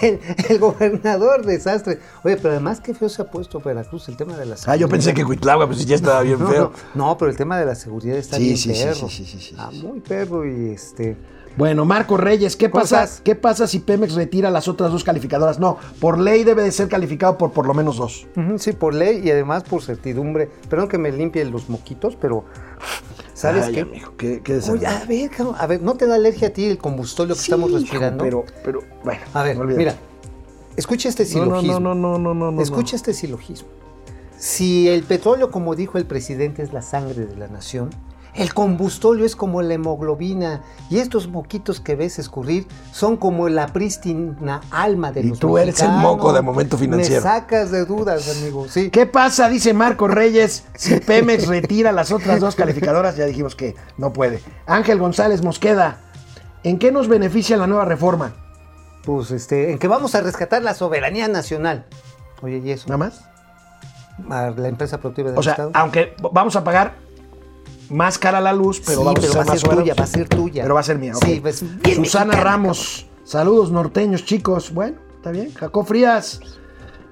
el, 0.00 0.20
el 0.48 0.58
gobernador 0.58 1.44
desastre. 1.44 1.98
Oye, 2.24 2.36
pero 2.36 2.50
además 2.50 2.80
qué 2.80 2.94
feo 2.94 3.08
se 3.10 3.20
ha 3.22 3.30
puesto 3.30 3.60
Veracruz 3.60 4.08
el 4.08 4.16
tema 4.16 4.36
de 4.36 4.46
la 4.46 4.56
Ah, 4.66 4.76
yo 4.76 4.88
pensé 4.88 5.12
que 5.14 5.24
Cuitlagua, 5.24 5.66
pues 5.66 5.84
ya 5.84 5.94
estaba 5.96 6.22
bien 6.22 6.38
No, 6.38 6.46
feo. 6.48 6.72
no, 6.94 7.06
no, 7.08 7.18
pero 7.18 7.30
el 7.30 7.36
tema 7.36 7.58
de 7.58 7.66
la 7.66 7.74
seguridad 7.74 8.16
está 8.16 8.36
Sí, 8.36 8.44
bien 8.44 8.56
sí, 8.56 8.74
sí, 8.74 8.82
perro. 8.84 8.94
sí, 8.94 9.08
sí, 9.10 9.26
sí, 9.26 9.38
sí, 9.38 9.54
Ah, 9.58 9.70
muy 9.70 10.00
perro 10.00 10.46
y 10.46 10.70
este... 10.72 11.16
Bueno, 11.56 11.84
Marco 11.84 12.16
Reyes, 12.16 12.56
¿qué 12.56 12.70
¿Cómo 12.70 12.82
pasa? 12.82 13.08
¿qué 13.22 13.34
pasa 13.34 13.66
si 13.66 13.80
Pemex 13.80 14.14
retira 14.14 14.50
las 14.50 14.68
otras 14.68 14.90
dos 14.90 15.04
calificadoras? 15.04 15.58
No, 15.58 15.76
por 16.00 16.18
ley 16.18 16.44
debe 16.44 16.62
de 16.62 16.72
ser 16.72 16.88
calificado 16.88 17.36
por 17.36 17.52
por 17.52 17.66
lo 17.66 17.74
menos 17.74 17.96
dos. 17.98 18.26
Sí, 18.58 18.72
por 18.72 18.94
ley 18.94 19.20
y 19.22 19.30
además 19.30 19.62
por 19.64 19.82
certidumbre. 19.82 20.50
Perdón 20.70 20.88
que 20.88 20.98
me 20.98 21.12
limpie 21.12 21.44
los 21.44 21.68
moquitos, 21.68 22.16
pero 22.16 22.44
¿sabes 23.34 23.66
Ay, 23.66 23.74
qué? 23.74 23.80
amigo, 23.82 24.14
qué, 24.16 24.40
qué 24.42 24.60
Oye, 24.70 24.86
a 24.86 25.04
ver, 25.04 25.30
a 25.58 25.66
ver, 25.66 25.82
¿no 25.82 25.94
te 25.94 26.06
da 26.06 26.14
alergia 26.14 26.48
a 26.48 26.50
ti 26.52 26.64
el 26.64 26.78
combustóleo 26.78 27.34
que 27.34 27.40
Sí, 27.42 27.50
estamos 27.50 27.70
hijo, 27.70 27.80
respirando? 27.80 28.24
Pero, 28.24 28.44
pero, 28.64 28.80
bueno. 29.04 29.20
a 29.34 29.42
ver, 29.42 29.58
mira, 29.58 29.94
escucha 30.76 31.08
este 31.10 31.26
silogismo. 31.26 31.80
no, 31.80 31.94
no, 31.94 32.18
no, 32.18 32.18
no, 32.18 32.34
no, 32.34 32.50
no. 32.52 32.62
escucha 32.62 32.96
este 32.96 33.12
silogismo. 33.12 33.68
Si 34.38 34.88
el 34.88 35.02
petróleo, 35.04 35.50
como 35.50 35.76
dijo 35.76 35.98
el 35.98 36.06
presidente, 36.06 36.62
es 36.62 36.72
la 36.72 36.82
sangre 36.82 37.26
de 37.26 37.36
la 37.36 37.46
nación, 37.46 37.90
el 38.34 38.54
combustóleo 38.54 39.26
es 39.26 39.36
como 39.36 39.60
la 39.60 39.74
hemoglobina 39.74 40.62
y 40.88 40.98
estos 40.98 41.28
moquitos 41.28 41.80
que 41.80 41.96
ves 41.96 42.18
escurrir 42.18 42.66
son 42.90 43.18
como 43.18 43.48
la 43.48 43.66
prístina 43.68 44.62
alma 44.70 45.12
de 45.12 45.20
Y 45.20 45.28
los 45.28 45.38
tú 45.38 45.58
eres 45.58 45.80
el 45.82 45.90
moco 45.90 46.32
de 46.32 46.40
Momento 46.40 46.78
Financiero. 46.78 47.22
Me 47.22 47.28
sacas 47.28 47.70
de 47.70 47.84
dudas, 47.84 48.34
amigo. 48.38 48.66
Sí. 48.68 48.90
¿Qué 48.90 49.04
pasa, 49.04 49.48
dice 49.50 49.74
Marco 49.74 50.08
Reyes, 50.08 50.64
si 50.74 50.98
Pemex 51.00 51.46
retira 51.46 51.92
las 51.92 52.10
otras 52.10 52.40
dos 52.40 52.54
calificadoras? 52.56 53.16
Ya 53.16 53.26
dijimos 53.26 53.54
que 53.54 53.74
no 53.98 54.12
puede. 54.14 54.40
Ángel 54.66 54.98
González 54.98 55.42
Mosqueda, 55.42 55.98
¿en 56.62 56.78
qué 56.78 56.90
nos 56.90 57.08
beneficia 57.08 57.58
la 57.58 57.66
nueva 57.66 57.84
reforma? 57.84 58.32
Pues 59.04 59.30
este, 59.30 59.72
en 59.72 59.78
que 59.78 59.88
vamos 59.88 60.14
a 60.14 60.22
rescatar 60.22 60.62
la 60.62 60.72
soberanía 60.74 61.28
nacional. 61.28 61.84
Oye, 62.40 62.62
¿y 62.64 62.70
eso? 62.70 62.86
¿Nada 62.88 62.98
más? 62.98 63.24
A 64.30 64.50
la 64.50 64.68
empresa 64.68 64.98
productiva 64.98 65.30
del 65.30 65.38
O 65.38 65.42
sea, 65.42 65.52
Estado. 65.52 65.70
aunque 65.74 66.14
vamos 66.32 66.56
a 66.56 66.64
pagar 66.64 66.94
más 67.92 68.18
cara 68.18 68.40
la 68.40 68.52
luz, 68.52 68.80
pero 68.84 69.00
Sí, 69.00 69.04
vamos 69.04 69.20
pero 69.20 69.32
a 69.32 69.44
ser 69.44 69.48
va 69.48 69.52
a 69.54 69.58
ser 69.58 69.68
tuya, 69.76 69.94
va 69.98 70.04
a 70.04 70.06
ser 70.06 70.28
tuya. 70.28 70.62
Pero 70.62 70.74
va 70.74 70.80
a 70.80 70.84
ser 70.84 70.98
mía, 70.98 71.14
Sí, 71.14 71.34
ok. 71.36 71.42
pues, 71.42 71.62
bien 71.82 71.96
Susana 71.96 72.26
mexicana, 72.26 72.50
Ramos, 72.50 73.06
saludos 73.24 73.70
norteños, 73.70 74.24
chicos. 74.24 74.72
Bueno, 74.72 74.96
está 75.16 75.30
bien. 75.30 75.52
Jacob 75.54 75.86
Frías. 75.86 76.40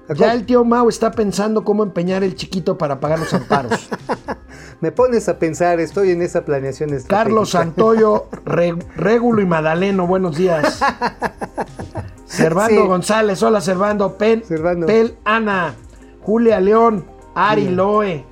Jacob. 0.07 0.17
Ya 0.17 0.33
el 0.33 0.45
tío 0.45 0.65
Mau 0.65 0.89
está 0.89 1.11
pensando 1.11 1.63
cómo 1.63 1.83
empeñar 1.83 2.23
el 2.23 2.35
chiquito 2.35 2.77
para 2.77 2.99
pagar 2.99 3.19
los 3.19 3.33
amparos. 3.33 3.87
Me 4.81 4.91
pones 4.91 5.29
a 5.29 5.37
pensar, 5.37 5.79
estoy 5.79 6.09
en 6.09 6.21
esa 6.23 6.43
planeación. 6.43 6.89
Carlos 7.07 7.51
Santoyo, 7.51 8.27
Re- 8.45 8.75
Régulo 8.95 9.41
y 9.41 9.45
Madaleno, 9.45 10.07
buenos 10.07 10.35
días. 10.37 10.79
Servando 12.25 12.81
Sí. 12.81 12.87
González, 12.87 13.43
hola 13.43 13.61
Servando. 13.61 14.17
Pen, 14.17 14.43
Servando. 14.43 14.87
Pel 14.87 15.17
Ana, 15.23 15.75
Julia 16.21 16.59
León, 16.59 17.05
Ari 17.35 17.69
Loe, 17.69 18.25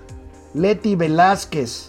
Leti 0.53 0.95
Velázquez. 0.95 1.88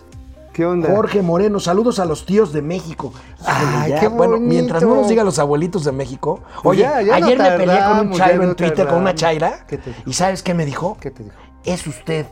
¿Qué 0.61 0.67
onda? 0.67 0.95
Jorge 0.95 1.23
Moreno, 1.23 1.59
saludos 1.59 2.01
a 2.01 2.05
los 2.05 2.27
tíos 2.27 2.53
de 2.53 2.61
México. 2.61 3.15
Ay, 3.47 3.93
Ya, 3.93 4.01
qué 4.01 4.09
bueno, 4.09 4.37
mientras 4.37 4.83
no 4.83 4.95
nos 4.95 5.09
digan 5.09 5.25
los 5.25 5.39
abuelitos 5.39 5.85
de 5.85 5.93
México. 5.93 6.43
Pues 6.63 6.77
Oye, 6.77 6.83
ya, 6.83 7.01
ya 7.01 7.19
no 7.19 7.25
ayer 7.25 7.39
me 7.39 7.51
peleé 7.53 7.79
con 7.83 8.01
un 8.01 8.13
chairo 8.13 8.43
no 8.43 8.49
en 8.51 8.57
Twitter 8.57 8.87
con 8.87 8.99
una 8.99 9.15
chaira. 9.15 9.67
¿Y 10.05 10.13
sabes 10.13 10.43
qué 10.43 10.53
me 10.53 10.67
dijo? 10.67 10.99
¿Qué 11.01 11.11
te 11.11 11.25
dijo? 11.25 11.37
Es 11.65 11.87
usted 11.87 12.27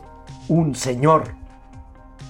un 0.47 0.75
señor, 0.75 1.23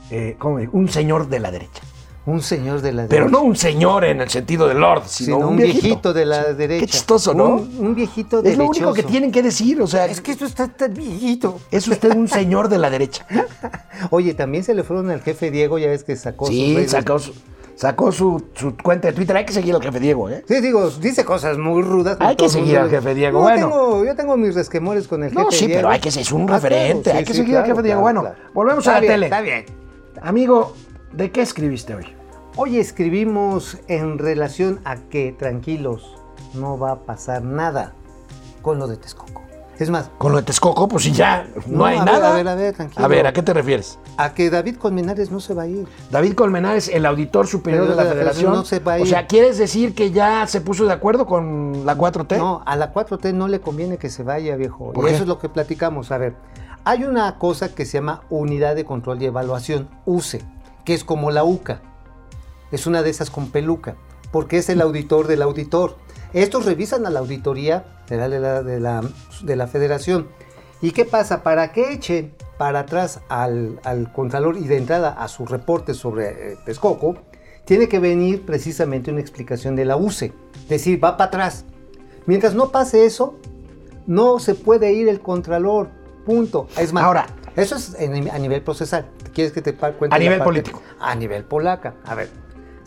eh, 0.10 0.38
¿cómo 0.40 0.56
me 0.56 0.62
dijo? 0.62 0.78
Un 0.78 0.88
señor 0.88 1.28
de 1.28 1.42
la 1.42 1.52
derecha. 1.52 1.82
Un 2.30 2.42
señor 2.42 2.82
de 2.82 2.92
la 2.94 3.08
Pero 3.08 3.26
derecha. 3.26 3.32
no 3.42 3.44
un 3.44 3.56
señor 3.56 4.06
en 4.06 4.22
el 4.22 4.30
sentido 4.30 4.68
de 4.68 4.76
Lord, 4.76 5.04
sino, 5.08 5.38
sino 5.38 5.50
un 5.50 5.58
viejito, 5.58 6.14
de 6.14 6.26
la 6.26 6.54
derecha. 6.54 6.86
Qué 6.86 6.92
chistoso, 6.92 7.34
¿no? 7.34 7.56
Un, 7.56 7.76
un 7.80 7.96
viejito 7.96 8.44
es 8.44 8.58
lo 8.58 8.66
único 8.68 8.94
que 8.94 9.04
tienen 9.04 9.32
que 9.32 9.42
decir, 9.42 9.82
o 9.82 9.88
sea, 9.88 10.06
Es 10.06 10.22
que 10.22 10.32
esto 10.32 10.46
está 10.46 10.68
tan 10.68 10.94
viejito. 10.94 11.60
es 11.72 11.88
usted 11.88 12.14
un 12.16 12.28
señor 12.28 12.70
de 12.70 12.78
la 12.78 12.90
derecha. 12.90 13.26
Oye, 14.12 14.34
también 14.34 14.64
se 14.64 14.74
le 14.74 14.84
fueron 14.84 15.10
al 15.10 15.22
jefe 15.22 15.50
Diego, 15.52 15.78
ya 15.80 15.88
ves 15.88 16.04
que 16.04 16.16
sacó 16.16 16.46
Sí, 16.48 16.86
sacó 16.88 17.18
su- 17.20 17.34
sacó 17.76 18.12
su, 18.12 18.44
su 18.56 18.76
cuenta 18.78 19.08
de 19.08 19.14
Twitter. 19.14 19.36
Hay 19.38 19.46
que 19.46 19.54
seguir 19.54 19.74
al 19.74 19.82
jefe 19.82 20.00
Diego, 20.00 20.30
¿eh? 20.30 20.44
Sí, 20.48 20.60
digo, 20.62 20.90
dice 20.90 21.24
cosas 21.26 21.58
muy 21.58 21.82
rudas. 21.82 22.18
Hay 22.20 22.36
que 22.36 22.50
seguir 22.50 22.78
al 22.78 22.90
jefe 22.90 23.16
Diego, 23.16 23.40
Yo 23.40 23.44
bueno. 23.44 23.68
Tengo, 23.70 24.06
yo 24.06 24.16
tengo 24.16 24.38
mis 24.38 24.54
resquemores 24.54 25.08
con 25.08 25.24
el 25.24 25.34
No, 25.34 25.46
jefe 25.46 25.56
sí, 25.58 25.66
Diego. 25.68 25.80
pero 25.80 25.90
hay 25.90 26.00
que 26.00 26.12
ser 26.12 26.22
es 26.24 26.32
un 26.32 26.44
Ah, 26.44 26.46
claro, 26.46 26.62
referente. 26.64 27.12
sí, 27.12 27.18
hay 27.18 27.24
que 27.24 27.34
sí, 27.34 27.40
seguir 27.40 27.56
al 27.58 27.64
claro, 27.64 27.76
jefe 27.78 27.84
Diego. 27.88 28.02
claro, 28.02 28.20
Bueno, 28.22 28.36
claro. 28.36 28.54
volvemos 28.54 28.80
Está 28.86 28.92
a 28.92 28.94
la 28.96 29.00
bien, 29.00 29.14
tele. 29.14 29.26
Está 29.28 29.42
bien. 29.42 29.66
Amigo, 30.22 30.76
¿de 31.14 31.32
qué 31.32 31.42
escribiste 31.42 31.96
hoy? 31.96 32.06
Hoy 32.62 32.78
escribimos 32.78 33.78
en 33.88 34.18
relación 34.18 34.82
a 34.84 34.98
que, 34.98 35.32
tranquilos, 35.32 36.18
no 36.54 36.78
va 36.78 36.92
a 36.92 37.00
pasar 37.00 37.42
nada 37.42 37.94
con 38.62 38.80
lo 38.80 38.88
de 38.88 38.98
Texcoco. 38.98 39.44
Es 39.78 39.90
más, 39.90 40.12
Con 40.18 40.34
lo 40.34 40.40
de 40.40 40.44
Texcoco, 40.44 40.90
pues 40.90 41.06
sí, 41.06 41.14
ya, 41.14 41.48
no, 41.66 41.78
No, 41.78 41.86
hay 41.86 41.96
a 41.96 42.04
ver, 42.04 42.14
nada. 42.14 42.34
a 42.34 42.36
ver, 42.36 42.48
a 42.50 42.56
ver, 42.56 42.76
tranquilo. 42.76 43.06
A 43.06 43.08
ver, 43.08 43.26
¿a 43.28 43.32
qué 43.32 43.42
te 43.42 43.54
refieres? 43.54 43.98
a 44.18 44.34
que 44.34 44.50
David 44.50 44.76
Colmenares 44.76 45.32
no 45.32 45.40
se 45.40 45.54
va 45.54 45.62
a 45.64 45.68
ir. 45.68 45.88
David 46.12 46.34
Colmenares, 46.34 46.90
el 46.90 47.06
auditor 47.06 47.48
superior 47.48 47.84
Pero 47.86 47.92
de 47.92 47.96
la 47.96 48.04
la 48.04 48.12
federación. 48.12 48.52
no 48.52 48.66
se 48.66 48.80
va 48.80 48.96
a 48.96 48.98
O 48.98 49.00
ir. 49.00 49.08
sea, 49.08 49.26
¿quieres 49.26 49.58
decir 49.58 49.96
que 49.96 50.12
ya 50.12 50.46
se 50.48 50.60
puso 50.60 50.86
de 50.86 50.92
acuerdo 50.92 51.26
con 51.26 51.86
la 51.86 51.96
4T? 51.96 52.38
No, 52.38 52.62
a 52.66 52.76
la 52.76 52.94
4T 52.94 53.34
no 53.34 53.48
le 53.48 53.62
conviene 53.62 53.96
que 53.98 54.10
se 54.10 54.24
vaya, 54.24 54.58
viejo. 54.58 54.92
¿Por 54.92 55.06
y 55.06 55.08
qué? 55.08 55.14
eso 55.14 55.24
es 55.24 55.30
lo 55.30 55.40
que 55.40 55.48
platicamos. 55.48 56.12
A 56.12 56.18
ver, 56.18 56.36
hay 56.84 57.06
una 57.06 57.38
cosa 57.38 57.74
que 57.74 57.86
se 57.86 58.00
llama 58.00 58.24
Unidad 58.30 58.76
de 58.76 58.84
Control 58.84 59.22
y 59.22 59.28
Evaluación, 59.28 59.88
UCE, 60.06 60.42
que 60.84 60.94
es 60.94 61.06
como 61.06 61.32
la 61.32 61.46
UCA. 61.46 61.80
Es 62.72 62.88
una 62.88 63.02
de 63.04 63.10
esas 63.10 63.30
con 63.30 63.50
peluca, 63.52 63.96
porque 64.32 64.58
es 64.58 64.70
el 64.70 64.82
auditor 64.82 65.28
del 65.28 65.42
auditor. 65.42 65.98
Estos 66.34 66.66
revisan 66.66 67.06
a 67.06 67.10
la 67.10 67.20
auditoría 67.20 67.86
de 68.08 68.18
la, 68.18 68.30
de 68.64 68.80
la, 68.80 69.02
de 69.44 69.56
la 69.56 69.68
federación. 69.68 70.28
¿Y 70.82 70.92
qué 70.92 71.06
pasa? 71.06 71.44
Para 71.44 71.72
que 71.72 71.92
echen 71.92 72.34
para 72.58 72.80
atrás 72.82 73.22
al, 73.30 73.80
al 73.84 74.12
contralor 74.14 74.58
y 74.58 74.68
de 74.68 74.78
entrada 74.78 75.10
a 75.10 75.28
su 75.28 75.46
reporte 75.46 75.94
sobre 75.94 76.54
eh, 76.54 76.58
Texcoco, 76.66 77.16
tiene 77.66 77.88
que 77.88 78.00
venir 78.00 78.46
precisamente 78.46 79.12
una 79.12 79.22
explicación 79.22 79.76
de 79.76 79.86
la 79.86 79.98
UCE. 79.98 80.34
Es 80.64 80.70
decir, 80.70 81.04
va 81.04 81.18
para 81.18 81.28
atrás. 81.28 81.66
Mientras 82.26 82.54
no 82.54 82.70
pase 82.70 83.06
eso, 83.06 83.36
no 84.08 84.40
se 84.40 84.56
puede 84.56 84.94
ir 84.94 85.10
el 85.10 85.20
contralor. 85.22 85.90
Punto. 86.26 86.68
Es 86.78 86.94
más, 86.94 87.04
Ahora. 87.04 87.26
eso 87.56 87.76
es 87.76 87.96
en- 88.00 88.30
a 88.30 88.38
nivel 88.38 88.62
procesal. 88.62 89.08
¿Quieres 89.34 89.52
que 89.54 89.62
te 89.62 89.74
cuente 89.74 90.16
A 90.16 90.20
nivel 90.20 90.38
parte? 90.40 90.44
político. 90.50 90.82
A 91.00 91.16
nivel 91.16 91.44
polaca. 91.44 91.96
A 92.06 92.14
ver. 92.16 92.30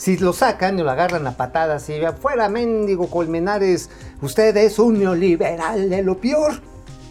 Si 0.02 0.16
lo 0.16 0.32
sacan 0.32 0.80
y 0.80 0.82
lo 0.82 0.90
agarran 0.90 1.24
a 1.28 1.36
patadas 1.36 1.88
y 1.88 2.00
fuera 2.20 2.48
mendigo 2.48 3.08
Colmenares, 3.08 3.88
usted 4.20 4.56
es 4.56 4.80
un 4.80 4.98
neoliberal 4.98 5.88
de 5.88 6.02
lo 6.02 6.18
peor. 6.18 6.54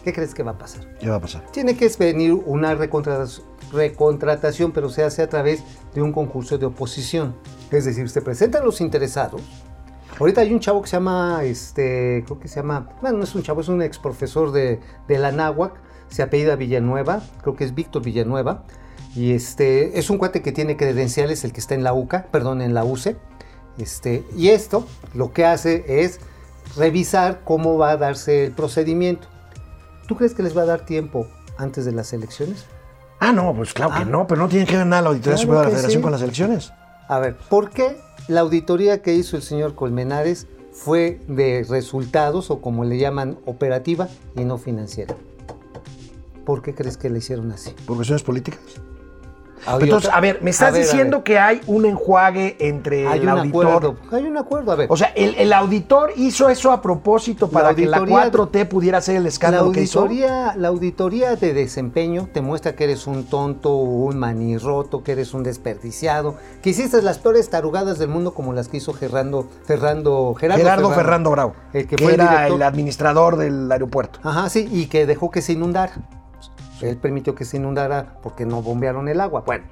¿Qué 0.04 0.12
crees 0.12 0.34
que 0.34 0.42
va 0.42 0.50
a 0.50 0.58
pasar? 0.58 0.98
¿Qué 1.00 1.08
va 1.08 1.16
a 1.16 1.20
pasar? 1.20 1.42
Tiene 1.52 1.74
que 1.74 1.90
venir 1.98 2.34
una 2.34 2.74
recontratación, 2.74 3.46
recontratación, 3.72 4.72
pero 4.72 4.90
se 4.90 5.04
hace 5.04 5.22
a 5.22 5.28
través 5.30 5.64
de 5.94 6.02
un 6.02 6.12
concurso 6.12 6.58
de 6.58 6.66
oposición. 6.66 7.34
Es 7.70 7.86
decir, 7.86 8.10
se 8.10 8.20
presentan 8.20 8.62
los 8.62 8.82
interesados. 8.82 9.40
Ahorita 10.20 10.42
hay 10.42 10.52
un 10.52 10.60
chavo 10.60 10.82
que 10.82 10.88
se 10.88 10.96
llama, 10.96 11.44
este, 11.44 12.22
creo 12.26 12.38
que 12.38 12.48
se 12.48 12.56
llama, 12.56 12.90
bueno, 13.00 13.16
no 13.16 13.24
es 13.24 13.34
un 13.34 13.42
chavo, 13.42 13.62
es 13.62 13.68
un 13.68 13.80
ex 13.80 13.98
profesor 13.98 14.52
de, 14.52 14.80
de 15.08 15.18
la 15.18 15.32
náhuac, 15.32 15.80
se 16.10 16.22
apellida 16.22 16.56
Villanueva, 16.56 17.22
creo 17.40 17.56
que 17.56 17.64
es 17.64 17.74
Víctor 17.74 18.02
Villanueva, 18.02 18.64
y 19.14 19.32
este, 19.32 19.98
es 19.98 20.10
un 20.10 20.18
cuate 20.18 20.42
que 20.42 20.52
tiene 20.52 20.76
credenciales, 20.76 21.44
el 21.44 21.52
que 21.52 21.60
está 21.60 21.74
en 21.74 21.84
la 21.84 21.92
UCA, 21.92 22.26
perdón, 22.30 22.62
en 22.62 22.74
la 22.74 22.84
UCE, 22.84 23.16
este, 23.78 24.24
y 24.36 24.48
esto 24.48 24.86
lo 25.14 25.32
que 25.32 25.44
hace 25.44 25.84
es 26.04 26.20
revisar 26.76 27.40
cómo 27.44 27.76
va 27.78 27.90
a 27.92 27.96
darse 27.96 28.44
el 28.46 28.52
procedimiento. 28.52 29.28
¿Tú 30.08 30.16
crees 30.16 30.34
que 30.34 30.42
les 30.42 30.56
va 30.56 30.62
a 30.62 30.66
dar 30.66 30.84
tiempo 30.86 31.26
antes 31.58 31.84
de 31.84 31.92
las 31.92 32.12
elecciones? 32.12 32.64
Ah, 33.20 33.32
no, 33.32 33.54
pues 33.54 33.72
claro 33.72 33.92
que 33.92 33.98
Ah. 34.00 34.04
no, 34.04 34.26
pero 34.26 34.40
no 34.42 34.48
tiene 34.48 34.66
que 34.66 34.76
ver 34.76 34.86
nada 34.86 35.02
la 35.02 35.08
Auditoría 35.10 35.36
Claro 35.36 35.42
Superior 35.42 35.66
de 35.66 35.70
la 35.72 35.76
Federación 35.76 36.00
sí. 36.00 36.02
con 36.02 36.12
las 36.12 36.22
elecciones. 36.22 36.72
A 37.08 37.18
ver, 37.18 37.36
¿por 37.36 37.70
qué 37.70 37.96
la 38.28 38.40
auditoría 38.40 39.02
que 39.02 39.14
hizo 39.14 39.36
el 39.36 39.42
señor 39.42 39.74
Colmenares 39.74 40.46
fue 40.72 41.20
de 41.28 41.64
resultados 41.68 42.50
o 42.50 42.60
como 42.60 42.84
le 42.84 42.98
llaman 42.98 43.38
operativa 43.44 44.08
y 44.36 44.44
no 44.44 44.58
financiera? 44.58 45.14
¿Por 46.44 46.62
qué 46.62 46.74
crees 46.74 46.96
que 46.96 47.10
le 47.10 47.18
hicieron 47.18 47.52
así? 47.52 47.70
¿Por 47.86 47.96
cuestiones 47.96 48.22
políticas? 48.22 48.60
Entonces, 49.66 50.08
otra- 50.08 50.16
a 50.16 50.20
ver, 50.20 50.38
me 50.42 50.50
estás 50.50 50.72
ver, 50.72 50.82
diciendo 50.82 51.22
que 51.24 51.38
hay 51.38 51.60
un 51.66 51.86
enjuague 51.86 52.56
entre 52.60 53.06
hay 53.06 53.20
el 53.20 53.24
un 53.24 53.38
auditor. 53.38 53.66
acuerdo, 53.66 53.96
hay 54.10 54.24
un 54.24 54.36
acuerdo, 54.36 54.72
a 54.72 54.74
ver. 54.76 54.86
O 54.90 54.96
sea, 54.96 55.08
el, 55.14 55.34
el 55.36 55.52
auditor 55.52 56.10
hizo 56.16 56.48
eso 56.48 56.72
a 56.72 56.82
propósito 56.82 57.48
para 57.48 57.74
que 57.74 57.86
la 57.86 57.98
auditoría- 57.98 58.30
4T 58.30 58.64
pudiera 58.68 58.98
hacer 58.98 59.16
el 59.16 59.22
la 59.24 59.28
escándalo 59.28 59.70
que 59.72 59.82
hizo. 59.82 60.06
la 60.56 60.68
auditoría 60.68 61.36
de 61.36 61.52
desempeño 61.54 62.28
te 62.32 62.40
muestra 62.40 62.74
que 62.74 62.84
eres 62.84 63.06
un 63.06 63.24
tonto, 63.24 63.74
un 63.76 64.18
manirroto, 64.18 65.02
que 65.02 65.12
eres 65.12 65.34
un 65.34 65.42
desperdiciado, 65.42 66.36
que 66.62 66.70
hiciste 66.70 67.00
las 67.02 67.18
peores 67.18 67.48
tarugadas 67.50 67.98
del 67.98 68.08
mundo 68.08 68.34
como 68.34 68.52
las 68.52 68.68
que 68.68 68.78
hizo 68.78 68.92
Gerardo, 68.92 69.46
Ferrando, 69.64 70.34
Gerardo, 70.38 70.62
Gerardo 70.62 70.90
Ferrando 70.90 71.30
Bravo, 71.30 71.54
el 71.72 71.86
que 71.86 71.96
que, 71.96 72.04
fue 72.04 72.14
era 72.14 72.48
el 72.48 72.62
administrador 72.62 73.36
del 73.36 73.70
aeropuerto. 73.70 74.18
Ajá, 74.22 74.48
sí, 74.48 74.68
y 74.70 74.86
que 74.86 75.06
dejó 75.06 75.30
que 75.30 75.42
se 75.42 75.52
inundara. 75.52 75.92
Él 76.80 76.96
permitió 76.96 77.34
que 77.34 77.44
se 77.44 77.58
inundara 77.58 78.18
porque 78.22 78.46
no 78.46 78.62
bombearon 78.62 79.08
el 79.08 79.20
agua. 79.20 79.42
Bueno, 79.46 79.64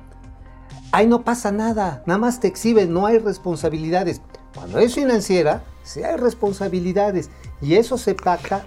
ahí 0.92 1.06
no 1.06 1.22
pasa 1.22 1.50
nada, 1.52 2.02
nada 2.06 2.18
más 2.18 2.40
te 2.40 2.48
exhiben, 2.48 2.92
no 2.92 3.06
hay 3.06 3.18
responsabilidades. 3.18 4.20
Cuando 4.54 4.78
es 4.78 4.94
financiera, 4.94 5.62
sí 5.82 6.02
hay 6.02 6.16
responsabilidades 6.16 7.30
y 7.60 7.74
eso 7.74 7.98
se 7.98 8.14
pacta 8.14 8.64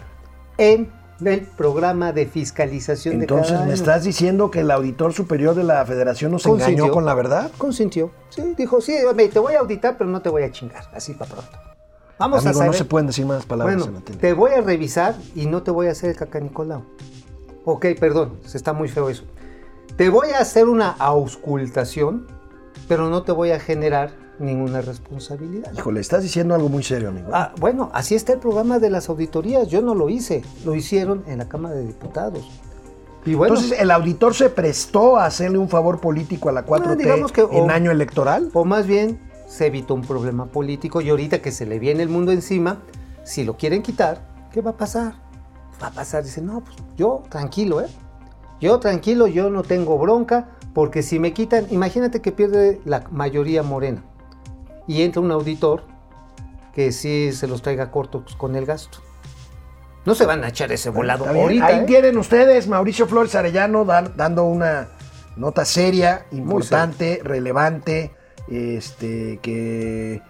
en 0.57 0.91
el 1.23 1.41
programa 1.41 2.11
de 2.11 2.25
fiscalización 2.25 3.21
Entonces, 3.21 3.49
de 3.51 3.53
cada 3.53 3.65
¿me 3.67 3.73
estás 3.73 4.03
diciendo 4.03 4.51
que 4.51 4.59
el 4.61 4.71
auditor 4.71 5.13
superior 5.13 5.55
de 5.55 5.63
la 5.63 5.85
federación 5.85 6.31
nos 6.31 6.45
engañó 6.45 6.63
Consintió. 6.65 6.91
con 6.91 7.05
la 7.05 7.13
verdad? 7.13 7.51
Consintió, 7.57 8.11
sí, 8.29 8.55
dijo, 8.57 8.81
sí, 8.81 8.95
te 9.31 9.39
voy 9.39 9.53
a 9.53 9.59
auditar, 9.59 9.97
pero 9.97 10.09
no 10.09 10.21
te 10.21 10.29
voy 10.29 10.43
a 10.43 10.51
chingar, 10.51 10.89
así 10.93 11.13
para 11.13 11.31
pronto. 11.31 11.51
Vamos 12.19 12.39
Amigo, 12.39 12.49
a 12.49 12.53
saber. 12.53 12.67
no 12.67 12.73
se 12.73 12.85
pueden 12.85 13.07
decir 13.07 13.25
más 13.25 13.45
palabras 13.45 13.77
Bueno, 13.77 14.01
te 14.01 14.33
voy 14.33 14.51
a 14.51 14.61
revisar 14.61 15.15
y 15.35 15.45
no 15.45 15.63
te 15.63 15.71
voy 15.71 15.87
a 15.87 15.91
hacer 15.91 16.09
el 16.11 16.15
cacanicolao. 16.15 16.83
Ok, 17.65 17.85
perdón, 17.99 18.37
se 18.45 18.57
está 18.57 18.73
muy 18.73 18.89
feo 18.89 19.09
eso. 19.09 19.23
Te 19.97 20.09
voy 20.09 20.29
a 20.31 20.39
hacer 20.39 20.67
una 20.67 20.89
auscultación, 20.91 22.27
pero 22.87 23.09
no 23.09 23.23
te 23.23 23.31
voy 23.31 23.51
a 23.51 23.59
generar 23.59 24.11
ninguna 24.39 24.81
responsabilidad. 24.81 25.71
Híjole, 25.77 25.99
estás 26.01 26.23
diciendo 26.23 26.55
algo 26.55 26.67
muy 26.69 26.83
serio, 26.83 27.09
amigo. 27.09 27.29
Ah, 27.31 27.53
bueno, 27.59 27.89
así 27.93 28.15
está 28.15 28.33
el 28.33 28.39
programa 28.39 28.79
de 28.79 28.89
las 28.89 29.07
auditorías. 29.09 29.67
Yo 29.67 29.81
no 29.81 29.93
lo 29.95 30.09
hice, 30.09 30.43
lo 30.65 30.75
hicieron 30.75 31.23
en 31.27 31.37
la 31.37 31.47
Cámara 31.47 31.75
de 31.75 31.85
Diputados. 31.85 32.49
Y 33.25 33.35
bueno, 33.35 33.55
Entonces, 33.55 33.79
¿el 33.79 33.91
auditor 33.91 34.33
se 34.33 34.49
prestó 34.49 35.15
a 35.17 35.25
hacerle 35.27 35.57
un 35.57 35.69
favor 35.69 36.01
político 36.01 36.49
a 36.49 36.51
la 36.51 36.65
4T 36.65 36.89
Ah, 36.91 36.95
digamos 36.95 37.31
que, 37.31 37.41
en 37.41 37.69
o- 37.69 37.73
año 37.73 37.91
electoral? 37.91 38.49
o 38.53 38.65
más 38.65 38.85
bien 38.87 39.19
se 39.47 39.67
evitó 39.67 39.93
un 39.93 40.01
problema 40.01 40.47
político 40.47 40.99
y 40.99 41.09
ahorita 41.09 41.41
que 41.41 41.51
se 41.51 41.65
le 41.65 41.79
viene 41.79 42.03
el 42.03 42.09
mundo 42.09 42.31
encima, 42.33 42.79
si 43.23 43.45
lo 43.45 43.55
quieren 43.55 43.81
quitar, 43.83 44.27
¿qué 44.51 44.59
va 44.61 44.71
a 44.71 44.77
pasar? 44.77 45.13
Va 45.83 45.87
a 45.87 45.91
pasar, 45.91 46.23
dice, 46.23 46.41
no, 46.41 46.61
pues 46.61 46.77
yo 46.95 47.23
tranquilo, 47.29 47.81
¿eh? 47.81 47.87
Yo 48.61 48.79
tranquilo, 48.79 49.27
yo 49.27 49.49
no 49.49 49.63
tengo 49.63 49.97
bronca, 49.97 50.47
porque 50.73 51.03
si 51.03 51.19
me 51.19 51.33
quitan, 51.33 51.67
imagínate 51.71 52.21
que 52.21 52.31
pierde 52.31 52.79
la 52.85 53.03
mayoría 53.11 53.61
morena 53.63 54.01
y 54.87 55.01
entra 55.01 55.21
un 55.21 55.31
auditor 55.31 55.83
que 56.73 56.91
sí 56.93 57.31
se 57.33 57.47
los 57.47 57.61
traiga 57.61 57.91
cortos 57.91 58.35
con 58.37 58.55
el 58.55 58.65
gasto. 58.65 58.99
No 60.05 60.15
se 60.15 60.25
van 60.25 60.43
a 60.43 60.49
echar 60.49 60.71
ese 60.71 60.89
volado 60.89 61.25
ahorita. 61.27 61.65
Ahí 61.65 61.79
¿eh? 61.79 61.83
tienen 61.85 62.17
ustedes, 62.17 62.67
Mauricio 62.67 63.07
Flores 63.07 63.35
Arellano, 63.35 63.85
dan- 63.85 64.13
dando 64.15 64.43
una 64.45 64.87
nota 65.35 65.65
seria, 65.65 66.25
importante, 66.31 67.19
relevante, 67.23 68.13
este, 68.49 69.39
que, 69.41 70.21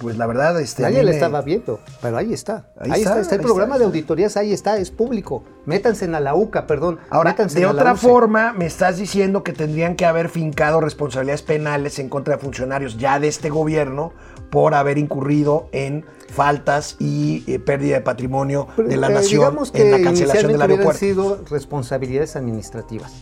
pues 0.00 0.16
la 0.16 0.26
verdad, 0.26 0.60
este, 0.60 0.82
Nadie 0.82 1.02
le 1.04 1.10
me- 1.10 1.16
estaba 1.16 1.42
viendo, 1.42 1.78
pero 2.00 2.16
ahí 2.16 2.32
está. 2.32 2.66
Ahí 2.80 2.90
Ahí, 2.92 3.00
está, 3.02 3.10
está, 3.10 3.20
está 3.20 3.34
el 3.36 3.40
ahí 3.40 3.44
programa 3.46 3.74
está, 3.74 3.78
de 3.80 3.84
auditorías, 3.84 4.36
ahí 4.36 4.52
está, 4.52 4.76
es 4.78 4.90
público. 4.90 5.44
Métanse 5.66 6.06
a 6.06 6.20
la 6.20 6.34
UCA, 6.34 6.66
perdón. 6.66 6.98
Ahora, 7.10 7.30
métanse 7.30 7.60
de 7.60 7.66
otra 7.66 7.94
forma, 7.94 8.52
me 8.52 8.66
estás 8.66 8.96
diciendo 8.98 9.44
que 9.44 9.52
tendrían 9.52 9.94
que 9.94 10.04
haber 10.06 10.28
fincado 10.28 10.80
responsabilidades 10.80 11.42
penales 11.42 11.98
en 11.98 12.08
contra 12.08 12.34
de 12.36 12.42
funcionarios 12.42 12.96
ya 12.98 13.20
de 13.20 13.28
este 13.28 13.48
gobierno 13.50 14.12
por 14.50 14.74
haber 14.74 14.98
incurrido 14.98 15.68
en 15.72 16.04
faltas 16.28 16.96
y 16.98 17.44
eh, 17.46 17.58
pérdida 17.58 17.96
de 17.96 18.00
patrimonio 18.02 18.68
de 18.76 18.96
la 18.96 19.08
Eh, 19.08 19.14
nación 19.14 19.56
que 19.72 19.82
en 19.82 19.90
la 19.92 20.02
cancelación 20.02 20.52
del 20.52 20.62
aeropuerto. 20.62 20.98
sido 20.98 21.38
responsabilidades 21.50 22.34
administrativas. 22.36 23.12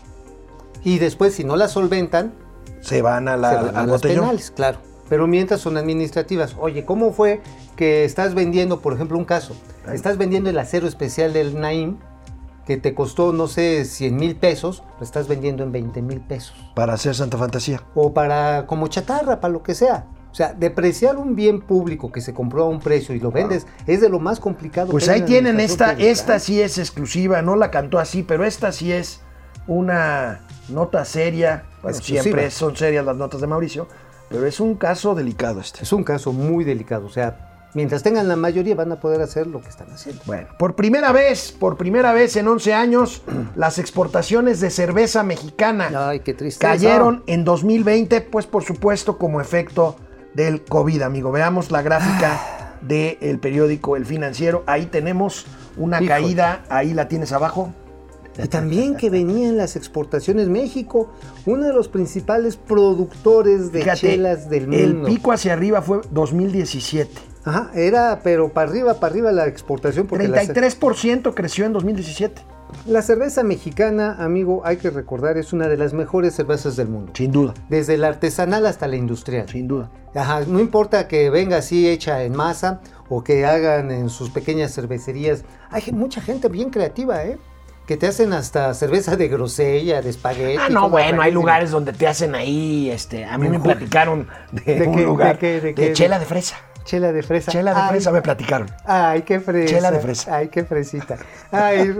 Y 0.82 0.98
después, 0.98 1.34
si 1.34 1.44
no 1.44 1.56
las 1.56 1.72
solventan, 1.72 2.32
Se 2.80 3.02
van 3.02 3.28
a 3.28 3.36
la, 3.36 3.50
se 3.50 3.56
van 3.66 3.76
a 3.76 3.80
al 3.80 3.86
las 3.90 4.00
penales, 4.00 4.50
claro. 4.50 4.78
Pero 5.10 5.26
mientras 5.26 5.60
son 5.60 5.76
administrativas. 5.76 6.56
Oye, 6.58 6.86
¿cómo 6.86 7.12
fue 7.12 7.42
que 7.76 8.04
estás 8.04 8.34
vendiendo, 8.34 8.80
por 8.80 8.94
ejemplo, 8.94 9.18
un 9.18 9.24
caso? 9.24 9.54
Estás 9.92 10.16
vendiendo 10.16 10.48
el 10.48 10.58
acero 10.58 10.86
especial 10.86 11.32
del 11.32 11.60
Naim, 11.60 11.98
que 12.64 12.76
te 12.76 12.94
costó, 12.94 13.32
no 13.32 13.48
sé, 13.48 13.84
100 13.84 14.16
mil 14.16 14.36
pesos, 14.36 14.84
lo 14.98 15.04
estás 15.04 15.26
vendiendo 15.26 15.64
en 15.64 15.72
20 15.72 16.00
mil 16.00 16.20
pesos. 16.20 16.54
Para 16.76 16.94
hacer 16.94 17.16
Santa 17.16 17.36
Fantasía. 17.36 17.82
o 17.96 18.14
para 18.14 18.66
como 18.66 18.86
chatarra, 18.86 19.40
para 19.40 19.52
lo 19.52 19.64
que 19.64 19.74
sea. 19.74 20.06
O 20.30 20.34
sea, 20.34 20.54
depreciar 20.54 21.16
un 21.16 21.34
bien 21.34 21.60
público 21.60 22.12
que 22.12 22.20
se 22.20 22.32
compró 22.32 22.62
a 22.62 22.68
un 22.68 22.78
precio 22.78 23.12
y 23.12 23.18
lo 23.18 23.32
vendes 23.32 23.66
es 23.88 24.00
de 24.00 24.08
lo 24.08 24.20
más 24.20 24.38
complicado. 24.38 24.92
Pues 24.92 25.06
que 25.06 25.10
ahí 25.10 25.22
tienen 25.22 25.58
esta, 25.58 25.90
pública. 25.90 26.08
esta 26.08 26.38
sí 26.38 26.62
es 26.62 26.78
exclusiva, 26.78 27.42
no 27.42 27.56
la 27.56 27.72
cantó 27.72 27.98
así, 27.98 28.22
pero 28.22 28.44
esta 28.44 28.70
sí 28.70 28.92
es 28.92 29.22
una 29.66 30.42
nota 30.68 31.04
seria, 31.04 31.64
bueno, 31.82 31.96
Exclusiva. 31.96 32.22
siempre 32.22 32.50
son 32.52 32.76
serias 32.76 33.04
las 33.04 33.16
notas 33.16 33.40
de 33.40 33.48
Mauricio, 33.48 33.88
Pero 34.30 34.46
es 34.46 34.60
un 34.60 34.76
caso 34.76 35.14
delicado 35.14 35.60
este. 35.60 35.82
Es 35.82 35.92
un 35.92 36.04
caso 36.04 36.32
muy 36.32 36.64
delicado. 36.64 37.04
O 37.06 37.10
sea, 37.10 37.68
mientras 37.74 38.02
tengan 38.02 38.28
la 38.28 38.36
mayoría 38.36 38.76
van 38.76 38.92
a 38.92 39.00
poder 39.00 39.20
hacer 39.20 39.48
lo 39.48 39.60
que 39.60 39.68
están 39.68 39.90
haciendo. 39.90 40.22
Bueno, 40.24 40.46
por 40.56 40.76
primera 40.76 41.12
vez, 41.12 41.52
por 41.52 41.76
primera 41.76 42.12
vez 42.12 42.36
en 42.36 42.46
11 42.46 42.72
años, 42.72 43.22
las 43.56 43.78
exportaciones 43.78 44.60
de 44.60 44.70
cerveza 44.70 45.24
mexicana 45.24 45.90
Ay, 46.08 46.20
qué 46.20 46.36
cayeron 46.58 47.24
en 47.26 47.44
2020, 47.44 48.20
pues 48.22 48.46
por 48.46 48.62
supuesto 48.62 49.18
como 49.18 49.40
efecto 49.40 49.96
del 50.34 50.62
COVID, 50.64 51.02
amigo. 51.02 51.32
Veamos 51.32 51.72
la 51.72 51.82
gráfica 51.82 52.76
del 52.82 53.40
periódico 53.40 53.96
El 53.96 54.06
Financiero. 54.06 54.62
Ahí 54.66 54.86
tenemos 54.86 55.46
una 55.76 55.96
Híjole. 55.96 56.08
caída, 56.08 56.64
ahí 56.68 56.94
la 56.94 57.08
tienes 57.08 57.32
abajo. 57.32 57.74
Y 58.42 58.48
también 58.48 58.96
que 58.96 59.10
venían 59.10 59.56
las 59.56 59.76
exportaciones 59.76 60.48
México, 60.48 61.10
uno 61.46 61.66
de 61.66 61.72
los 61.72 61.88
principales 61.88 62.56
productores 62.56 63.72
de 63.72 63.80
Fíjate, 63.80 64.00
chelas 64.00 64.48
del 64.48 64.72
el 64.72 64.94
mundo. 64.94 65.08
pico 65.08 65.32
hacia 65.32 65.52
arriba 65.52 65.82
fue 65.82 66.00
2017. 66.10 67.10
Ajá, 67.44 67.70
era, 67.74 68.20
pero 68.22 68.50
para 68.50 68.70
arriba, 68.70 68.94
para 68.94 69.12
arriba 69.12 69.32
la 69.32 69.46
exportación. 69.46 70.06
Porque 70.06 70.28
la, 70.28 70.44
ce- 70.44 70.54
33% 70.54 71.32
creció 71.34 71.64
en 71.64 71.72
2017. 71.72 72.42
la 72.86 73.00
cerveza 73.02 73.42
mexicana, 73.42 74.16
amigo, 74.18 74.62
hay 74.64 74.76
que 74.76 74.90
recordar, 74.90 75.38
es 75.38 75.52
una 75.52 75.66
de 75.68 75.76
las 75.78 75.92
mejores 75.94 76.34
cervezas 76.34 76.76
del 76.76 76.88
mundo. 76.88 77.12
Sin 77.14 77.32
duda, 77.32 77.54
Desde 77.68 77.96
la 77.96 78.08
artesanal 78.08 78.66
hasta 78.66 78.86
la 78.86 78.96
industrial. 78.96 79.48
sin 79.48 79.68
duda. 79.68 79.90
Ajá, 80.14 80.40
no 80.46 80.60
importa 80.60 81.08
que 81.08 81.30
venga 81.30 81.56
así 81.58 81.88
hecha 81.88 82.22
en 82.24 82.34
masa 82.36 82.80
o 83.08 83.24
que 83.24 83.46
hagan 83.46 83.90
en 83.90 84.08
sus 84.10 84.30
pequeñas 84.30 84.74
cervecerías. 84.74 85.44
Hay 85.70 85.82
mucha 85.92 86.20
gente 86.20 86.48
bien 86.48 86.70
creativa, 86.70 87.24
¿eh? 87.24 87.38
Que 87.86 87.96
te 87.96 88.06
hacen 88.06 88.32
hasta 88.32 88.72
cerveza 88.74 89.16
de 89.16 89.26
grosella, 89.28 90.00
de 90.00 90.10
espagueti. 90.10 90.58
Ah, 90.60 90.68
no, 90.68 90.88
bueno, 90.88 91.22
hay 91.22 91.32
lugares 91.32 91.70
donde 91.72 91.92
te 91.92 92.06
hacen 92.06 92.34
ahí, 92.36 92.88
este, 92.90 93.24
a 93.24 93.36
mí 93.36 93.48
me 93.48 93.58
platicaron 93.58 94.28
de, 94.52 94.80
¿De 94.80 94.86
un 94.86 94.94
qué, 94.96 95.02
lugar 95.02 95.32
de 95.34 95.38
qué, 95.38 95.60
de 95.60 95.74
qué? 95.74 95.92
chela 95.92 96.18
de 96.20 96.26
fresa. 96.26 96.56
Chela 96.84 97.12
de 97.12 97.22
fresa. 97.22 97.52
Chela 97.52 97.74
de 97.74 97.80
Ay, 97.80 97.88
fresa 97.90 98.10
me 98.10 98.22
platicaron. 98.22 98.68
Ay, 98.84 99.22
qué 99.22 99.38
fresa. 99.38 99.74
Chela 99.74 99.90
de 99.90 100.00
fresa. 100.00 100.36
Ay, 100.36 100.48
qué 100.48 100.64
fresita. 100.64 101.18
Ay, 101.50 101.88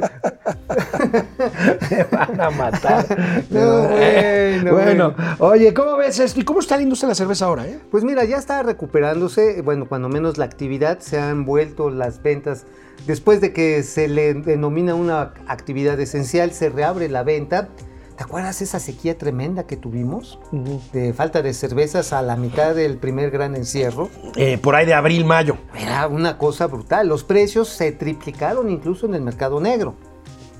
Me 1.91 2.05
van 2.05 2.41
a 2.41 2.51
matar. 2.51 3.07
No, 3.51 3.89
bueno, 3.89 4.73
bueno, 4.73 5.15
bueno. 5.15 5.37
oye, 5.39 5.75
¿cómo 5.75 5.97
ves 5.97 6.19
esto? 6.19 6.41
¿Y 6.41 6.45
cómo 6.45 6.61
está 6.61 6.77
la 6.77 6.83
industria 6.83 7.09
de 7.09 7.11
la 7.13 7.17
cerveza 7.17 7.45
ahora, 7.47 7.67
eh? 7.67 7.79
Pues 7.91 8.05
mira, 8.05 8.25
ya 8.25 8.37
está 8.37 8.63
recuperándose, 8.63 9.61
bueno, 9.63 9.87
cuando 9.89 10.09
menos 10.09 10.39
la 10.39 10.45
actividad, 10.45 10.99
se 11.01 11.19
han 11.21 11.45
vuelto 11.45 11.91
las 11.91 12.23
ventas. 12.23 12.65
Después 13.07 13.41
de 13.41 13.53
que 13.53 13.83
se 13.83 14.09
le 14.09 14.35
denomina 14.35 14.95
una 14.95 15.35
actividad 15.47 15.99
esencial, 16.01 16.53
se 16.53 16.69
reabre 16.69 17.09
la 17.09 17.23
venta. 17.23 17.69
¿Te 18.17 18.25
acuerdas 18.25 18.61
esa 18.61 18.81
sequía 18.81 19.17
tremenda 19.17 19.67
que 19.67 19.79
tuvimos? 19.79 20.39
De 20.93 21.15
falta 21.15 21.41
de 21.41 21.55
cervezas 21.55 22.13
a 22.13 22.21
la 22.21 22.37
mitad 22.37 22.75
del 22.75 22.99
primer 22.99 23.31
gran 23.31 23.57
encierro. 23.57 24.11
Eh, 24.37 24.59
por 24.59 24.75
ahí 24.75 24.85
de 24.85 24.93
abril, 24.93 25.25
mayo. 25.25 25.57
Era 25.75 26.07
una 26.07 26.37
cosa 26.37 26.67
brutal. 26.67 27.09
Los 27.09 27.25
precios 27.25 27.69
se 27.69 27.93
triplicaron 27.93 28.69
incluso 28.69 29.07
en 29.07 29.15
el 29.15 29.23
mercado 29.23 29.59
negro. 29.59 29.95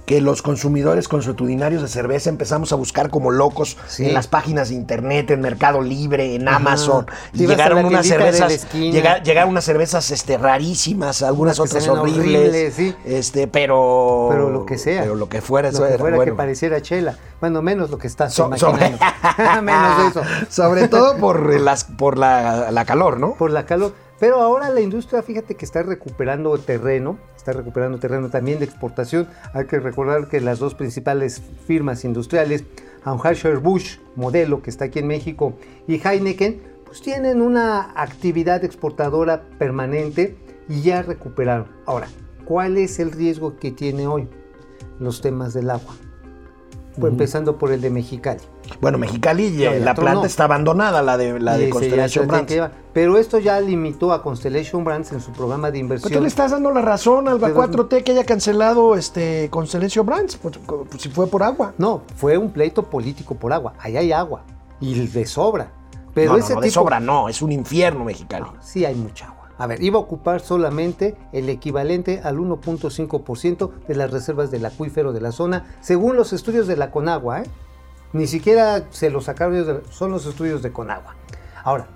Que 0.07 0.21
los 0.21 0.43
consumidores 0.43 1.07
consuetudinarios 1.07 1.83
de 1.83 1.89
cerveza 1.89 2.31
empezamos 2.31 2.73
a 2.73 2.77
buscar 2.77 3.11
como 3.11 3.31
locos 3.31 3.77
Sí. 3.87 4.07
en 4.07 4.15
las 4.15 4.27
páginas 4.27 4.71
de 4.71 4.75
internet, 4.75 5.31
en 5.31 5.41
Mercado 5.41 5.83
Libre, 5.83 6.35
en 6.35 6.49
Amazon. 6.49 7.07
Y 7.33 7.47
llegaron 7.47 7.85
unas 7.85 8.07
cervezas. 8.07 8.73
llega- 8.73 9.23
llegaron 9.23 9.51
unas 9.51 9.63
cervezas 9.65 10.11
este, 10.11 10.37
rarísimas, 10.37 11.23
algunas 11.23 11.59
Unas 11.61 11.71
que 11.71 11.79
otras 11.79 11.89
horribles. 11.97 12.25
horribles, 12.49 12.75
sí. 12.75 12.95
Este, 13.05 13.47
pero. 13.47 14.27
Pero 14.31 14.51
lo 14.51 14.67
que 14.67 14.79
sea. 14.79 15.03
Pero 15.03 15.15
lo 15.15 15.29
que 15.29 15.41
fuera, 15.41 15.69
eso 15.69 15.81
Lo 15.83 15.87
que 15.87 15.95
era 15.95 15.99
fuera 16.03 16.25
que 16.25 16.33
pareciera 16.33 16.83
chela. 16.83 17.17
Bueno, 17.41 17.63
menos 17.63 17.91
lo 17.91 17.99
que 17.99 18.07
estás 18.09 18.35
So- 18.35 18.51
sobre, 18.57 18.91
menos 19.63 20.11
eso. 20.11 20.23
sobre 20.49 20.89
todo 20.89 21.17
por, 21.19 21.61
las, 21.61 21.85
por 21.85 22.19
la, 22.19 22.71
la 22.73 22.85
calor, 22.85 23.19
¿no? 23.21 23.35
por 23.35 23.51
la 23.53 23.65
calor. 23.65 23.95
Pero 24.21 24.43
ahora 24.43 24.69
la 24.69 24.83
industria, 24.83 25.23
fíjate 25.23 25.55
que 25.55 25.65
está 25.65 25.83
recuperando 25.83 26.57
terreno, 26.59 27.19
está 27.35 27.55
recuperando 27.55 27.99
terreno 27.99 28.29
también 28.29 28.59
de 28.59 28.67
exportación. 28.67 29.27
Hay 29.55 29.65
que 29.65 29.81
recordar 29.81 30.29
que 30.29 30.43
las 30.43 30.59
dos 30.59 30.75
principales 30.75 31.41
firmas 31.67 32.05
industriales, 32.05 32.65
Anheuser-Busch, 33.05 33.99
modelo 34.17 34.61
que 34.61 34.69
está 34.69 34.85
aquí 34.85 34.99
en 34.99 35.07
México, 35.07 35.55
y 35.89 35.99
Heineken, 36.07 36.61
pues 36.85 37.01
tienen 37.01 37.41
una 37.41 37.93
actividad 37.95 38.63
exportadora 38.63 39.43
permanente 39.59 40.37
y 40.69 40.83
ya 40.83 41.01
recuperaron. 41.01 41.69
Ahora, 41.87 42.09
¿cuál 42.45 42.77
es 42.77 42.99
el 42.99 43.13
riesgo 43.13 43.57
que 43.57 43.71
tiene 43.71 44.07
hoy? 44.07 44.29
Los 44.99 45.23
temas 45.23 45.55
del 45.55 45.71
agua. 45.71 45.95
Pues 46.99 47.13
Empezando 47.13 47.57
por 47.57 47.73
el 47.73 47.81
de 47.81 47.89
Mexicali. 47.89 48.43
Bueno, 48.81 48.99
Mexicali, 48.99 49.51
No, 49.51 49.63
eh, 49.65 49.81
la 49.81 49.95
planta 49.95 50.21
no. 50.21 50.27
está 50.27 50.45
abandonada, 50.45 51.03
la 51.03 51.17
de, 51.17 51.39
la 51.41 51.57
de 51.57 51.67
se 51.67 51.71
Constellation 51.71 52.29
la 52.29 52.47
tienen 52.47 52.65
Brands. 52.69 52.81
Pero 52.93 53.19
esto 53.19 53.39
ya 53.39 53.61
limitó 53.61 54.13
a 54.13 54.23
Constellation 54.23 54.85
Brands 54.85 55.13
en 55.13 55.21
su 55.21 55.33
programa 55.33 55.69
de 55.69 55.73
¿Por 55.73 55.81
inversión. 55.81 56.13
qué 56.13 56.21
le 56.21 56.29
estás 56.29 56.51
dando 56.51 56.71
la 56.71 56.81
razón 56.81 57.29
al 57.29 57.41
De 57.41 57.55
4T 57.55 58.03
que 58.03 58.13
haya 58.13 58.25
cancelado 58.25 58.97
este 58.97 59.49
Constellation 59.51 60.07
Brands? 60.07 60.37
Pues, 60.37 60.59
pues, 60.59 61.03
si 61.03 61.09
fue 61.09 61.27
por 61.27 61.43
agua. 61.43 61.75
No, 61.79 62.03
fue 62.17 62.39
un 62.39 62.51
pleito 62.51 62.83
político 62.85 63.35
por 63.35 63.53
agua. 63.53 63.75
Allá 63.79 64.01
hay 64.01 64.13
agua. 64.13 64.43
Y 64.81 65.07
de 65.07 65.27
sobra. 65.27 65.73
Pero 66.15 66.33
no, 66.33 66.39
ese 66.39 66.55
no, 66.55 66.61
de 66.61 66.69
tipo. 66.69 66.81
sobra 66.81 67.01
no, 67.01 67.29
es 67.29 67.43
un 67.43 67.53
infierno 67.53 68.05
Mexicali. 68.05 68.45
No, 68.45 68.55
sí 68.61 68.85
hay 68.85 68.95
mucha 68.95 69.27
agua. 69.27 69.41
A 69.59 69.67
ver, 69.67 69.83
iba 69.83 69.99
a 69.99 70.01
ocupar 70.01 70.41
solamente 70.41 71.17
el 71.33 71.49
equivalente 71.51 72.23
al 72.25 72.39
1.5% 72.39 73.71
de 73.87 73.95
las 73.95 74.11
reservas 74.11 74.51
del 74.51 74.65
acuífero 74.65 75.13
de 75.13 75.21
la 75.21 75.33
zona, 75.33 75.67
según 75.81 76.17
los 76.17 76.33
estudios 76.33 76.67
de 76.67 76.77
la 76.77 76.91
Conagua. 76.91 77.43
¿eh? 77.43 77.45
Ni 78.13 78.27
siquiera 78.27 78.87
se 78.91 79.11
los 79.11 79.25
sacaron 79.25 79.83
son 79.91 80.11
los 80.11 80.27
estudios 80.27 80.63
de 80.63 80.73
Conagua. 80.73 81.15
Ahora, 81.63 81.87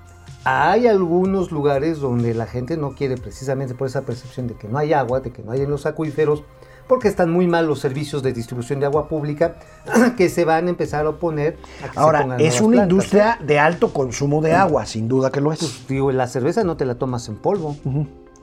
hay 0.45 0.87
algunos 0.87 1.51
lugares 1.51 2.01
donde 2.01 2.35
la 2.35 2.47
gente 2.47 2.77
no 2.77 2.95
quiere 2.95 3.17
precisamente 3.17 3.75
por 3.75 3.89
esa 3.89 4.03
percepción 4.03 4.47
de 4.47 4.55
que 4.55 4.69
no 4.69 4.79
hay 4.79 4.93
agua, 4.93 5.21
de 5.21 5.31
que 5.31 5.43
no 5.43 5.53
hay 5.53 5.63
en 5.63 5.71
los 5.71 5.87
acuíferos, 5.87 6.45
porque 6.87 7.09
están 7.09 7.33
muy 7.33 7.47
mal 7.47 7.67
los 7.67 7.81
servicios 7.81 8.23
de 8.23 8.33
distribución 8.33 8.79
de 8.79 8.87
agua 8.87 9.09
pública, 9.09 9.57
que 10.17 10.29
se 10.29 10.45
van 10.45 10.67
a 10.67 10.71
empezar 10.71 11.07
a 11.07 11.11
oponer 11.11 11.57
a 11.83 11.89
que 11.89 11.95
se 11.95 11.99
Ahora, 11.99 12.37
es 12.39 12.61
una 12.61 12.77
plantas, 12.77 12.91
industria 12.91 13.39
de 13.43 13.59
alto 13.59 13.93
consumo 13.93 14.43
de 14.43 14.53
agua, 14.53 14.85
sin 14.85 15.09
duda 15.09 15.33
que 15.33 15.41
lo 15.41 15.53
es. 15.53 15.61
Pues, 15.61 15.89
digo, 15.89 16.13
la 16.13 16.27
cerveza 16.27 16.63
no 16.63 16.77
te 16.77 16.85
la 16.85 16.97
tomas 16.97 17.29
en 17.29 17.37
polvo. 17.37 17.77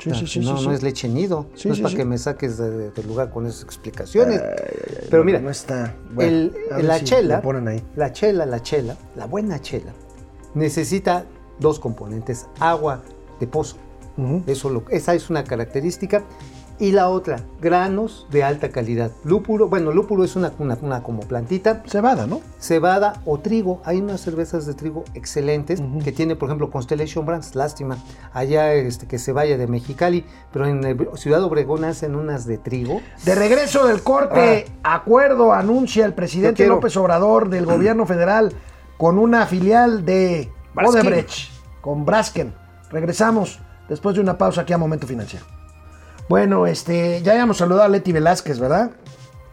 Sí, 0.01 0.09
O 0.09 0.13
sea, 0.15 0.27
sí, 0.27 0.27
sí, 0.27 0.39
no, 0.39 0.71
es 0.73 0.81
leche 0.81 1.07
nido. 1.07 1.45
No 1.65 1.73
es 1.73 1.79
para 1.79 1.95
que 1.95 2.05
me 2.05 2.17
saques 2.17 2.57
de- 2.57 2.71
de- 2.71 2.89
del 2.91 3.07
lugar 3.07 3.29
con 3.29 3.45
esas 3.45 3.63
explicaciones. 3.63 4.41
Pero 5.11 5.23
mira, 5.23 5.39
no 5.39 5.49
está. 5.51 5.95
Bueno, 6.11 6.49
la 6.81 6.97
si 6.97 7.05
chela, 7.05 7.35
lo 7.37 7.41
ponen 7.43 7.67
ahí. 7.67 7.83
la 7.95 8.11
chela, 8.11 8.45
la 8.47 8.61
chela, 8.63 8.97
la 9.15 9.25
buena 9.27 9.61
chela, 9.61 9.93
necesita 10.55 11.25
dos 11.59 11.79
componentes: 11.79 12.47
agua 12.59 13.01
de 13.39 13.47
pozo. 13.47 13.77
Eso 14.47 14.69
lo- 14.69 14.83
esa 14.89 15.13
es 15.15 15.29
una 15.29 15.43
característica. 15.43 16.23
Y 16.81 16.93
la 16.93 17.09
otra, 17.09 17.41
granos 17.61 18.25
de 18.31 18.43
alta 18.43 18.69
calidad. 18.69 19.11
Lúpulo, 19.23 19.67
bueno, 19.67 19.91
lúpulo 19.91 20.23
es 20.23 20.35
una, 20.35 20.51
una, 20.57 20.75
una 20.81 21.03
como 21.03 21.21
plantita. 21.21 21.83
Cebada, 21.85 22.25
¿no? 22.25 22.41
Cebada 22.59 23.21
o 23.23 23.37
trigo. 23.37 23.83
Hay 23.85 23.99
unas 23.99 24.21
cervezas 24.21 24.65
de 24.65 24.73
trigo 24.73 25.03
excelentes 25.13 25.79
que 26.03 26.11
tiene, 26.11 26.35
por 26.35 26.49
ejemplo, 26.49 26.71
Constellation 26.71 27.23
Brands. 27.23 27.53
Lástima, 27.53 27.99
allá 28.33 28.73
este, 28.73 29.05
que 29.05 29.19
se 29.19 29.31
vaya 29.31 29.59
de 29.59 29.67
Mexicali, 29.67 30.25
pero 30.51 30.65
en 30.65 30.83
eh, 30.83 30.97
Ciudad 31.13 31.43
Obregón 31.43 31.83
hacen 31.83 32.15
unas 32.15 32.47
de 32.47 32.57
trigo. 32.57 32.99
De 33.25 33.35
regreso 33.35 33.85
del 33.85 34.01
corte, 34.01 34.65
acuerdo 34.81 35.53
anuncia 35.53 36.03
el 36.03 36.15
presidente 36.15 36.65
López 36.65 36.97
Obrador 36.97 37.49
del 37.49 37.67
gobierno 37.67 38.07
federal 38.07 38.53
con 38.97 39.19
una 39.19 39.45
filial 39.45 40.03
de. 40.03 40.51
Odebrecht, 40.75 41.51
con 41.79 42.05
Braskem. 42.05 42.53
Regresamos 42.89 43.59
después 43.87 44.15
de 44.15 44.21
una 44.21 44.35
pausa 44.39 44.61
aquí 44.61 44.73
a 44.73 44.79
Momento 44.79 45.05
Financiero. 45.05 45.60
Bueno, 46.31 46.65
este, 46.65 47.21
ya 47.23 47.33
habíamos 47.33 47.57
saludado 47.57 47.83
a 47.83 47.89
Leti 47.89 48.13
Velázquez, 48.13 48.57
¿verdad? 48.57 48.91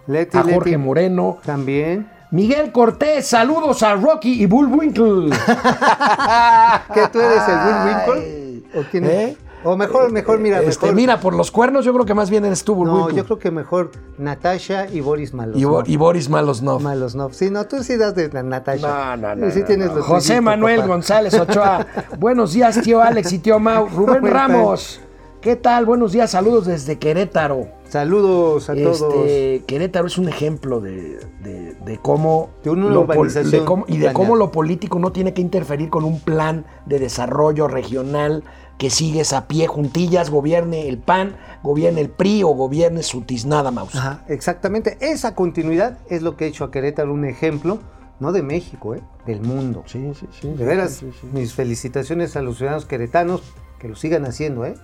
Leti, 0.07 0.39
A 0.39 0.43
Jorge 0.43 0.71
Leti, 0.71 0.77
Moreno. 0.77 1.39
También. 1.45 2.09
Miguel 2.31 2.71
Cortés, 2.71 3.27
saludos 3.27 3.83
a 3.83 3.97
Rocky 3.97 4.41
y 4.41 4.47
Bullwinkle. 4.47 5.31
¿Qué 6.95 7.09
tú 7.13 7.19
eres 7.21 7.43
el 7.49 7.55
Will 7.57 7.75
Ay. 7.75 7.95
Winkle? 8.07 8.81
¿O 8.81 8.85
quién 8.93 9.05
es? 9.07 9.11
¿Eh? 9.11 9.37
O 9.65 9.77
mejor, 9.77 10.13
mejor, 10.13 10.39
mira, 10.39 10.61
Este, 10.63 10.87
mejor. 10.87 10.95
mira, 10.95 11.19
por 11.21 11.35
los 11.35 11.51
cuernos 11.51 11.85
yo 11.85 11.93
creo 11.93 12.07
que 12.07 12.15
más 12.15 12.31
bien 12.31 12.45
eres 12.45 12.63
tú, 12.63 12.77
no, 12.85 12.93
Bullwinkle. 12.93 13.17
yo 13.17 13.25
creo 13.25 13.39
que 13.41 13.51
mejor 13.51 13.91
Natasha 14.17 14.87
y 14.87 15.01
Boris 15.01 15.35
Malosnov. 15.35 15.83
Y 15.89 15.97
Boris 15.97 16.29
Malosnov. 16.29 16.81
Malosnov. 16.81 17.33
Sí, 17.35 17.51
no, 17.51 17.67
tú 17.67 17.83
sí 17.83 17.97
das 17.97 18.15
de 18.15 18.29
Natasha. 18.45 19.17
No, 19.17 19.35
no, 19.35 19.35
no. 19.35 19.51
Sí 19.51 19.61
no, 19.61 19.67
tienes 19.67 19.89
no. 19.89 19.97
lo 19.97 20.03
José 20.05 20.41
Manuel 20.41 20.77
papá. 20.77 20.87
González 20.87 21.35
Ochoa. 21.35 21.85
Buenos 22.21 22.53
días, 22.53 22.81
tío 22.83 23.03
Alex 23.03 23.33
y 23.33 23.41
tío 23.41 23.59
Mau. 23.59 23.89
Rubén. 23.89 24.25
Ramos. 24.25 25.01
¿Qué 25.41 25.55
tal? 25.55 25.87
Buenos 25.87 26.13
días, 26.13 26.33
saludos 26.33 26.67
desde 26.67 26.99
Querétaro. 26.99 27.69
Saludos 27.89 28.69
a 28.69 28.75
todos. 28.75 29.03
Este, 29.03 29.63
Querétaro 29.67 30.09
es 30.09 30.19
un 30.19 30.29
ejemplo 30.29 30.81
de, 30.81 31.21
de- 31.43 31.75
de 31.75 31.99
cómo, 31.99 32.51
De 32.65 32.71
una 32.71 32.89
lo 32.91 33.07
de 33.07 33.65
cómo- 33.65 33.85
y 33.87 33.99
de 33.99 34.13
cómo 34.13 34.35
lo 34.35 34.51
político 34.51 34.99
no 34.99 35.13
tiene 35.13 35.35
que 35.35 35.41
interferir 35.41 35.91
con 35.91 36.05
un 36.05 36.21
plan 36.21 36.67
de 36.87 36.99
desarrollo 36.99 37.69
regional 37.69 38.43
que 38.79 38.91
sigues 38.91 39.33
a 39.33 39.47
pie 39.47 39.69
juntillas, 39.69 40.29
gobierne 40.31 40.89
el 40.89 40.99
PAN, 40.99 41.37
gobierne 41.63 42.01
el 42.01 42.11
PRI 42.11 42.43
o 42.43 42.49
gobierne 42.49 43.03
su 43.05 43.23
tiznada 43.23 43.71
mouse. 43.71 43.95
Ajá, 43.95 44.25
exactamente. 44.29 44.99
Esa 45.01 45.35
continuidad 45.37 45.99
es 46.11 46.23
lo 46.23 46.37
que 46.37 46.47
ha 46.47 46.49
hecho 46.49 46.65
a 46.65 46.71
Querétaro 46.73 47.13
un 47.15 47.25
ejemplo 47.25 47.79
no 48.21 48.33
de 48.33 48.43
México, 48.43 48.97
¿eh? 48.97 49.01
del 49.25 49.41
mundo. 49.41 49.85
Sí, 49.87 50.11
sí, 50.19 50.27
sí. 50.33 50.49
De 50.49 50.65
veras, 50.65 50.95
Sí, 50.95 51.07
sí, 51.13 51.19
sí. 51.21 51.29
mis 51.33 51.55
felicitaciones 51.55 52.35
a 52.37 52.43
los 52.43 52.57
ciudadanos 52.59 52.87
queretanos 52.87 53.43
que 53.79 53.87
lo 53.89 53.95
sigan 53.95 54.25
haciendo, 54.25 54.65
¿eh? 54.67 54.75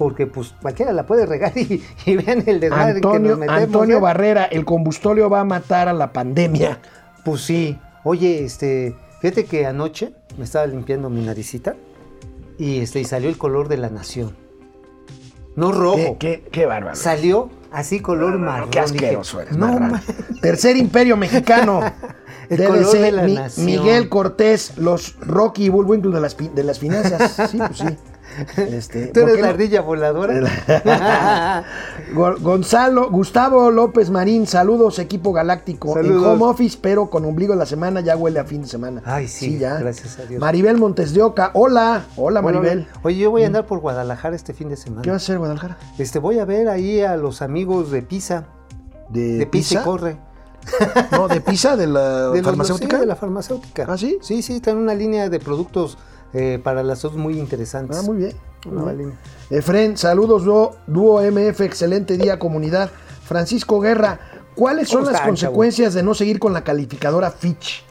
Porque 0.00 0.26
pues 0.26 0.54
cualquiera 0.62 0.94
la 0.94 1.04
puede 1.04 1.26
regar 1.26 1.52
y, 1.58 1.84
y 2.06 2.16
vean 2.16 2.42
el 2.46 2.58
desmadre 2.58 3.02
que 3.02 3.06
Antonio, 3.06 3.30
nos 3.32 3.38
metemos. 3.38 3.62
Antonio 3.64 3.96
¿eh? 3.98 4.00
Barrera, 4.00 4.44
el 4.46 4.64
combustóleo 4.64 5.28
va 5.28 5.40
a 5.40 5.44
matar 5.44 5.88
a 5.88 5.92
la 5.92 6.10
pandemia. 6.10 6.78
Pues 7.22 7.42
sí. 7.42 7.78
Oye, 8.02 8.42
este, 8.42 8.96
fíjate 9.20 9.44
que 9.44 9.66
anoche 9.66 10.14
me 10.38 10.44
estaba 10.44 10.66
limpiando 10.66 11.10
mi 11.10 11.20
naricita 11.22 11.76
y 12.56 12.80
este 12.80 12.98
y 13.00 13.04
salió 13.04 13.28
el 13.28 13.36
color 13.36 13.68
de 13.68 13.76
la 13.76 13.90
nación. 13.90 14.34
No 15.54 15.70
rojo. 15.70 16.16
Qué, 16.18 16.40
qué, 16.44 16.48
qué 16.50 16.64
bárbaro. 16.64 16.96
Salió 16.96 17.50
así 17.70 18.00
color 18.00 18.38
marrón. 18.38 18.70
Qué 18.70 18.80
asqueroso 18.80 19.42
eres, 19.42 19.54
no, 19.54 20.00
Tercer 20.40 20.78
imperio 20.78 21.18
mexicano. 21.18 21.82
El 22.48 22.56
DDC, 22.56 22.66
color 22.68 22.92
de 22.92 23.12
la 23.12 23.22
Mi- 23.24 23.34
nación. 23.34 23.66
Miguel 23.66 24.08
Cortés, 24.08 24.78
los 24.78 25.14
Rocky 25.20 25.66
y 25.66 25.68
Bullwinkle 25.68 26.10
de 26.10 26.20
las, 26.22 26.36
de 26.36 26.64
las 26.64 26.78
finanzas. 26.78 27.50
Sí, 27.50 27.58
pues 27.58 27.76
sí. 27.76 27.84
Este, 28.56 29.06
¿Tú 29.12 29.20
¿por 29.20 29.28
eres 29.30 29.40
la 29.40 29.46
no? 29.48 29.52
ardilla 29.54 29.80
voladora? 29.82 30.34
Go- 32.14 32.36
Gonzalo, 32.40 33.10
Gustavo 33.10 33.70
López 33.70 34.10
Marín, 34.10 34.46
saludos 34.46 34.98
equipo 34.98 35.32
galáctico. 35.32 35.96
En 35.98 36.04
Saludos. 36.06 36.26
home 36.26 36.44
office, 36.44 36.78
pero 36.80 37.10
con 37.10 37.24
ombligo 37.24 37.52
en 37.52 37.58
la 37.58 37.66
semana 37.66 38.00
ya 38.00 38.16
huele 38.16 38.40
a 38.40 38.44
fin 38.44 38.62
de 38.62 38.68
semana. 38.68 39.02
Ay, 39.04 39.28
sí, 39.28 39.58
ya. 39.58 39.74
gracias 39.78 40.18
a 40.18 40.24
Dios. 40.26 40.40
Maribel 40.40 40.76
Montes 40.76 41.12
de 41.14 41.22
Oca, 41.22 41.50
hola, 41.54 42.04
hola 42.16 42.42
Maribel. 42.42 42.86
Oye, 43.02 43.18
yo 43.18 43.30
voy 43.30 43.42
a 43.44 43.46
andar 43.46 43.66
por 43.66 43.80
Guadalajara 43.80 44.34
este 44.36 44.52
fin 44.54 44.68
de 44.68 44.76
semana. 44.76 45.02
¿Qué 45.02 45.10
vas 45.10 45.22
a 45.22 45.24
hacer, 45.24 45.38
Guadalajara? 45.38 45.78
Este, 45.98 46.18
voy 46.18 46.38
a 46.38 46.44
ver 46.44 46.68
ahí 46.68 47.00
a 47.00 47.16
los 47.16 47.42
amigos 47.42 47.90
de 47.90 48.02
Pisa. 48.02 48.44
¿De, 49.08 49.38
De 49.38 49.46
Pisa 49.46 49.80
y 49.80 49.84
corre. 49.84 50.16
No, 51.12 51.26
de 51.26 51.40
Pisa, 51.40 51.76
de 51.76 51.86
la 51.86 52.28
De 52.30 52.36
los- 52.38 52.42
farmacéutica. 52.46 52.96
sí, 52.96 53.00
de 53.00 53.06
la 53.06 53.16
farmacéutica. 53.16 53.86
¿Ah, 53.88 53.96
sí? 53.98 54.18
Sí, 54.20 54.42
sí, 54.42 54.56
están 54.56 54.76
una 54.76 54.94
línea 54.94 55.28
de 55.28 55.40
productos 55.40 55.96
eh, 56.32 56.60
para 56.62 56.82
la 56.82 56.96
salud 56.96 57.16
muy 57.16 57.38
interesantes. 57.38 57.98
Ah, 57.98 58.02
muy 58.02 58.16
bien. 58.16 58.36
Muy 58.66 58.94
bien. 58.94 59.12
Efren, 59.48 59.96
saludos, 59.96 60.44
dúo, 60.44 60.76
dúo 60.86 61.22
MF, 61.22 61.60
excelente 61.62 62.16
día, 62.16 62.38
comunidad. 62.38 62.90
Francisco 63.24 63.80
Guerra, 63.80 64.20
¿cuáles 64.54 64.88
son 64.88 65.00
¿Cómo 65.00 65.12
las 65.12 65.22
consecuencias 65.22 65.94
de 65.94 66.02
no 66.02 66.14
seguir 66.14 66.38
con 66.38 66.52
la 66.52 66.62
calificadora 66.62 67.30
Fitch? 67.30 67.84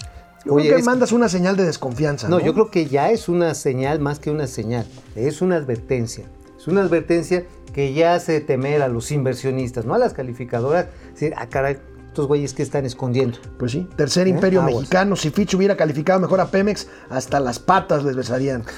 Yo 0.45 0.53
Oye, 0.53 0.67
creo 0.67 0.77
que 0.77 0.83
mandas 0.83 1.11
una 1.11 1.27
señal 1.27 1.57
de 1.57 1.65
desconfianza. 1.65 2.29
No, 2.29 2.39
No, 2.39 2.45
yo 2.45 2.53
creo 2.53 2.71
que 2.71 2.85
ya 2.85 3.11
es 3.11 3.27
una 3.27 3.53
señal 3.55 3.99
más 3.99 4.19
que 4.19 4.31
una 4.31 4.47
señal, 4.47 4.85
es 5.15 5.41
una 5.41 5.55
advertencia. 5.55 6.25
Es 6.57 6.67
una 6.67 6.81
advertencia 6.81 7.45
que 7.73 7.93
ya 7.93 8.15
hace 8.15 8.41
temer 8.41 8.81
a 8.81 8.87
los 8.87 9.11
inversionistas, 9.11 9.85
no 9.85 9.93
a 9.93 9.97
las 9.97 10.13
calificadoras. 10.13 10.87
Es 11.07 11.13
decir, 11.13 11.33
ah, 11.37 11.47
caray, 11.47 11.77
estos 12.19 12.27
güeyes 12.27 12.53
que 12.53 12.63
están 12.63 12.85
escondiendo. 12.85 13.37
Pues 13.57 13.71
sí, 13.71 13.87
tercer 13.95 14.27
¿Eh? 14.27 14.31
imperio 14.31 14.59
Aguas. 14.59 14.75
mexicano. 14.75 15.15
Si 15.15 15.29
Fitch 15.29 15.53
hubiera 15.53 15.77
calificado 15.77 16.19
mejor 16.19 16.41
a 16.41 16.47
Pemex, 16.51 16.87
hasta 17.09 17.39
las 17.39 17.59
patas 17.59 18.03
les 18.03 18.15
besarían. 18.15 18.63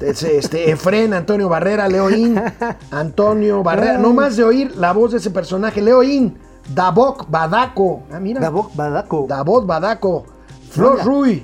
Este, 0.00 0.36
este, 0.36 0.70
Efren, 0.70 1.14
Antonio 1.14 1.48
Barrera, 1.48 1.88
Leoín, 1.88 2.40
Antonio 2.90 3.62
Barrera. 3.62 3.98
No 3.98 4.12
más 4.12 4.36
de 4.36 4.44
oír 4.44 4.76
la 4.76 4.92
voz 4.92 5.12
de 5.12 5.18
ese 5.18 5.30
personaje. 5.30 5.82
Leoín, 5.82 6.38
Davok 6.72 7.28
Badaco. 7.28 8.02
Ah, 8.12 8.20
mira. 8.20 8.40
Davok 8.40 8.76
Badaco. 8.76 9.26
Davot 9.28 9.66
Badaco. 9.66 10.26
Flor 10.70 10.94
Hola. 10.94 11.04
Ruy. 11.04 11.42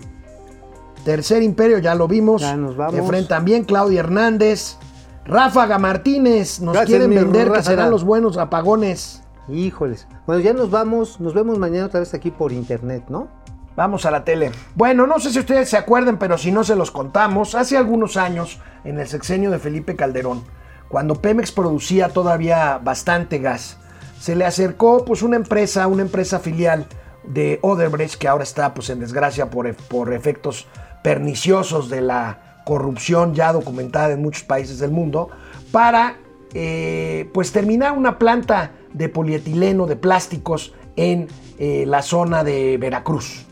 Tercer 1.05 1.43
imperio, 1.43 1.79
ya 1.79 1.95
lo 1.95 2.07
vimos. 2.07 2.43
Ya 2.43 2.57
nos 2.57 2.77
vamos. 2.77 2.95
Efren 2.95 3.27
también, 3.27 3.65
Claudia 3.65 4.01
Hernández. 4.01 4.77
Ráfaga 5.25 5.79
Martínez. 5.79 6.61
Nos 6.61 6.75
Gracias, 6.75 6.99
quieren 6.99 7.15
vender 7.15 7.51
que 7.51 7.63
serán 7.63 7.91
los 7.91 8.05
buenos 8.05 8.37
apagones. 8.37 9.23
Híjoles. 9.53 10.07
Bueno, 10.27 10.41
ya 10.43 10.53
nos 10.53 10.71
vamos, 10.71 11.21
nos 11.21 11.35
vemos 11.35 11.59
mañana 11.59 11.87
otra 11.87 12.01
vez 12.01 12.15
aquí 12.15 12.31
por 12.31 12.53
internet, 12.53 13.05
¿no? 13.09 13.29
Vamos 13.77 14.05
a 14.05 14.11
la 14.11 14.25
tele. 14.25 14.53
Bueno, 14.75 15.07
no 15.07 15.19
sé 15.21 15.31
si 15.31 15.39
ustedes 15.39 15.69
se 15.71 15.77
acuerdan, 15.77 16.19
pero 16.19 16.37
si 16.37 16.53
no 16.53 16.65
se 16.65 16.77
los 16.77 16.91
contamos, 16.91 17.55
hace 17.55 17.77
algunos 17.77 18.17
años, 18.17 18.59
en 18.85 18.99
el 18.99 19.07
sexenio 19.07 19.51
de 19.51 19.59
Felipe 19.59 19.97
Calderón, 19.97 20.43
cuando 20.89 21.15
Pemex 21.15 21.53
producía 21.53 22.09
todavía 22.09 22.79
bastante 22.79 23.39
gas, 23.39 23.79
se 24.19 24.37
le 24.37 24.45
acercó 24.45 25.05
pues 25.05 25.23
una 25.23 25.37
empresa, 25.37 25.87
una 25.87 26.03
empresa 26.03 26.41
filial 26.41 26.87
de 27.25 27.59
Odebrecht, 27.63 28.17
que 28.17 28.29
ahora 28.29 28.45
está 28.45 28.75
pues 28.75 28.91
en 28.91 29.01
desgracia 29.01 29.51
por, 29.51 29.73
por 29.75 30.13
efectos 30.13 30.67
perniciosos 31.03 31.89
de 31.89 32.01
la 32.03 32.63
corrupción 32.67 33.35
ya 33.35 33.53
documentada 33.53 34.13
en 34.13 34.21
muchos 34.21 34.43
países 34.43 34.79
del 34.79 34.91
mundo, 34.91 35.31
para 35.73 36.17
eh, 36.53 37.31
pues 37.33 37.53
terminar 37.53 37.97
una 37.97 38.19
planta 38.19 38.73
de 38.93 39.09
polietileno, 39.09 39.87
de 39.87 39.97
plásticos 39.97 40.75
en 40.97 41.29
eh, 41.59 41.85
la 41.87 42.03
zona 42.03 42.45
de 42.45 42.77
Veracruz. 42.79 43.47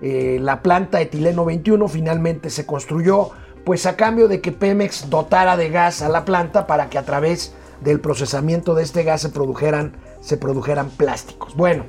Eh, 0.00 0.38
la 0.40 0.62
planta 0.62 1.00
etileno 1.00 1.44
21 1.44 1.86
finalmente 1.88 2.50
se 2.50 2.66
construyó 2.66 3.30
pues 3.64 3.86
a 3.86 3.96
cambio 3.96 4.26
de 4.26 4.40
que 4.40 4.50
Pemex 4.50 5.08
dotara 5.08 5.56
de 5.56 5.70
gas 5.70 6.02
a 6.02 6.08
la 6.08 6.24
planta 6.24 6.66
para 6.66 6.90
que 6.90 6.98
a 6.98 7.04
través 7.04 7.54
del 7.80 8.00
procesamiento 8.00 8.74
de 8.74 8.82
este 8.82 9.04
gas 9.04 9.20
se 9.20 9.28
produjeran, 9.28 9.96
se 10.20 10.36
produjeran 10.36 10.90
plásticos. 10.90 11.54
Bueno, 11.54 11.84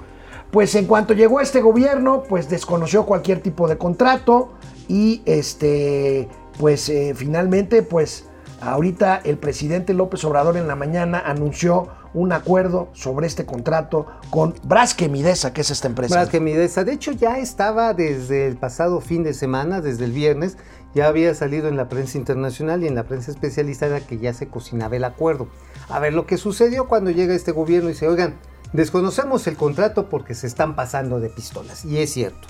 pues 0.52 0.76
en 0.76 0.86
cuanto 0.86 1.14
llegó 1.14 1.42
este 1.42 1.62
gobierno, 1.62 2.24
pues 2.30 2.50
desconoció 2.50 3.06
cualquier 3.06 3.42
tipo 3.42 3.68
de 3.68 3.78
contrato 3.78 4.54
y 4.88 5.24
este, 5.26 6.28
pues 6.60 6.90
eh, 6.90 7.14
finalmente, 7.16 7.82
pues 7.82 8.28
ahorita 8.62 9.22
el 9.24 9.38
presidente 9.38 9.96
López 9.96 10.24
Obrador 10.26 10.58
en 10.58 10.68
la 10.68 10.76
mañana 10.76 11.24
anunció 11.26 11.90
un 12.14 12.32
acuerdo 12.32 12.90
sobre 12.94 13.28
este 13.28 13.46
contrato 13.46 14.06
con 14.30 14.54
Brasque 14.64 15.10
Midesa, 15.10 15.54
que 15.54 15.62
es 15.62 15.72
esta 15.72 15.88
empresa. 15.88 16.16
Más 16.16 16.30
que 16.30 16.40
Midesa. 16.40 16.84
De 16.84 16.94
hecho, 16.94 17.12
ya 17.12 17.40
estaba 17.40 17.94
desde 17.94 18.48
el 18.48 18.58
pasado 18.58 19.02
fin 19.02 19.24
de 19.24 19.34
semana, 19.34 19.82
desde 19.82 20.06
el 20.06 20.12
viernes, 20.12 20.58
ya 20.94 21.08
había 21.08 21.34
salido 21.34 21.68
en 21.68 21.78
la 21.78 21.90
prensa 21.90 22.18
internacional 22.18 22.84
y 22.84 22.88
en 22.88 22.96
la 22.96 23.04
prensa 23.04 23.32
especializada 23.32 24.02
que 24.02 24.20
ya 24.20 24.34
se 24.34 24.48
cocinaba 24.48 24.96
el 24.96 25.04
acuerdo. 25.04 25.48
A 25.90 26.00
ver, 26.00 26.14
lo 26.14 26.28
que 26.28 26.38
sucedió 26.38 26.88
cuando 26.88 27.12
llega 27.12 27.34
este 27.34 27.52
gobierno 27.52 27.90
y 27.90 27.94
dice, 27.94 28.08
oigan, 28.08 28.36
desconocemos 28.74 29.48
el 29.48 29.58
contrato 29.58 30.10
porque 30.10 30.36
se 30.36 30.48
están 30.48 30.76
pasando 30.76 31.20
de 31.20 31.30
pistolas. 31.30 31.84
Y 31.84 31.98
es 31.98 32.14
cierto. 32.14 32.48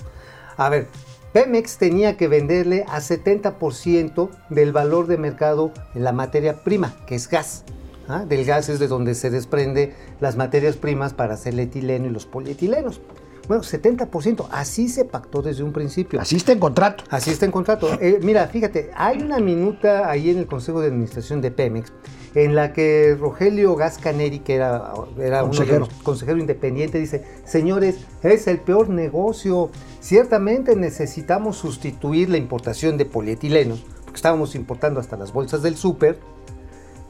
A 0.56 0.68
ver, 0.68 0.88
Pemex 1.32 1.78
tenía 1.78 2.16
que 2.16 2.28
venderle 2.28 2.84
a 2.86 3.00
70% 3.00 4.28
del 4.50 4.72
valor 4.72 5.06
de 5.06 5.18
mercado 5.18 5.72
en 5.94 6.04
la 6.04 6.12
materia 6.12 6.62
prima, 6.62 6.94
que 7.06 7.16
es 7.16 7.28
gas. 7.28 7.64
¿Ah? 8.08 8.24
Del 8.24 8.44
gas 8.44 8.68
es 8.68 8.78
de 8.78 8.88
donde 8.88 9.14
se 9.14 9.30
desprende 9.30 9.94
las 10.20 10.36
materias 10.36 10.76
primas 10.76 11.14
para 11.14 11.34
hacer 11.34 11.54
el 11.54 11.60
etileno 11.60 12.06
y 12.06 12.10
los 12.10 12.26
polietilenos. 12.26 13.00
Bueno, 13.46 13.62
70%, 13.62 14.46
así 14.50 14.88
se 14.88 15.04
pactó 15.04 15.42
desde 15.42 15.62
un 15.62 15.72
principio. 15.72 16.20
Así 16.20 16.36
está 16.36 16.52
en 16.52 16.58
contrato. 16.58 17.04
Así 17.10 17.30
está 17.30 17.44
en 17.44 17.52
contrato. 17.52 17.88
Eh, 18.00 18.18
mira, 18.22 18.46
fíjate, 18.46 18.90
hay 18.94 19.22
una 19.22 19.38
minuta 19.38 20.08
ahí 20.08 20.30
en 20.30 20.38
el 20.38 20.46
Consejo 20.46 20.80
de 20.80 20.88
Administración 20.88 21.40
de 21.42 21.50
Pemex 21.50 21.92
en 22.34 22.54
la 22.54 22.72
que 22.72 23.16
Rogelio 23.18 23.76
Gascaneri, 23.76 24.40
que 24.40 24.56
era, 24.56 24.92
era 25.18 25.44
uno 25.44 25.52
de 25.52 25.58
Consejero. 25.58 25.78
los 25.80 25.88
consejero 26.02 26.38
independiente, 26.38 26.98
dice, 26.98 27.24
señores, 27.44 27.98
es 28.22 28.46
el 28.48 28.58
peor 28.58 28.88
negocio. 28.88 29.70
Ciertamente 30.00 30.74
necesitamos 30.74 31.56
sustituir 31.56 32.28
la 32.28 32.36
importación 32.36 32.98
de 32.98 33.04
polietilenos, 33.04 33.84
porque 34.04 34.16
estábamos 34.16 34.54
importando 34.56 34.98
hasta 34.98 35.16
las 35.16 35.32
bolsas 35.32 35.62
del 35.62 35.76
súper, 35.76 36.18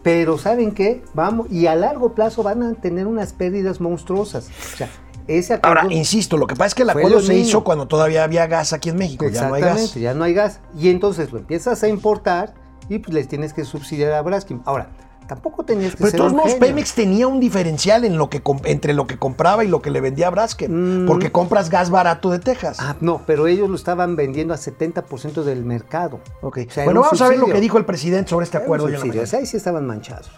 pero 0.04 0.38
¿saben 0.38 0.72
qué? 0.72 1.02
Vamos, 1.14 1.50
y 1.50 1.66
a 1.66 1.74
largo 1.74 2.14
plazo 2.14 2.44
van 2.44 2.62
a 2.62 2.74
tener 2.74 3.06
unas 3.08 3.32
pérdidas 3.32 3.80
monstruosas. 3.80 4.48
O 4.48 4.76
sea, 4.76 4.90
ese 5.26 5.54
acuerdo... 5.54 5.80
Ahora, 5.80 5.94
insisto, 5.94 6.36
lo 6.36 6.46
que 6.46 6.54
pasa 6.54 6.66
es 6.66 6.74
que 6.74 6.82
el 6.82 6.90
acuerdo 6.90 7.20
se 7.20 7.34
hizo 7.34 7.64
cuando 7.64 7.88
todavía 7.88 8.22
había 8.22 8.46
gas 8.46 8.74
aquí 8.74 8.90
en 8.90 8.96
México, 8.96 9.26
ya 9.28 9.48
no 9.48 9.54
hay 9.54 9.62
Exactamente, 9.62 9.94
gas. 9.94 10.02
ya 10.02 10.14
no 10.14 10.24
hay 10.24 10.34
gas. 10.34 10.60
Y 10.78 10.90
entonces 10.90 11.32
lo 11.32 11.38
empiezas 11.38 11.82
a 11.82 11.88
importar 11.88 12.52
y 12.90 12.98
pues 12.98 13.14
les 13.14 13.26
tienes 13.28 13.54
que 13.54 13.64
subsidiar 13.64 14.12
a 14.12 14.20
Braskem. 14.20 14.60
Ahora, 14.66 14.90
tampoco 15.26 15.64
tenías 15.64 15.92
que 15.92 15.98
Pero 15.98 16.06
de 16.06 16.10
ser 16.10 16.18
todos 16.18 16.32
un 16.32 16.38
modos, 16.38 16.52
genio. 16.52 16.68
Pemex 16.68 16.94
tenía 16.94 17.26
un 17.26 17.40
diferencial 17.40 18.04
en 18.04 18.16
lo 18.16 18.30
que 18.30 18.42
entre 18.64 18.94
lo 18.94 19.06
que 19.06 19.18
compraba 19.18 19.64
y 19.64 19.68
lo 19.68 19.82
que 19.82 19.90
le 19.90 20.00
vendía 20.00 20.28
a 20.28 20.30
Braskem, 20.30 21.06
porque 21.06 21.32
compras 21.32 21.70
gas 21.70 21.90
barato 21.90 22.30
de 22.30 22.38
Texas. 22.38 22.78
Mm. 22.80 22.84
Ah, 22.84 22.96
no, 23.00 23.22
pero 23.26 23.46
ellos 23.46 23.68
lo 23.68 23.76
estaban 23.76 24.16
vendiendo 24.16 24.54
a 24.54 24.56
70% 24.56 25.42
del 25.42 25.64
mercado. 25.64 26.20
Ok. 26.40 26.58
O 26.68 26.70
sea, 26.70 26.82
era 26.82 26.84
bueno, 26.84 27.00
vamos 27.02 27.20
a 27.20 27.28
ver 27.28 27.38
lo 27.38 27.46
que 27.46 27.60
dijo 27.60 27.78
el 27.78 27.84
presidente 27.84 28.30
sobre 28.30 28.44
este 28.44 28.58
acuerdo. 28.58 28.88
subsidio, 28.88 29.22
o 29.22 29.26
sea, 29.26 29.38
ahí 29.38 29.46
sí 29.46 29.56
estaban 29.56 29.86
manchados. 29.86 30.30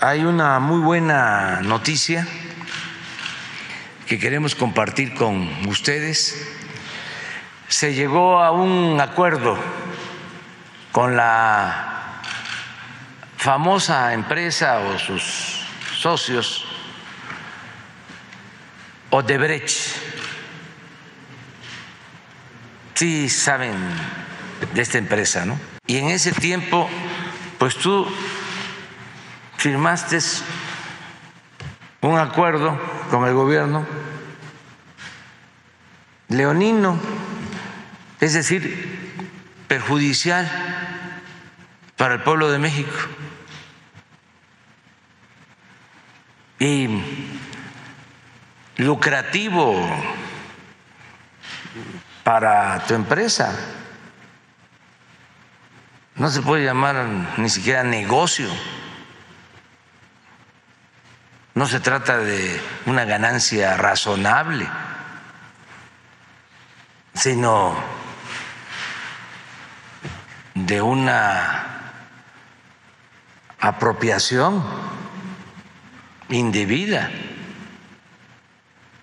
Hay 0.00 0.24
una 0.24 0.60
muy 0.60 0.80
buena 0.80 1.60
noticia 1.62 2.26
que 4.06 4.18
queremos 4.18 4.54
compartir 4.54 5.14
con 5.14 5.48
ustedes. 5.68 6.36
Se 7.66 7.94
llegó 7.94 8.38
a 8.38 8.52
un 8.52 9.00
acuerdo 9.00 9.56
con 10.92 11.16
la 11.16 11.97
famosa 13.38 14.12
empresa 14.12 14.80
o 14.80 14.98
sus 14.98 15.62
socios 15.96 16.64
Odebrecht. 19.10 19.96
Sí 22.94 23.28
saben 23.28 23.74
de 24.74 24.82
esta 24.82 24.98
empresa, 24.98 25.46
¿no? 25.46 25.58
Y 25.86 25.98
en 25.98 26.08
ese 26.08 26.32
tiempo, 26.32 26.90
pues 27.58 27.76
tú 27.76 28.06
firmaste 29.56 30.18
un 32.00 32.18
acuerdo 32.18 32.78
con 33.08 33.24
el 33.26 33.34
gobierno 33.34 33.86
leonino, 36.28 36.98
es 38.20 38.34
decir, 38.34 39.24
perjudicial 39.68 40.50
para 41.96 42.14
el 42.14 42.22
pueblo 42.22 42.50
de 42.50 42.58
México. 42.58 42.92
Y 46.58 46.88
lucrativo 48.78 49.80
para 52.24 52.80
tu 52.86 52.94
empresa. 52.94 53.54
No 56.16 56.28
se 56.30 56.42
puede 56.42 56.64
llamar 56.64 57.06
ni 57.36 57.48
siquiera 57.48 57.82
negocio. 57.84 58.48
No 61.54 61.66
se 61.66 61.80
trata 61.80 62.18
de 62.18 62.60
una 62.86 63.04
ganancia 63.04 63.76
razonable, 63.76 64.68
sino 67.14 67.76
de 70.54 70.82
una 70.82 71.94
apropiación 73.60 74.62
indebida 76.30 77.10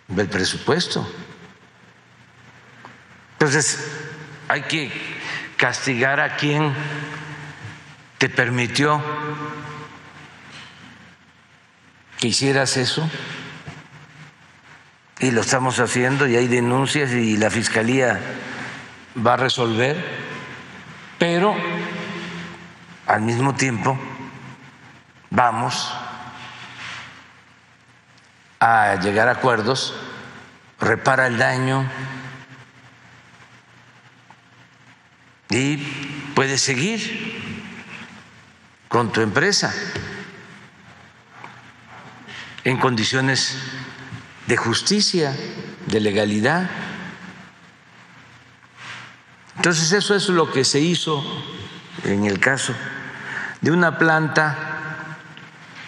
del 0.08 0.28
presupuesto. 0.28 1.08
Entonces, 3.34 3.92
hay 4.48 4.64
que 4.64 4.92
castigar 5.58 6.20
a 6.20 6.36
quien 6.36 6.74
te 8.18 8.30
permitió 8.30 9.02
que 12.18 12.28
hicieras 12.28 12.78
eso. 12.78 13.10
Y 15.20 15.32
lo 15.32 15.42
estamos 15.42 15.80
haciendo 15.80 16.28
y 16.28 16.36
hay 16.36 16.48
denuncias 16.48 17.12
y 17.12 17.38
la 17.38 17.50
fiscalía 17.50 18.20
va 19.26 19.34
a 19.34 19.38
resolver, 19.38 19.96
pero 21.18 21.56
al 23.08 23.22
mismo 23.22 23.56
tiempo 23.56 23.98
vamos 25.30 25.92
a 28.66 28.96
llegar 29.00 29.28
a 29.28 29.34
acuerdos, 29.34 29.94
repara 30.80 31.28
el 31.28 31.38
daño 31.38 31.88
y 35.52 35.78
puedes 36.34 36.62
seguir 36.62 37.62
con 38.88 39.12
tu 39.12 39.22
empresa 39.22 39.72
en 42.64 42.78
condiciones 42.80 43.56
de 44.48 44.58
justicia, 44.58 45.38
de 45.86 46.00
legalidad. 46.00 46.68
Entonces 49.58 49.92
eso 49.92 50.16
es 50.16 50.28
lo 50.30 50.52
que 50.52 50.66
se 50.66 50.80
hizo 50.80 51.24
en 52.04 52.26
el 52.26 52.40
caso 52.40 52.74
de 53.62 53.70
una 53.70 54.00
planta 54.00 55.20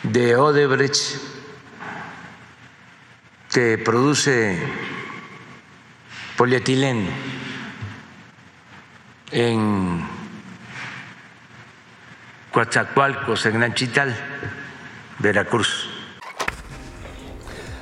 de 0.04 0.36
Odebrecht 0.36 1.37
que 3.52 3.78
produce 3.78 4.58
polietileno 6.38 7.10
en 9.32 10.06
Coatzacoalcos, 12.52 13.46
en 13.46 13.60
Nanchital, 13.60 14.16
Veracruz. 15.20 15.90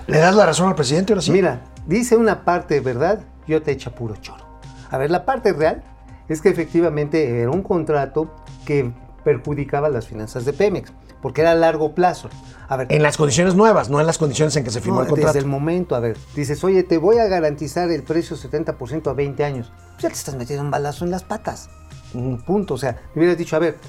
¿Le 0.07 0.19
das 0.19 0.35
la 0.35 0.45
razón 0.45 0.69
al 0.69 0.75
presidente 0.75 1.13
ahora 1.13 1.21
sí? 1.21 1.31
Mira, 1.31 1.61
dice 1.85 2.15
una 2.15 2.45
parte 2.45 2.79
verdad, 2.79 3.25
yo 3.47 3.61
te 3.61 3.71
echo 3.71 3.93
puro 3.95 4.15
choro. 4.17 4.59
A 4.91 4.97
ver, 4.97 5.09
la 5.11 5.25
parte 5.25 5.53
real 5.53 5.83
es 6.29 6.41
que 6.41 6.49
efectivamente 6.49 7.41
era 7.41 7.49
un 7.51 7.63
contrato 7.63 8.35
que 8.65 8.91
perjudicaba 9.23 9.89
las 9.89 10.07
finanzas 10.07 10.45
de 10.45 10.53
Pemex, 10.53 10.93
porque 11.25 11.41
era 11.41 11.53
a 11.53 11.55
largo 11.55 11.95
plazo. 11.95 12.29
A 12.67 12.77
ver, 12.77 12.85
En 12.91 13.01
las 13.01 13.17
condiciones 13.17 13.55
nuevas, 13.55 13.89
no 13.89 13.99
en 13.99 14.05
las 14.05 14.19
condiciones 14.19 14.55
en 14.57 14.63
que 14.63 14.69
se 14.69 14.79
firmó 14.79 14.97
no, 14.97 15.01
el 15.01 15.07
contrato. 15.07 15.33
desde 15.33 15.39
el 15.39 15.47
momento, 15.47 15.95
a 15.95 15.99
ver, 15.99 16.19
dices, 16.35 16.63
oye, 16.63 16.83
te 16.83 16.99
voy 16.99 17.17
a 17.17 17.25
garantizar 17.25 17.89
el 17.89 18.03
precio 18.03 18.37
70% 18.37 19.09
a 19.09 19.13
20 19.13 19.43
años. 19.43 19.71
Pues 19.93 20.03
ya 20.03 20.09
te 20.09 20.13
estás 20.13 20.35
metiendo 20.35 20.63
un 20.63 20.69
balazo 20.69 21.03
en 21.03 21.09
las 21.09 21.23
patas. 21.23 21.71
Un 22.13 22.43
punto. 22.43 22.75
O 22.75 22.77
sea, 22.77 23.01
me 23.15 23.21
hubieras 23.21 23.39
dicho, 23.39 23.55
a 23.55 23.59
ver, 23.59 23.79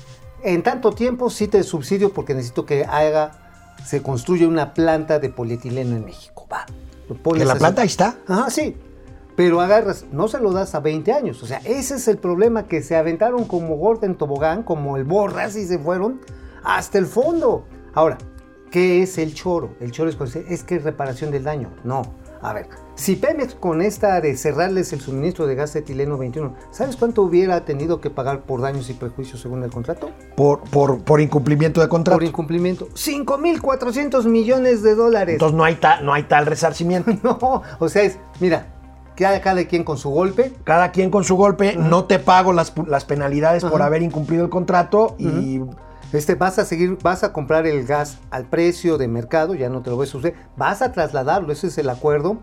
en 0.43 0.62
tanto 0.62 0.93
tiempo 0.93 1.28
sí 1.28 1.47
te 1.47 1.62
subsidio 1.62 2.14
porque 2.14 2.32
necesito 2.32 2.64
que 2.64 2.87
haga, 2.87 3.74
se 3.84 4.03
construya 4.03 4.49
una 4.49 4.72
planta 4.72 5.18
de 5.18 5.28
polietileno 5.28 5.95
en 5.95 6.07
México. 6.07 6.47
Va. 6.51 6.64
¿En 7.34 7.47
la 7.47 7.53
así. 7.53 7.59
planta 7.59 7.82
ahí 7.82 7.89
está? 7.89 8.16
Ajá, 8.26 8.49
sí. 8.49 8.78
Pero 9.37 9.61
agarras, 9.61 10.07
no 10.11 10.26
se 10.28 10.41
lo 10.41 10.53
das 10.53 10.74
a 10.74 10.80
20 10.80 11.12
años. 11.12 11.43
O 11.43 11.47
sea, 11.47 11.59
ese 11.66 11.97
es 11.97 12.09
el 12.09 12.16
problema, 12.16 12.66
que 12.66 12.82
se 12.82 12.97
aventaron 12.97 13.45
como 13.45 13.76
gorda 13.76 14.07
en 14.07 14.14
tobogán, 14.14 14.62
como 14.62 14.97
el 14.97 15.05
borras 15.05 15.55
y 15.57 15.66
se 15.66 15.78
fueron 15.78 16.22
hasta 16.67 16.99
el 16.99 17.07
fondo. 17.07 17.64
Ahora, 17.95 18.19
¿qué 18.71 19.03
es 19.03 19.17
el 19.19 19.33
choro? 19.35 19.71
El 19.81 19.91
choro 19.93 20.11
es, 20.11 20.37
es 20.37 20.62
que 20.64 20.77
es 20.77 20.83
reparación 20.85 21.31
del 21.31 21.45
daño. 21.45 21.71
No. 21.85 22.03
A 22.43 22.53
ver, 22.53 22.69
si 22.95 23.17
Pemex 23.17 23.55
con 23.55 23.81
esta 23.81 24.21
de 24.21 24.37
cerrarles 24.37 24.93
el 24.93 25.01
suministro 25.01 25.47
de 25.47 25.55
gas 25.55 25.75
etileno 25.75 26.19
21, 26.19 26.55
¿sabes 26.71 26.95
cuánto 26.97 27.23
hubiera 27.23 27.64
tenido 27.64 28.01
que 28.01 28.11
pagar 28.11 28.43
por 28.43 28.61
daños 28.61 28.91
y 28.91 28.93
perjuicios 28.95 29.41
según 29.41 29.62
el 29.64 29.71
contrato? 29.71 30.11
Por, 30.37 30.61
por, 30.64 31.03
por 31.03 31.21
incumplimiento 31.23 31.81
de 31.81 31.89
contrato. 31.89 32.19
Por 32.19 32.25
incumplimiento. 32.25 32.89
5.400 32.91 34.25
millones 34.27 34.83
de 34.83 34.95
dólares. 34.95 35.35
Entonces 35.35 35.57
no 35.57 35.64
hay, 35.64 35.77
ta- 35.77 36.01
no 36.03 36.12
hay 36.12 36.25
tal 36.25 36.47
resarcimiento. 36.47 37.11
no, 37.23 37.62
o 37.79 37.89
sea, 37.89 38.03
es, 38.03 38.19
mira, 38.39 38.67
cada, 39.17 39.41
cada 39.41 39.64
quien 39.64 39.83
con 39.83 39.97
su 39.99 40.11
golpe. 40.11 40.53
Cada 40.64 40.93
quien 40.93 41.11
con 41.11 41.25
su 41.25 41.37
golpe, 41.37 41.75
no 41.77 42.05
te 42.05 42.19
pago 42.19 42.53
las, 42.53 42.75
las 42.87 43.05
penalidades 43.07 43.64
por 43.64 43.81
haber 43.83 44.03
incumplido 44.03 44.45
el 44.45 44.51
contrato 44.51 45.17
y 45.19 45.61
Este, 46.13 46.35
vas 46.35 46.59
a 46.59 46.65
seguir, 46.65 46.99
vas 47.03 47.25
a 47.25 47.33
comprar 47.33 47.67
el 47.67 47.85
gas 47.87 48.19
al 48.31 48.49
precio 48.49 48.97
de 48.99 49.09
mercado, 49.09 49.55
ya 49.55 49.69
no 49.69 49.83
te 49.83 49.91
lo 49.91 49.97
voy 49.97 50.07
a 50.07 50.11
suceder, 50.11 50.35
vas 50.57 50.81
a 50.83 50.93
trasladarlo, 50.93 51.53
ese 51.53 51.67
es 51.67 51.79
el 51.79 51.89
acuerdo, 51.91 52.39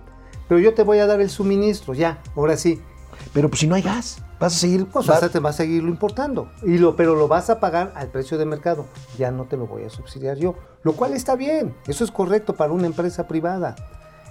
pero 0.47 0.59
yo 0.59 0.73
te 0.73 0.83
voy 0.83 0.99
a 0.99 1.07
dar 1.07 1.21
el 1.21 1.29
suministro, 1.29 1.93
ya, 1.93 2.21
ahora 2.35 2.57
sí. 2.57 2.81
Pero 3.31 3.47
pues 3.49 3.61
si 3.61 3.67
no 3.67 3.75
hay 3.75 3.81
gas, 3.81 4.17
vas 4.39 4.55
a 4.55 4.59
seguir. 4.59 4.85
Pues 4.87 5.09
va- 5.09 5.15
o 5.15 5.19
sea, 5.19 5.29
te 5.29 5.39
vas 5.39 5.55
a 5.55 5.57
seguirlo 5.63 5.89
importando, 5.89 6.49
y 6.63 6.77
lo, 6.77 6.95
pero 6.95 7.15
lo 7.15 7.27
vas 7.27 7.49
a 7.49 7.59
pagar 7.59 7.93
al 7.95 8.09
precio 8.09 8.37
de 8.37 8.45
mercado, 8.45 8.85
ya 9.17 9.31
no 9.31 9.45
te 9.45 9.55
lo 9.55 9.65
voy 9.65 9.83
a 9.83 9.89
subsidiar 9.89 10.37
yo, 10.37 10.55
lo 10.83 10.93
cual 10.93 11.13
está 11.13 11.35
bien, 11.35 11.73
eso 11.87 12.03
es 12.03 12.11
correcto 12.11 12.53
para 12.55 12.73
una 12.73 12.85
empresa 12.87 13.27
privada. 13.27 13.75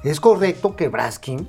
Es 0.04 0.20
correcto 0.20 0.74
que 0.76 0.88
Braskin, 0.88 1.48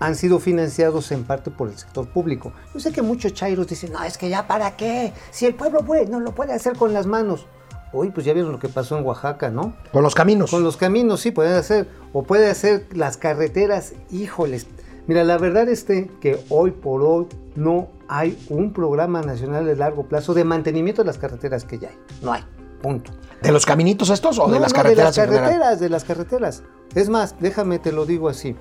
han 0.00 0.16
sido 0.16 0.38
financiados 0.38 1.12
en 1.12 1.24
parte 1.24 1.50
por 1.50 1.68
el 1.68 1.78
sector 1.78 2.08
público. 2.08 2.52
Yo 2.72 2.80
sé 2.80 2.92
que 2.92 3.02
muchos 3.02 3.34
chairos 3.34 3.66
dicen, 3.66 3.92
no, 3.92 4.02
es 4.02 4.18
que 4.18 4.28
ya 4.28 4.46
para 4.46 4.76
qué, 4.76 5.12
si 5.30 5.46
el 5.46 5.54
pueblo 5.54 5.80
puede, 5.84 6.06
no 6.06 6.20
lo 6.20 6.34
puede 6.34 6.52
hacer 6.52 6.76
con 6.76 6.92
las 6.92 7.06
manos. 7.06 7.46
Hoy 7.92 8.10
pues 8.10 8.26
ya 8.26 8.32
vieron 8.32 8.50
lo 8.50 8.58
que 8.58 8.68
pasó 8.68 8.98
en 8.98 9.04
Oaxaca, 9.04 9.50
¿no? 9.50 9.76
Con 9.92 10.02
los 10.02 10.16
caminos. 10.16 10.50
Con 10.50 10.64
los 10.64 10.76
caminos, 10.76 11.20
sí, 11.20 11.30
pueden 11.30 11.54
hacer. 11.54 11.88
O 12.12 12.24
puede 12.24 12.50
hacer 12.50 12.88
las 12.92 13.16
carreteras, 13.16 13.92
híjoles. 14.10 14.66
Mira, 15.06 15.22
la 15.22 15.38
verdad 15.38 15.68
es 15.68 15.84
que 15.84 16.44
hoy 16.48 16.72
por 16.72 17.02
hoy 17.02 17.28
no 17.54 17.88
hay 18.08 18.36
un 18.48 18.72
programa 18.72 19.22
nacional 19.22 19.64
de 19.64 19.76
largo 19.76 20.08
plazo 20.08 20.34
de 20.34 20.42
mantenimiento 20.42 21.02
de 21.02 21.06
las 21.06 21.18
carreteras 21.18 21.64
que 21.64 21.78
ya 21.78 21.90
hay. 21.90 21.98
No 22.20 22.32
hay. 22.32 22.42
Punto. 22.82 23.12
¿De 23.40 23.52
los 23.52 23.64
caminitos 23.64 24.10
estos 24.10 24.38
o 24.38 24.48
de 24.48 24.58
las 24.58 24.72
no, 24.72 24.76
carreteras? 24.76 25.14
De 25.14 25.22
las 25.22 25.30
carreteras, 25.30 25.80
de 25.80 25.88
las 25.88 26.04
carreteras. 26.04 26.62
Es 26.94 27.08
más, 27.08 27.36
déjame 27.38 27.78
te 27.78 27.92
lo 27.92 28.06
digo 28.06 28.28
así. 28.28 28.56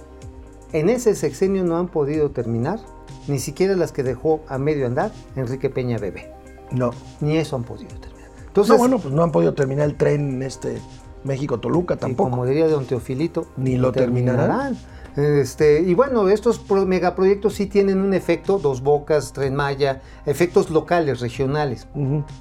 En 0.73 0.89
ese 0.89 1.15
sexenio 1.15 1.63
no 1.63 1.77
han 1.77 1.87
podido 1.87 2.31
terminar 2.31 2.79
ni 3.27 3.39
siquiera 3.39 3.75
las 3.75 3.91
que 3.91 4.03
dejó 4.03 4.41
a 4.47 4.57
medio 4.57 4.85
andar 4.85 5.11
Enrique 5.35 5.69
Peña 5.69 5.97
Bebé. 5.97 6.31
No. 6.71 6.91
Ni 7.21 7.37
eso 7.37 7.55
han 7.55 7.63
podido 7.63 7.91
terminar. 7.99 8.29
Entonces, 8.47 8.73
no, 8.73 8.77
bueno, 8.79 8.99
pues 8.99 9.13
no 9.13 9.23
han 9.23 9.31
podido 9.31 9.53
terminar 9.53 9.85
el 9.87 9.95
tren 9.95 10.41
este 10.43 10.77
México-Toluca 11.23 11.93
Y 11.93 11.97
tampoco. 11.97 12.29
como 12.31 12.45
diría 12.45 12.67
don 12.67 12.85
Teofilito, 12.85 13.47
Ni 13.55 13.77
lo 13.77 13.91
terminarán. 13.91 14.75
Este, 15.15 15.81
y 15.81 15.93
bueno, 15.93 16.27
estos 16.27 16.57
pro- 16.57 16.87
megaproyectos 16.87 17.53
sí 17.53 17.67
tienen 17.67 17.99
un 17.99 18.15
efecto, 18.15 18.57
Dos 18.57 18.81
Bocas, 18.81 19.31
Tren 19.31 19.55
Maya, 19.55 20.01
efectos 20.25 20.71
locales, 20.71 21.19
regionales, 21.19 21.87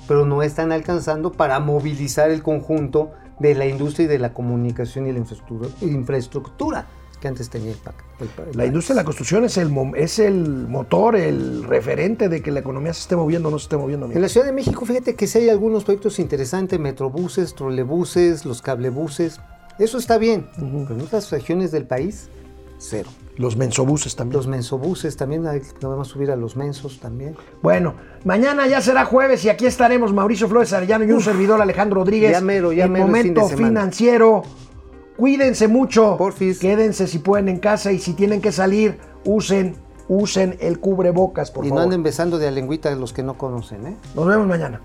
pero 0.09 0.25
no 0.25 0.43
están 0.43 0.73
alcanzando 0.73 1.33
para 1.33 1.61
movilizar 1.61 2.31
el 2.31 2.43
conjunto 2.43 3.11
de 3.39 3.55
la 3.55 3.67
industria 3.67 4.07
y 4.07 4.09
de 4.09 4.19
la 4.19 4.33
comunicación 4.33 5.07
y 5.07 5.13
la 5.13 5.19
infraestructura, 5.19 5.69
infraestructura 5.83 6.87
que 7.23 7.29
antes 7.29 7.49
tenía 7.49 7.71
el 7.71 7.79
PAC. 7.79 7.95
el 8.21 8.29
el 8.51 8.57
La 8.57 8.67
industria 8.67 8.97
de 8.97 9.01
la 9.01 9.05
construcción 9.05 9.45
es 9.45 9.57
el, 9.57 9.73
es 9.97 10.19
el 10.19 10.67
motor, 10.69 11.15
el 11.15 11.63
referente 11.63 12.29
de 12.29 12.43
que 12.43 12.51
la 12.51 12.61
economía 12.61 12.93
se 12.93 13.03
esté 13.03 13.15
moviendo 13.15 13.49
o 13.49 13.53
no 13.53 13.59
se 13.61 13.67
esté 13.67 13.77
moviendo. 13.77 14.07
En 14.07 14.11
amigo. 14.11 14.21
la 14.21 14.29
Ciudad 14.29 14.45
de 14.45 14.53
México, 14.53 14.85
fíjate 14.85 15.15
que 15.15 15.29
sí 15.29 15.39
hay 15.39 15.49
algunos 15.49 15.85
proyectos 15.85 16.19
interesantes, 16.19 16.81
metrobuses, 16.81 17.55
trolebuses, 17.55 18.45
los 18.45 18.61
cablebuses, 18.61 19.41
eso 19.79 19.99
está 19.99 20.19
bien, 20.19 20.49
pero 20.57 20.95
en 20.95 21.01
otras 21.01 21.31
regiones 21.31 21.71
del 21.71 21.87
país, 21.87 22.29
cero. 22.79 23.09
Los 23.37 23.57
mensobuses 23.57 24.17
también. 24.17 24.37
Los 24.37 24.47
mensobuses 24.49 25.17
también, 25.17 25.47
hay, 25.47 25.63
vamos 25.81 26.09
a 26.09 26.13
subir 26.13 26.31
a 26.33 26.37
los 26.37 26.57
mensos 26.57 26.99
también. 27.01 27.37
Bueno, 27.63 27.95
mañana 28.25 28.67
ya 28.67 28.81
será 28.81 29.05
jueves 29.05 29.45
y 29.45 29.49
aquí 29.49 29.65
estaremos 29.65 30.13
Mauricio 30.13 30.49
Flores 30.49 30.73
Arellano 30.73 31.05
y 31.05 31.13
un 31.13 31.23
servidor 31.23 31.63
Alejandro 31.63 32.01
Rodríguez. 32.01 32.33
Ya 32.33 32.41
mero, 32.41 32.73
ya 32.73 32.87
en 32.87 32.93
mero 32.93 33.07
es 33.07 33.13
fin 33.23 33.35
de 33.35 33.41
momento 33.41 33.57
financiero. 33.57 34.43
Cuídense 35.17 35.69
mucho. 35.69 36.17
Porfis. 36.17 36.59
Quédense 36.59 37.07
si 37.07 37.19
pueden 37.19 37.49
en 37.49 37.59
casa 37.59 37.93
y 37.93 37.99
si 37.99 38.15
tienen 38.15 38.41
que 38.41 38.53
salir, 38.53 38.99
usen, 39.25 39.77
usen 40.09 40.57
el 40.61 40.79
cubrebocas, 40.81 41.51
por 41.51 41.65
y 41.65 41.69
no 41.69 41.77
favor. 41.77 41.85
anden 41.85 42.03
besando 42.03 42.39
de 42.39 42.49
a 42.49 42.51
lengüita 42.51 42.91
a 42.91 42.95
los 42.95 43.13
que 43.13 43.23
no 43.23 43.37
conocen, 43.39 43.87
¿eh? 43.87 43.97
Nos 44.15 44.27
vemos 44.27 44.47
mañana. 44.47 44.81